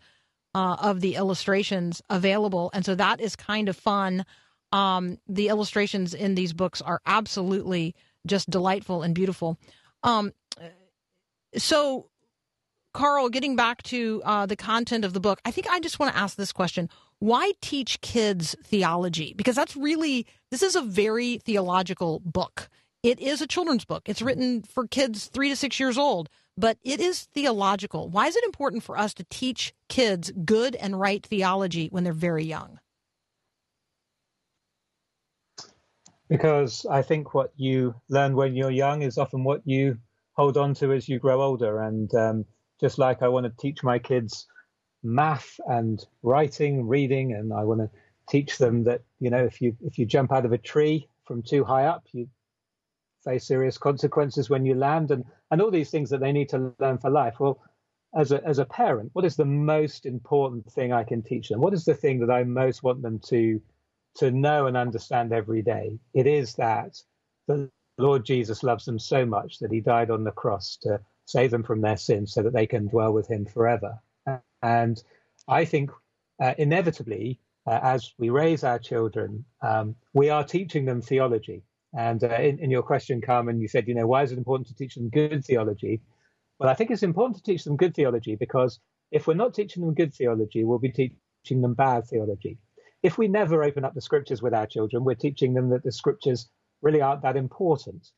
uh, 0.54 0.76
of 0.80 1.00
the 1.00 1.14
illustrations 1.14 2.02
available, 2.10 2.70
and 2.74 2.84
so 2.84 2.94
that 2.94 3.18
is 3.18 3.34
kind 3.34 3.70
of 3.70 3.76
fun. 3.76 4.26
Um, 4.70 5.16
the 5.28 5.48
illustrations 5.48 6.12
in 6.12 6.34
these 6.34 6.52
books 6.52 6.82
are 6.82 7.00
absolutely 7.06 7.94
just 8.26 8.50
delightful 8.50 9.00
and 9.02 9.14
beautiful. 9.14 9.56
Um, 10.02 10.34
so 11.56 12.10
Carl, 12.92 13.30
getting 13.30 13.56
back 13.56 13.82
to 13.84 14.22
uh, 14.24 14.46
the 14.46 14.56
content 14.56 15.04
of 15.04 15.12
the 15.12 15.20
book, 15.20 15.40
I 15.44 15.50
think 15.50 15.66
I 15.68 15.80
just 15.80 15.98
want 15.98 16.12
to 16.12 16.18
ask 16.18 16.36
this 16.36 16.52
question. 16.52 16.88
Why 17.20 17.52
teach 17.60 18.00
kids 18.00 18.54
theology? 18.64 19.32
Because 19.34 19.56
that's 19.56 19.76
really, 19.76 20.26
this 20.50 20.62
is 20.62 20.76
a 20.76 20.82
very 20.82 21.38
theological 21.38 22.20
book. 22.24 22.68
It 23.02 23.18
is 23.18 23.40
a 23.40 23.46
children's 23.46 23.84
book. 23.84 24.02
It's 24.08 24.22
written 24.22 24.62
for 24.62 24.86
kids 24.86 25.26
three 25.26 25.48
to 25.48 25.56
six 25.56 25.80
years 25.80 25.96
old, 25.96 26.28
but 26.56 26.78
it 26.82 27.00
is 27.00 27.22
theological. 27.34 28.08
Why 28.08 28.26
is 28.26 28.36
it 28.36 28.44
important 28.44 28.82
for 28.82 28.98
us 28.98 29.14
to 29.14 29.24
teach 29.30 29.72
kids 29.88 30.30
good 30.44 30.76
and 30.76 31.00
right 31.00 31.24
theology 31.24 31.88
when 31.88 32.04
they're 32.04 32.12
very 32.12 32.44
young? 32.44 32.78
Because 36.28 36.86
I 36.86 37.02
think 37.02 37.34
what 37.34 37.52
you 37.56 37.94
learn 38.08 38.36
when 38.36 38.54
you're 38.54 38.70
young 38.70 39.02
is 39.02 39.18
often 39.18 39.44
what 39.44 39.62
you 39.64 39.98
hold 40.34 40.56
on 40.56 40.74
to 40.74 40.92
as 40.92 41.08
you 41.08 41.18
grow 41.18 41.42
older. 41.42 41.80
And 41.80 42.12
um, 42.14 42.44
just 42.82 42.98
like 42.98 43.22
I 43.22 43.28
want 43.28 43.46
to 43.46 43.62
teach 43.62 43.84
my 43.84 43.98
kids 43.98 44.46
math 45.04 45.58
and 45.68 46.04
writing, 46.22 46.86
reading, 46.86 47.32
and 47.32 47.52
I 47.52 47.64
want 47.64 47.80
to 47.80 47.90
teach 48.28 48.58
them 48.58 48.84
that 48.84 49.02
you 49.20 49.30
know 49.30 49.44
if 49.44 49.62
you 49.62 49.76
if 49.82 49.98
you 49.98 50.04
jump 50.04 50.32
out 50.32 50.44
of 50.44 50.52
a 50.52 50.58
tree 50.58 51.08
from 51.24 51.42
too 51.42 51.64
high 51.64 51.84
up, 51.84 52.04
you 52.12 52.28
face 53.24 53.46
serious 53.46 53.78
consequences 53.78 54.50
when 54.50 54.66
you 54.66 54.74
land, 54.74 55.12
and 55.12 55.24
and 55.50 55.62
all 55.62 55.70
these 55.70 55.90
things 55.90 56.10
that 56.10 56.20
they 56.20 56.32
need 56.32 56.48
to 56.48 56.74
learn 56.80 56.98
for 56.98 57.08
life. 57.10 57.38
Well, 57.38 57.60
as 58.16 58.32
a 58.32 58.44
as 58.44 58.58
a 58.58 58.64
parent, 58.64 59.10
what 59.12 59.24
is 59.24 59.36
the 59.36 59.44
most 59.44 60.04
important 60.04 60.70
thing 60.72 60.92
I 60.92 61.04
can 61.04 61.22
teach 61.22 61.48
them? 61.48 61.60
What 61.60 61.74
is 61.74 61.84
the 61.84 61.94
thing 61.94 62.18
that 62.20 62.32
I 62.32 62.42
most 62.42 62.82
want 62.82 63.00
them 63.00 63.20
to 63.28 63.60
to 64.16 64.30
know 64.32 64.66
and 64.66 64.76
understand 64.76 65.32
every 65.32 65.62
day? 65.62 66.00
It 66.14 66.26
is 66.26 66.54
that 66.56 67.00
the 67.46 67.70
Lord 67.98 68.24
Jesus 68.24 68.64
loves 68.64 68.84
them 68.84 68.98
so 68.98 69.24
much 69.24 69.60
that 69.60 69.70
He 69.70 69.80
died 69.80 70.10
on 70.10 70.24
the 70.24 70.32
cross 70.32 70.76
to 70.82 71.00
save 71.24 71.50
them 71.50 71.62
from 71.62 71.80
their 71.80 71.96
sins 71.96 72.32
so 72.32 72.42
that 72.42 72.52
they 72.52 72.66
can 72.66 72.88
dwell 72.88 73.12
with 73.12 73.28
him 73.28 73.46
forever. 73.46 73.98
And 74.62 75.02
I 75.48 75.64
think 75.64 75.90
uh, 76.40 76.54
inevitably, 76.58 77.40
uh, 77.66 77.80
as 77.82 78.12
we 78.18 78.30
raise 78.30 78.64
our 78.64 78.78
children, 78.78 79.44
um, 79.62 79.94
we 80.12 80.30
are 80.30 80.44
teaching 80.44 80.84
them 80.84 81.00
theology. 81.02 81.62
And 81.96 82.22
uh, 82.24 82.34
in, 82.36 82.58
in, 82.58 82.70
your 82.70 82.82
question, 82.82 83.20
Carmen, 83.20 83.60
you 83.60 83.68
said, 83.68 83.86
you 83.86 83.94
know, 83.94 84.06
why 84.06 84.22
is 84.22 84.32
it 84.32 84.38
important 84.38 84.68
to 84.68 84.74
teach 84.74 84.94
them 84.94 85.10
good 85.10 85.44
theology? 85.44 86.00
Well, 86.58 86.70
I 86.70 86.74
think 86.74 86.90
it's 86.90 87.02
important 87.02 87.36
to 87.36 87.42
teach 87.42 87.64
them 87.64 87.76
good 87.76 87.94
theology 87.94 88.36
because 88.36 88.80
if 89.10 89.26
we're 89.26 89.34
not 89.34 89.54
teaching 89.54 89.84
them 89.84 89.94
good 89.94 90.14
theology, 90.14 90.64
we'll 90.64 90.78
be 90.78 90.90
teaching 90.90 91.60
them 91.60 91.74
bad 91.74 92.06
theology. 92.06 92.58
If 93.02 93.18
we 93.18 93.28
never 93.28 93.62
open 93.62 93.84
up 93.84 93.94
the 93.94 94.00
scriptures 94.00 94.42
with 94.42 94.54
our 94.54 94.66
children, 94.66 95.04
we're 95.04 95.14
teaching 95.14 95.54
them 95.54 95.70
that 95.70 95.82
the 95.82 95.92
scriptures 95.92 96.48
really 96.80 97.02
aren't 97.02 97.22
that 97.22 97.36
important. 97.36 98.08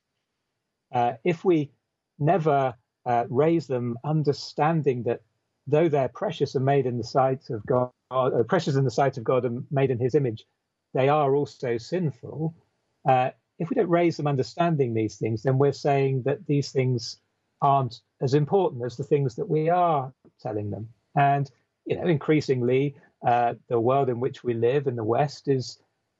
Uh, 0.92 1.14
if 1.24 1.44
we 1.44 1.72
never 2.18 2.74
uh, 3.06 3.24
raise 3.28 3.66
them 3.66 3.96
understanding 4.04 5.02
that 5.04 5.20
though 5.66 5.88
they're 5.88 6.08
precious 6.08 6.54
and 6.54 6.64
made 6.64 6.86
in 6.86 6.98
the 6.98 7.04
sight 7.04 7.50
of 7.50 7.64
God, 7.66 7.90
uh, 8.10 8.42
precious 8.48 8.76
in 8.76 8.84
the 8.84 8.90
sight 8.90 9.16
of 9.18 9.24
God 9.24 9.44
and 9.44 9.66
made 9.70 9.90
in 9.90 9.98
His 9.98 10.14
image, 10.14 10.44
they 10.92 11.08
are 11.08 11.34
also 11.34 11.78
sinful. 11.78 12.54
Uh, 13.08 13.30
if 13.58 13.70
we 13.70 13.74
don't 13.74 13.88
raise 13.88 14.16
them 14.16 14.26
understanding 14.26 14.94
these 14.94 15.16
things, 15.16 15.42
then 15.42 15.58
we're 15.58 15.72
saying 15.72 16.22
that 16.24 16.46
these 16.46 16.72
things 16.72 17.18
aren't 17.62 18.00
as 18.20 18.34
important 18.34 18.84
as 18.84 18.96
the 18.96 19.04
things 19.04 19.36
that 19.36 19.48
we 19.48 19.68
are 19.68 20.12
telling 20.40 20.70
them. 20.70 20.88
And 21.16 21.50
you 21.86 21.96
know, 21.96 22.06
increasingly, 22.06 22.96
uh, 23.26 23.54
the 23.68 23.80
world 23.80 24.08
in 24.08 24.20
which 24.20 24.42
we 24.44 24.54
live 24.54 24.86
in 24.86 24.96
the 24.96 25.04
West 25.04 25.48
is 25.48 25.78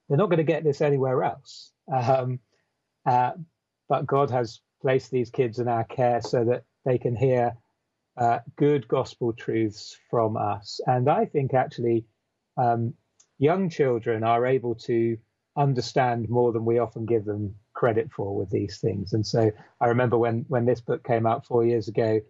they're 0.08 0.18
not 0.18 0.26
going 0.26 0.38
to 0.38 0.44
get 0.44 0.64
this 0.64 0.80
anywhere 0.80 1.22
else. 1.22 1.72
Um, 1.92 2.38
uh, 3.06 3.32
but 3.88 4.06
God 4.06 4.30
has 4.30 4.60
placed 4.80 5.10
these 5.10 5.30
kids 5.30 5.58
in 5.58 5.68
our 5.68 5.84
care 5.84 6.20
so 6.20 6.44
that 6.44 6.64
they 6.84 6.98
can 6.98 7.16
hear 7.16 7.56
uh, 8.16 8.38
good 8.56 8.86
gospel 8.88 9.32
truths 9.32 9.96
from 10.10 10.36
us. 10.36 10.80
And 10.86 11.08
I 11.08 11.24
think 11.24 11.54
actually 11.54 12.04
um, 12.56 12.94
young 13.38 13.68
children 13.68 14.22
are 14.22 14.46
able 14.46 14.74
to 14.76 15.16
understand 15.56 16.28
more 16.28 16.52
than 16.52 16.64
we 16.64 16.78
often 16.78 17.06
give 17.06 17.24
them 17.24 17.54
credit 17.72 18.10
for 18.12 18.36
with 18.36 18.50
these 18.50 18.78
things. 18.78 19.12
And 19.12 19.26
so 19.26 19.50
I 19.80 19.86
remember 19.86 20.16
when 20.18 20.44
when 20.48 20.64
this 20.64 20.80
book 20.80 21.04
came 21.04 21.26
out 21.26 21.46
four 21.46 21.64
years 21.64 21.88
ago, 21.88 22.20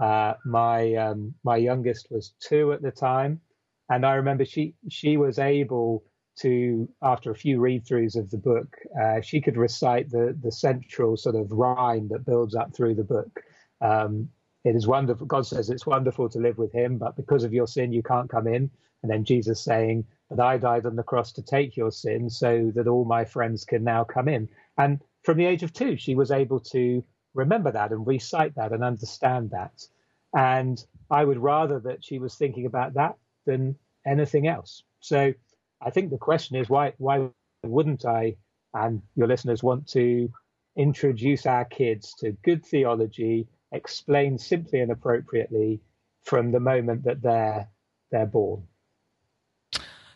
uh, 0.00 0.34
my 0.44 0.94
um, 0.94 1.34
my 1.44 1.56
youngest 1.56 2.10
was 2.10 2.34
two 2.40 2.72
at 2.72 2.82
the 2.82 2.90
time, 2.90 3.40
and 3.88 4.04
I 4.04 4.14
remember 4.14 4.44
she 4.44 4.74
she 4.88 5.16
was 5.16 5.38
able 5.38 6.04
to 6.40 6.88
after 7.02 7.30
a 7.30 7.36
few 7.36 7.60
read 7.60 7.84
throughs 7.84 8.16
of 8.16 8.30
the 8.30 8.38
book, 8.38 8.76
uh, 9.00 9.20
she 9.20 9.40
could 9.40 9.56
recite 9.56 10.10
the 10.10 10.36
the 10.40 10.52
central 10.52 11.16
sort 11.16 11.36
of 11.36 11.52
rhyme 11.52 12.08
that 12.08 12.26
builds 12.26 12.54
up 12.54 12.74
through 12.74 12.94
the 12.94 13.04
book. 13.04 13.40
Um, 13.80 14.28
it 14.64 14.74
is 14.74 14.86
wonderful. 14.86 15.26
God 15.26 15.46
says 15.46 15.68
it's 15.70 15.86
wonderful 15.86 16.28
to 16.30 16.38
live 16.38 16.58
with 16.58 16.72
Him, 16.72 16.98
but 16.98 17.16
because 17.16 17.44
of 17.44 17.52
your 17.52 17.66
sin, 17.66 17.92
you 17.92 18.02
can't 18.02 18.30
come 18.30 18.46
in. 18.46 18.70
And 19.02 19.10
then 19.12 19.24
Jesus 19.24 19.60
saying, 19.60 20.06
"But 20.30 20.40
I 20.40 20.56
died 20.56 20.86
on 20.86 20.96
the 20.96 21.02
cross 21.02 21.32
to 21.32 21.42
take 21.42 21.76
your 21.76 21.90
sin, 21.90 22.30
so 22.30 22.72
that 22.74 22.88
all 22.88 23.04
my 23.04 23.24
friends 23.24 23.64
can 23.64 23.84
now 23.84 24.04
come 24.04 24.28
in." 24.28 24.48
And 24.78 25.00
from 25.22 25.36
the 25.36 25.44
age 25.44 25.62
of 25.62 25.72
two, 25.72 25.96
she 25.96 26.14
was 26.14 26.30
able 26.30 26.60
to 26.60 27.04
remember 27.34 27.70
that 27.72 27.92
and 27.92 28.06
recite 28.06 28.54
that 28.54 28.72
and 28.72 28.82
understand 28.82 29.50
that. 29.50 29.86
And 30.34 30.82
I 31.10 31.24
would 31.24 31.38
rather 31.38 31.78
that 31.80 32.04
she 32.04 32.18
was 32.18 32.36
thinking 32.36 32.66
about 32.66 32.94
that 32.94 33.16
than 33.44 33.76
anything 34.06 34.46
else. 34.46 34.82
So 35.00 35.32
I 35.80 35.90
think 35.90 36.10
the 36.10 36.18
question 36.18 36.56
is 36.56 36.68
why 36.70 36.94
why 36.98 37.28
wouldn't 37.62 38.04
I 38.04 38.36
and 38.72 39.02
your 39.14 39.28
listeners 39.28 39.62
want 39.62 39.86
to 39.88 40.30
introduce 40.76 41.46
our 41.46 41.64
kids 41.64 42.14
to 42.14 42.32
good 42.42 42.64
theology 42.64 43.46
explained 43.74 44.40
simply 44.40 44.80
and 44.80 44.90
appropriately 44.90 45.80
from 46.22 46.52
the 46.52 46.60
moment 46.60 47.04
that 47.04 47.22
they're 47.22 47.68
they're 48.10 48.26
born. 48.26 48.66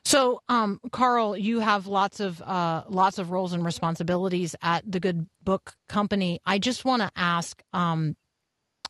So, 0.04 0.40
um, 0.48 0.80
Carl, 0.90 1.36
you 1.36 1.60
have 1.60 1.86
lots 1.86 2.18
of 2.18 2.40
uh, 2.40 2.84
lots 2.88 3.18
of 3.18 3.30
roles 3.30 3.52
and 3.52 3.62
responsibilities 3.62 4.56
at 4.62 4.90
the 4.90 5.00
Good 5.00 5.26
Book 5.42 5.74
Company. 5.86 6.40
I 6.46 6.58
just 6.58 6.86
want 6.86 7.02
to 7.02 7.10
ask. 7.14 7.62
Um, 7.74 8.16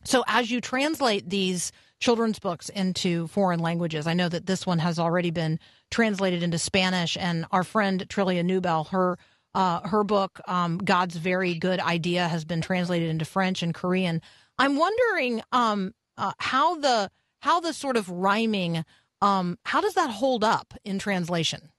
so, 0.05 0.23
as 0.27 0.49
you 0.49 0.61
translate 0.61 1.29
these 1.29 1.73
children's 1.99 2.39
books 2.39 2.69
into 2.69 3.27
foreign 3.27 3.59
languages, 3.59 4.07
I 4.07 4.13
know 4.13 4.29
that 4.29 4.45
this 4.45 4.65
one 4.65 4.79
has 4.79 4.97
already 4.97 5.29
been 5.29 5.59
translated 5.91 6.41
into 6.41 6.57
Spanish, 6.57 7.17
and 7.19 7.45
our 7.51 7.65
friend 7.65 8.07
Trillia 8.07 8.45
Newbell, 8.45 8.85
her 8.91 9.17
uh, 9.53 9.81
her 9.89 10.05
book, 10.05 10.39
um, 10.47 10.77
God's 10.77 11.17
Very 11.17 11.55
Good 11.55 11.81
Idea, 11.81 12.29
has 12.29 12.45
been 12.45 12.61
translated 12.61 13.09
into 13.09 13.25
French 13.25 13.61
and 13.61 13.73
Korean. 13.73 14.21
I'm 14.59 14.75
wondering 14.75 15.41
um, 15.51 15.93
uh, 16.17 16.33
how 16.37 16.75
the 16.75 17.09
how 17.39 17.59
the 17.61 17.73
sort 17.73 17.97
of 17.97 18.09
rhyming 18.09 18.83
um, 19.21 19.57
how 19.65 19.81
does 19.81 19.95
that 19.95 20.09
hold 20.09 20.43
up 20.43 20.73
in 20.85 20.99
translation? 20.99 21.69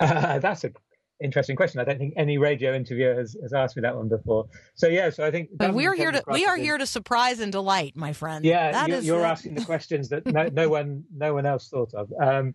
Uh, 0.00 0.38
that's 0.40 0.64
an 0.64 0.74
interesting 1.20 1.56
question. 1.56 1.80
I 1.80 1.84
don't 1.84 1.98
think 1.98 2.14
any 2.16 2.38
radio 2.38 2.74
interviewer 2.74 3.14
has, 3.14 3.36
has 3.42 3.52
asked 3.52 3.76
me 3.76 3.82
that 3.82 3.96
one 3.96 4.08
before. 4.08 4.46
So 4.74 4.88
yeah, 4.88 5.10
so 5.10 5.24
I 5.24 5.30
think 5.30 5.50
but 5.54 5.74
we 5.74 5.86
are 5.86 5.94
here 5.94 6.10
to 6.10 6.22
we 6.28 6.46
are 6.46 6.56
here 6.56 6.78
to 6.78 6.86
surprise 6.86 7.40
and 7.40 7.52
delight, 7.52 7.96
my 7.96 8.12
friend. 8.12 8.44
Yeah, 8.44 8.86
you, 8.86 8.98
you're, 9.00 9.24
asking 9.24 9.54
the 9.54 9.64
questions 9.72 10.08
that 10.08 10.26
no, 10.26 10.48
no, 10.52 10.68
one 10.68 11.04
no 11.14 11.34
one 11.34 11.46
else 11.46 11.68
thought 11.68 11.94
of. 11.94 12.12
Um, 12.20 12.54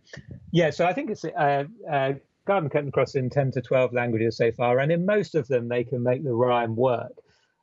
yeah, 0.52 0.70
so 0.70 0.86
I 0.86 0.94
think 0.94 1.10
it's 1.10 1.24
uh, 1.26 1.66
uh, 1.90 2.14
Garden 2.46 2.70
Curtain 2.70 2.92
Cross 2.92 3.16
in 3.16 3.30
ten 3.30 3.52
to 3.52 3.62
twelve 3.62 3.94
languages 3.94 4.38
so 4.38 4.52
far, 4.52 4.80
and 4.80 4.92
in 4.92 5.06
most 5.06 5.36
of 5.36 5.48
them 5.48 5.68
they 5.68 5.84
can 5.84 6.04
make 6.04 6.24
the 6.24 6.34
rhyme 6.34 6.76
work. 6.76 7.14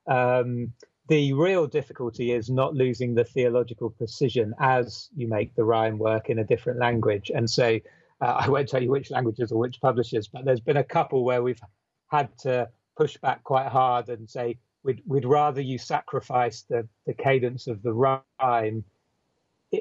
Um, 0.09 0.73
the 1.09 1.33
real 1.33 1.67
difficulty 1.67 2.33
is 2.33 2.51
not 2.51 2.75
losing 2.75 3.15
the 3.15 3.25
theological 3.25 3.91
precision 3.91 4.55
as 4.61 5.09
you 5.17 5.27
make 5.27 5.55
the 5.55 5.65
rhyme 5.65 5.99
work 5.99 6.29
in 6.29 6.39
a 6.39 6.45
different 6.45 6.79
language. 6.79 7.31
And 7.35 7.49
so 7.49 7.79
uh, 8.21 8.25
I 8.41 8.49
won't 8.49 8.69
tell 8.69 8.83
you 8.83 8.91
which 8.91 9.11
languages 9.11 9.51
or 9.51 9.59
which 9.59 9.81
publishers, 9.81 10.29
but 10.29 10.45
there's 10.45 10.61
been 10.61 10.77
a 10.77 10.85
couple 10.85 11.25
where 11.25 11.43
we've 11.43 11.61
had 12.09 12.37
to 12.41 12.69
push 12.97 13.17
back 13.19 13.43
quite 13.45 13.69
hard 13.69 14.09
and 14.09 14.29
say 14.29 14.59
we'd, 14.83 15.03
we'd 15.07 15.25
rather 15.25 15.61
you 15.61 15.79
sacrifice 15.79 16.65
the, 16.69 16.87
the 17.07 17.15
cadence 17.15 17.67
of 17.67 17.83
the 17.83 17.93
rhyme 17.93 18.85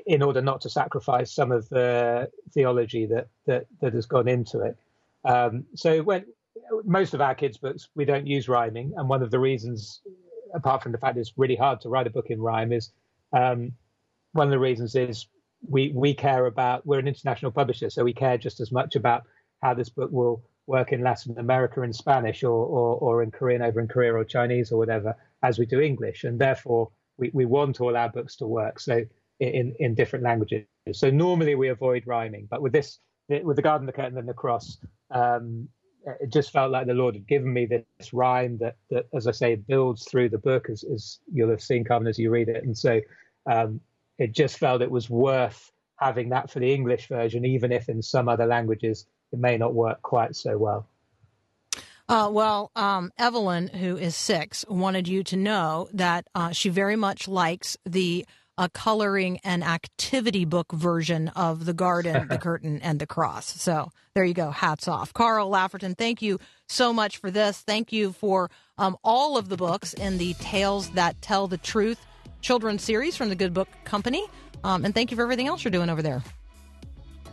in 0.06 0.22
order 0.22 0.42
not 0.42 0.62
to 0.62 0.70
sacrifice 0.70 1.32
some 1.32 1.52
of 1.52 1.68
the 1.70 2.30
theology 2.54 3.06
that, 3.06 3.28
that, 3.46 3.66
that 3.82 3.94
has 3.94 4.06
gone 4.06 4.28
into 4.28 4.60
it. 4.60 4.78
Um, 5.26 5.66
so 5.76 6.04
when 6.04 6.26
most 6.86 7.14
of 7.14 7.22
our 7.22 7.36
kids' 7.36 7.58
books, 7.58 7.90
we 7.96 8.06
don't 8.06 8.28
use 8.28 8.48
rhyming, 8.48 8.94
and 8.98 9.10
one 9.10 9.24
of 9.24 9.32
the 9.32 9.40
reasons, 9.40 10.02
apart 10.54 10.84
from 10.84 10.92
the 10.92 10.98
fact 10.98 11.18
it's 11.18 11.34
really 11.38 11.56
hard 11.56 11.82
to 11.82 11.90
write 11.90 12.08
a 12.08 12.12
book 12.12 12.28
in 12.30 12.42
rhyme, 12.42 12.72
is 12.72 12.92
um, 13.34 13.72
one 14.34 14.48
of 14.48 14.52
the 14.52 14.60
reasons 14.60 14.96
is 14.96 15.28
we 15.68 15.92
we 15.96 16.14
care 16.14 16.46
about 16.46 16.86
we're 16.86 17.00
an 17.00 17.08
international 17.08 17.52
publisher, 17.52 17.90
so 17.90 18.04
we 18.04 18.14
care 18.14 18.38
just 18.38 18.60
as 18.60 18.72
much 18.72 18.96
about 18.96 19.24
how 19.62 19.74
this 19.74 19.90
book 19.90 20.12
will 20.12 20.44
work 20.68 20.92
in 20.92 21.02
Latin 21.02 21.38
America 21.40 21.82
in 21.82 21.94
Spanish 21.94 22.44
or 22.44 22.66
or, 22.66 22.96
or 22.98 23.24
in 23.24 23.32
Korean 23.32 23.62
over 23.62 23.80
in 23.80 23.88
Korea 23.88 24.14
or 24.14 24.24
Chinese 24.24 24.72
or 24.72 24.78
whatever 24.78 25.16
as 25.44 25.60
we 25.60 25.66
do 25.66 25.82
English, 25.82 26.24
and 26.24 26.40
therefore 26.40 26.92
we, 27.18 27.32
we 27.34 27.46
want 27.46 27.82
all 27.82 27.96
our 27.98 28.10
books 28.10 28.36
to 28.38 28.48
work 28.48 28.80
so 28.80 29.04
in 29.40 29.76
in 29.80 29.96
different 29.96 30.24
languages. 30.24 30.66
So 30.94 31.10
normally 31.10 31.56
we 31.56 31.70
avoid 31.70 32.04
rhyming, 32.06 32.48
but 32.50 32.62
with 32.62 32.74
this 32.74 33.00
with 33.30 33.56
the 33.56 33.62
Garden, 33.62 33.86
the 33.86 33.94
Curtain, 33.94 34.18
and 34.18 34.28
the 34.28 34.34
Cross, 34.34 34.78
um, 35.12 35.68
it 36.20 36.32
just 36.32 36.52
felt 36.52 36.72
like 36.72 36.88
the 36.88 36.94
Lord 36.94 37.16
had 37.16 37.28
given 37.28 37.52
me 37.52 37.66
this 37.66 38.14
rhyme 38.14 38.58
that, 38.60 38.78
that 38.90 39.08
as 39.14 39.28
I 39.28 39.32
say, 39.32 39.56
builds 39.56 40.06
through 40.10 40.30
the 40.30 40.38
book, 40.38 40.70
as, 40.70 40.84
as 40.84 41.20
you'll 41.32 41.50
have 41.50 41.62
seen, 41.62 41.84
Carmen, 41.84 42.08
as 42.08 42.18
you 42.18 42.30
read 42.30 42.50
it. 42.50 42.64
And 42.64 42.78
so 42.78 43.02
um, 43.50 43.82
it 44.18 44.32
just 44.34 44.58
felt 44.58 44.82
it 44.82 44.92
was 44.92 45.10
worth 45.10 45.72
having 45.98 46.30
that 46.30 46.52
for 46.52 46.60
the 46.60 46.74
English 46.74 47.08
version, 47.08 47.46
even 47.46 47.72
if 47.72 47.90
in 47.90 48.02
some 48.02 48.30
other 48.30 48.46
languages 48.46 49.06
it 49.32 49.40
may 49.40 49.58
not 49.58 49.74
work 49.74 50.02
quite 50.02 50.36
so 50.36 50.58
well. 50.58 50.88
Uh, 52.10 52.30
well, 52.32 52.72
um, 52.76 53.12
Evelyn, 53.18 53.68
who 53.68 53.98
is 53.98 54.16
six, 54.16 54.64
wanted 54.70 55.10
you 55.10 55.24
to 55.26 55.36
know 55.36 55.90
that 55.92 56.26
uh, 56.34 56.52
she 56.52 56.70
very 56.70 56.96
much 56.96 57.28
likes 57.28 57.76
the 57.86 58.26
uh, 58.58 58.68
coloring 58.74 59.40
and 59.44 59.64
activity 59.64 60.46
book 60.46 60.72
version 60.72 61.30
of 61.30 61.66
The 61.66 61.74
Garden, 61.74 62.28
The 62.28 62.38
Curtain, 62.42 62.80
and 62.82 63.00
The 63.00 63.08
Cross. 63.08 63.62
So 63.62 63.92
there 64.14 64.26
you 64.26 64.34
go. 64.34 64.52
Hats 64.52 64.88
off. 64.88 65.14
Carl 65.14 65.50
Laferton, 65.50 65.98
thank 65.98 66.22
you 66.22 66.40
so 66.68 66.92
much 66.92 67.18
for 67.18 67.32
this. 67.32 67.60
Thank 67.60 67.92
you 67.92 68.14
for 68.14 68.50
um, 68.78 68.98
all 69.04 69.38
of 69.38 69.50
the 69.50 69.58
books 69.58 69.94
in 69.94 70.18
the 70.18 70.34
Tales 70.36 70.90
That 70.92 71.22
Tell 71.22 71.48
the 71.48 71.58
Truth 71.58 72.06
children's 72.42 72.84
series 72.84 73.16
from 73.18 73.30
the 73.30 73.36
Good 73.36 73.54
Book 73.54 73.68
Company. 73.84 74.24
Um, 74.64 74.86
and 74.86 74.94
thank 74.94 75.12
you 75.12 75.18
for 75.18 75.24
everything 75.24 75.48
else 75.48 75.64
you're 75.64 75.72
doing 75.72 75.90
over 75.90 76.02
there. 76.02 76.24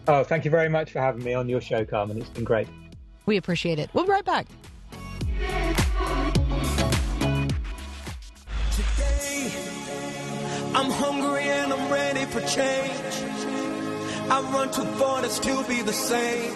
Oh, 0.07 0.23
thank 0.23 0.45
you 0.45 0.51
very 0.51 0.69
much 0.69 0.93
for 0.93 1.01
having 1.01 1.25
me 1.25 1.35
on 1.35 1.49
your 1.49 1.61
show, 1.61 1.85
Carmen. 1.85 2.19
It's 2.19 2.29
been 2.31 2.45
great. 2.45 2.69
We 3.27 3.37
appreciate 3.39 3.79
it. 3.79 3.89
We'll 3.95 4.05
be 4.05 4.11
right 4.11 4.25
back. 4.25 4.47
I'm 10.75 10.91
hungry 10.91 11.45
and 11.45 11.73
I'm 11.73 11.93
ready 11.93 12.25
for 12.25 12.41
change. 12.41 13.15
I 14.29 14.41
run 14.53 14.73
too 14.73 14.85
far 14.99 15.23
to 15.23 15.29
still 15.29 15.63
be 15.65 15.83
the 15.83 15.93
same. 15.93 16.53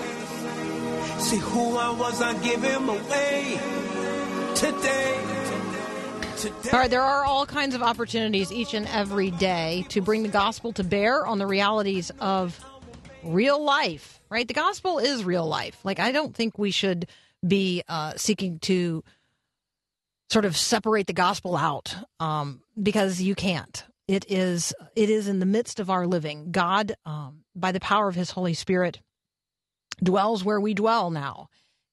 See 1.21 1.37
who 1.37 1.77
I 1.77 1.91
was, 1.91 2.21
I 2.21 2.33
give 2.43 2.63
him 2.63 2.89
away. 2.89 3.61
Today, 4.55 5.21
today. 6.37 6.71
All 6.73 6.81
right, 6.81 6.91
there 6.91 7.03
are 7.03 7.25
all 7.25 7.47
kinds 7.47 7.77
of 7.77 7.83
opportunities 7.83 8.51
each 8.51 8.75
and 8.75 8.89
every 8.89 9.31
day 9.31 9.85
to 9.91 10.01
bring 10.01 10.25
the 10.25 10.29
gospel 10.29 10.73
to 10.73 10.85
bear 10.85 11.25
on 11.25 11.39
the 11.39 11.47
realities 11.47 12.11
of 12.19 12.59
real 13.23 13.63
life, 13.63 14.21
right? 14.31 14.49
The 14.49 14.55
gospel 14.55 14.99
is 14.99 15.25
real 15.25 15.47
life. 15.47 15.79
Like, 15.85 16.01
I 16.01 16.11
don't 16.11 16.35
think 16.35 16.59
we 16.59 16.73
should 16.73 17.07
be 17.47 17.83
uh, 17.89 18.15
seeking 18.17 18.59
to 18.61 19.05
sort 20.31 20.45
of 20.45 20.57
separate 20.57 21.07
the 21.07 21.13
gospel 21.13 21.57
out 21.57 21.95
um, 22.19 22.63
because 22.81 23.21
you 23.21 23.35
can't. 23.35 23.85
It 24.09 24.25
is 24.29 24.75
it 24.97 25.11
is 25.11 25.29
in 25.29 25.39
the 25.39 25.47
midst 25.47 25.79
of 25.79 25.91
our 25.91 26.07
living. 26.07 26.51
God, 26.51 26.95
um, 27.05 27.45
by 27.55 27.73
the 27.73 27.81
power 27.81 28.09
of 28.09 28.15
His 28.15 28.31
Holy 28.31 28.55
Spirit, 28.55 29.01
dwells 30.03 30.43
where 30.43 30.61
we 30.61 30.75
dwell 30.75 31.11
now, 31.11 31.49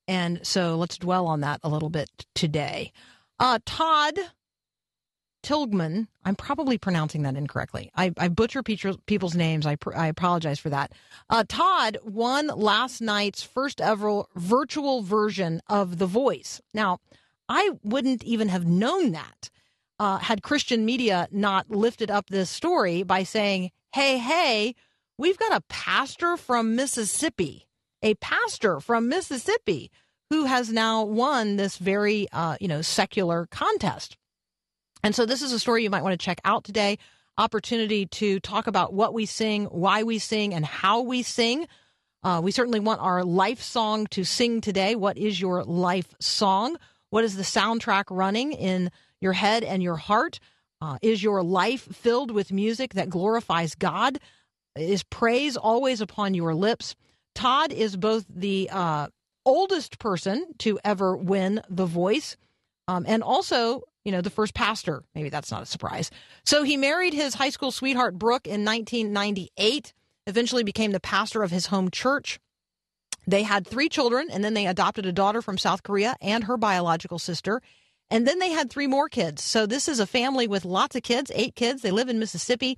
and 0.08 0.40
so 0.48 0.78
let's 0.78 0.98
dwell 0.98 1.28
on 1.28 1.42
that 1.42 1.60
a 1.62 1.70
little 1.70 1.90
bit 1.90 2.10
today. 2.34 2.94
Uh, 3.38 3.60
Todd 3.66 4.18
Tilghman, 5.46 6.08
I'm 6.24 6.36
probably 6.36 6.80
pronouncing 6.80 7.22
that 7.22 7.36
incorrectly. 7.36 7.92
I, 7.96 8.12
I 8.18 8.30
butcher 8.30 8.64
people's 8.64 9.36
names. 9.36 9.68
I, 9.68 9.78
I 9.96 10.08
apologize 10.08 10.58
for 10.58 10.72
that. 10.72 10.92
Uh, 11.30 11.44
Todd 11.48 12.00
won 12.04 12.48
last 12.48 13.00
night's 13.00 13.44
first 13.44 13.80
ever 13.80 14.24
virtual 14.36 15.04
version 15.04 15.62
of 15.68 16.00
The 16.00 16.08
Voice. 16.08 16.62
Now, 16.74 16.98
I 17.48 17.74
wouldn't 17.84 18.24
even 18.24 18.48
have 18.50 18.66
known 18.66 19.12
that 19.12 19.52
uh, 20.00 20.18
had 20.18 20.44
Christian 20.44 20.86
media 20.86 21.28
not 21.32 21.70
lifted 21.70 22.12
up 22.12 22.28
this 22.30 22.50
story 22.50 23.04
by 23.04 23.24
saying, 23.24 23.72
hey, 23.94 24.18
hey, 24.18 24.76
we've 25.18 25.38
got 25.38 25.56
a 25.56 25.64
pastor 25.70 26.38
from 26.38 26.76
Mississippi, 26.76 27.68
a 28.02 28.16
pastor 28.16 28.80
from 28.80 29.08
Mississippi 29.08 29.92
who 30.30 30.46
has 30.46 30.72
now 30.72 31.04
won 31.04 31.56
this 31.56 31.78
very, 31.78 32.28
uh, 32.34 32.58
you 32.60 32.68
know, 32.68 32.82
secular 32.82 33.48
contest. 33.52 34.18
And 35.04 35.16
so 35.16 35.26
this 35.26 35.42
is 35.42 35.52
a 35.52 35.60
story 35.60 35.84
you 35.84 35.90
might 35.90 36.04
want 36.04 36.20
to 36.20 36.24
check 36.24 36.42
out 36.44 36.64
today. 36.64 36.98
Opportunity 37.38 38.06
to 38.08 38.40
talk 38.40 38.68
about 38.68 38.94
what 38.94 39.14
we 39.14 39.26
sing, 39.26 39.66
why 39.66 40.04
we 40.04 40.20
sing, 40.20 40.54
and 40.54 40.66
how 40.66 41.02
we 41.02 41.22
sing. 41.22 41.68
Uh, 42.24 42.42
we 42.44 42.52
certainly 42.52 42.80
want 42.80 43.02
our 43.02 43.24
life 43.24 43.62
song 43.62 44.08
to 44.08 44.24
sing 44.24 44.62
today. 44.62 44.96
What 44.96 45.18
is 45.18 45.40
your 45.40 45.64
life 45.64 46.16
song? 46.20 46.78
What 47.12 47.24
is 47.24 47.36
the 47.36 47.44
soundtrack 47.44 48.06
running 48.10 48.52
in 48.54 48.90
your 49.22 49.34
head 49.34 49.64
and 49.64 49.82
your 49.82 49.96
heart? 49.96 50.40
Uh, 50.82 50.98
is 51.02 51.24
your 51.24 51.42
life 51.42 51.82
filled 51.94 52.32
with 52.32 52.52
music 52.52 52.94
that 52.94 53.10
glorifies 53.10 53.76
God? 53.76 54.20
Is 54.76 55.04
praise 55.04 55.56
always 55.56 56.02
upon 56.02 56.34
your 56.34 56.54
lips? 56.54 56.96
Todd 57.34 57.72
is 57.72 57.96
both 57.96 58.26
the 58.30 58.70
uh, 58.72 59.08
oldest 59.46 60.00
person 60.00 60.46
to 60.60 60.80
ever 60.84 61.16
win 61.16 61.62
The 61.70 61.86
Voice 61.86 62.38
um, 62.88 63.06
and 63.08 63.24
also 63.24 63.84
you 64.06 64.12
know, 64.12 64.22
the 64.22 64.30
first 64.30 64.54
pastor. 64.54 65.04
Maybe 65.16 65.30
that's 65.30 65.52
not 65.52 65.64
a 65.64 65.66
surprise. 65.66 66.12
So 66.46 66.64
he 66.64 66.78
married 66.78 67.14
his 67.14 67.34
high 67.34 67.50
school 67.50 67.72
sweetheart, 67.72 68.18
Brooke, 68.18 68.46
in 68.46 68.64
1998, 68.64 69.94
eventually 70.28 70.64
became 70.64 70.92
the 70.92 71.00
pastor 71.00 71.44
of 71.44 71.52
his 71.52 71.66
home 71.66 71.90
church. 71.90 72.40
They 73.28 73.42
had 73.42 73.66
three 73.66 73.90
children, 73.90 74.28
and 74.32 74.44
then 74.44 74.54
they 74.54 74.68
adopted 74.68 75.08
a 75.08 75.12
daughter 75.12 75.42
from 75.42 75.58
South 75.58 75.82
Korea 75.82 76.16
and 76.22 76.44
her 76.44 76.58
biological 76.58 77.18
sister. 77.18 77.62
And 78.10 78.28
then 78.28 78.40
they 78.40 78.52
had 78.52 78.70
three 78.70 78.88
more 78.88 79.10
kids. 79.10 79.44
So 79.44 79.66
this 79.66 79.88
is 79.88 80.00
a 80.00 80.06
family 80.06 80.48
with 80.48 80.64
lots 80.66 80.96
of 80.96 81.04
kids, 81.04 81.32
eight 81.34 81.56
kids. 81.56 81.82
They 81.82 81.92
live 81.92 82.10
in 82.10 82.20
Mississippi. 82.20 82.78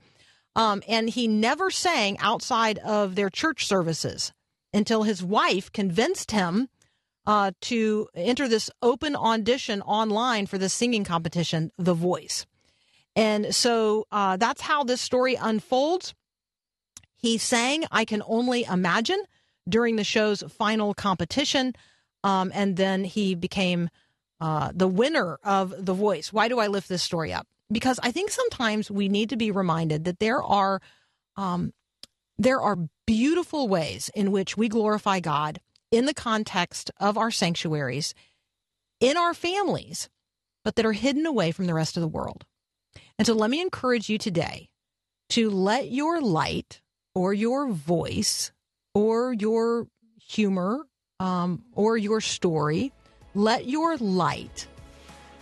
Um, 0.56 0.82
and 0.88 1.10
he 1.10 1.28
never 1.28 1.70
sang 1.70 2.18
outside 2.20 2.80
of 2.80 3.16
their 3.16 3.30
church 3.30 3.68
services 3.68 4.34
until 4.74 5.04
his 5.04 5.24
wife 5.24 5.72
convinced 5.72 6.32
him 6.32 6.70
uh, 7.28 7.52
to 7.62 8.08
enter 8.16 8.48
this 8.48 8.70
open 8.82 9.16
audition 9.16 9.82
online 9.82 10.48
for 10.48 10.58
the 10.58 10.70
singing 10.70 11.04
competition, 11.04 11.72
The 11.78 11.94
Voice. 11.94 12.46
And 13.16 13.54
so 13.54 14.06
uh, 14.12 14.38
that's 14.38 14.62
how 14.62 14.84
this 14.84 15.02
story 15.02 15.36
unfolds. 15.36 16.16
He 17.18 17.38
sang 17.38 17.86
I 17.92 18.06
Can 18.06 18.24
Only 18.26 18.64
Imagine 18.64 19.22
during 19.68 19.98
the 19.98 20.04
show's 20.04 20.42
final 20.44 20.94
competition. 20.94 21.74
Um, 22.24 22.52
and 22.54 22.78
then 22.78 23.04
he 23.04 23.36
became 23.36 23.90
uh, 24.40 24.72
the 24.74 24.88
winner 24.88 25.40
of 25.44 25.74
The 25.78 25.94
Voice. 25.94 26.32
Why 26.32 26.48
do 26.48 26.60
I 26.60 26.68
lift 26.68 26.90
this 26.90 27.04
story 27.04 27.34
up? 27.34 27.48
Because 27.72 28.00
I 28.02 28.12
think 28.12 28.32
sometimes 28.32 28.90
we 28.90 29.10
need 29.10 29.30
to 29.30 29.38
be 29.38 29.52
reminded 29.52 30.06
that 30.06 30.20
there 30.20 30.42
are 30.42 30.82
um, 31.36 31.74
there 32.38 32.62
are 32.62 32.78
beautiful 33.06 33.68
ways 33.68 34.10
in 34.14 34.32
which 34.32 34.58
we 34.58 34.70
glorify 34.70 35.20
God 35.20 35.60
in 35.92 36.06
the 36.06 36.14
context 36.14 36.92
of 37.00 37.18
our 37.18 37.32
sanctuaries, 37.32 38.14
in 39.00 39.18
our 39.18 39.34
families, 39.34 40.10
but 40.64 40.76
that 40.76 40.86
are 40.86 40.94
hidden 40.94 41.26
away 41.26 41.52
from 41.52 41.66
the 41.66 41.74
rest 41.74 41.98
of 41.98 42.02
the 42.02 42.08
world. 42.08 42.46
And 43.18 43.26
so 43.26 43.34
let 43.34 43.50
me 43.50 43.62
encourage 43.62 44.10
you 44.10 44.18
today 44.18 44.70
to 45.30 45.50
let 45.50 45.92
your 45.92 46.22
light 46.22 46.82
or 47.16 47.34
your 47.34 47.68
voice 47.70 48.52
or 48.94 49.34
your 49.34 49.88
humor 50.20 50.86
um, 51.20 51.64
or 51.74 51.98
your 51.98 52.22
story, 52.22 52.92
let 53.38 53.68
your 53.68 53.96
light 53.98 54.68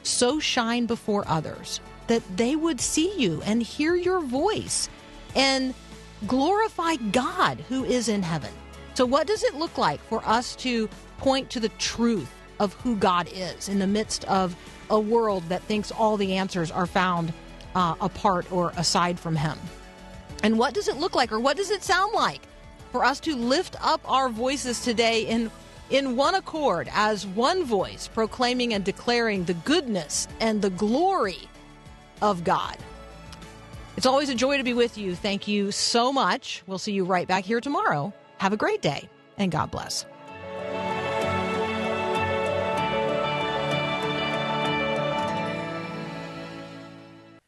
so 0.04 0.38
shine 0.38 0.86
before 0.86 1.24
others 1.28 1.80
that 2.08 2.22
they 2.36 2.56
would 2.56 2.80
see 2.82 3.18
you 3.18 3.42
and 3.46 3.64
hear 3.64 3.96
your 3.96 4.20
voice 4.20 4.90
and 5.34 5.74
glorify 6.28 6.98
God 6.98 7.60
who 7.70 7.86
is 7.86 8.10
in 8.10 8.22
heaven. 8.22 8.52
So, 8.96 9.06
what 9.06 9.28
does 9.28 9.44
it 9.44 9.56
look 9.56 9.78
like 9.78 10.02
for 10.02 10.22
us 10.26 10.56
to 10.58 10.90
point 11.18 11.50
to 11.52 11.60
the 11.60 11.70
truth 11.70 12.30
of 12.60 12.74
who 12.76 12.98
God 12.98 13.30
is 13.32 13.70
in 13.70 13.80
the 13.80 13.88
midst 13.88 14.26
of 14.26 14.56
a 14.90 15.00
world 15.00 15.44
that 15.50 15.64
thinks 15.64 15.92
all 15.92 16.18
the 16.18 16.36
answers 16.36 16.72
are 16.72 16.86
found 16.86 17.34
uh, 17.76 17.96
apart 18.02 18.52
or 18.52 18.72
aside 18.78 19.18
from 19.18 19.38
Him? 19.38 19.58
And 20.44 20.60
what 20.60 20.74
does 20.74 20.90
it 20.90 20.98
look 20.98 21.16
like, 21.16 21.32
or 21.32 21.40
what 21.40 21.58
does 21.58 21.72
it 21.72 21.82
sound 21.82 22.14
like 22.14 22.42
for 22.92 23.04
us 23.06 23.22
to 23.22 23.36
lift 23.36 23.76
up 23.82 24.02
our 24.06 24.30
voices 24.30 24.82
today 24.82 25.24
in 25.28 25.50
in 25.90 26.16
one 26.16 26.36
accord 26.36 26.90
as 26.94 27.26
one 27.28 27.64
voice, 27.64 28.08
proclaiming 28.08 28.74
and 28.74 28.84
declaring 28.84 29.44
the 29.44 29.54
goodness 29.54 30.28
and 30.40 30.62
the 30.62 30.70
glory 30.70 31.50
of 32.22 32.44
God? 32.44 32.78
It's 33.98 34.06
always 34.06 34.30
a 34.30 34.36
joy 34.36 34.58
to 34.58 34.64
be 34.64 34.74
with 34.74 34.98
you. 34.98 35.16
Thank 35.16 35.48
you 35.48 35.72
so 35.72 36.12
much. 36.12 36.64
We'll 36.68 36.78
see 36.78 36.94
you 36.94 37.06
right 37.06 37.28
back 37.28 37.46
here 37.46 37.62
tomorrow 37.62 38.14
have 38.38 38.54
a 38.54 38.58
great 38.58 38.82
day, 38.82 39.10
and 39.38 39.52
God 39.52 39.72
bless. 39.72 40.06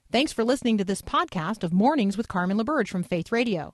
Thanks 0.09 0.31
for 0.31 0.43
listening 0.43 0.77
to 0.77 0.85
this 0.85 1.01
podcast 1.01 1.63
of 1.63 1.73
Mornings 1.73 2.17
with 2.17 2.27
Carmen 2.27 2.57
LaBerge 2.57 2.87
from 2.87 3.03
Faith 3.03 3.31
Radio. 3.31 3.73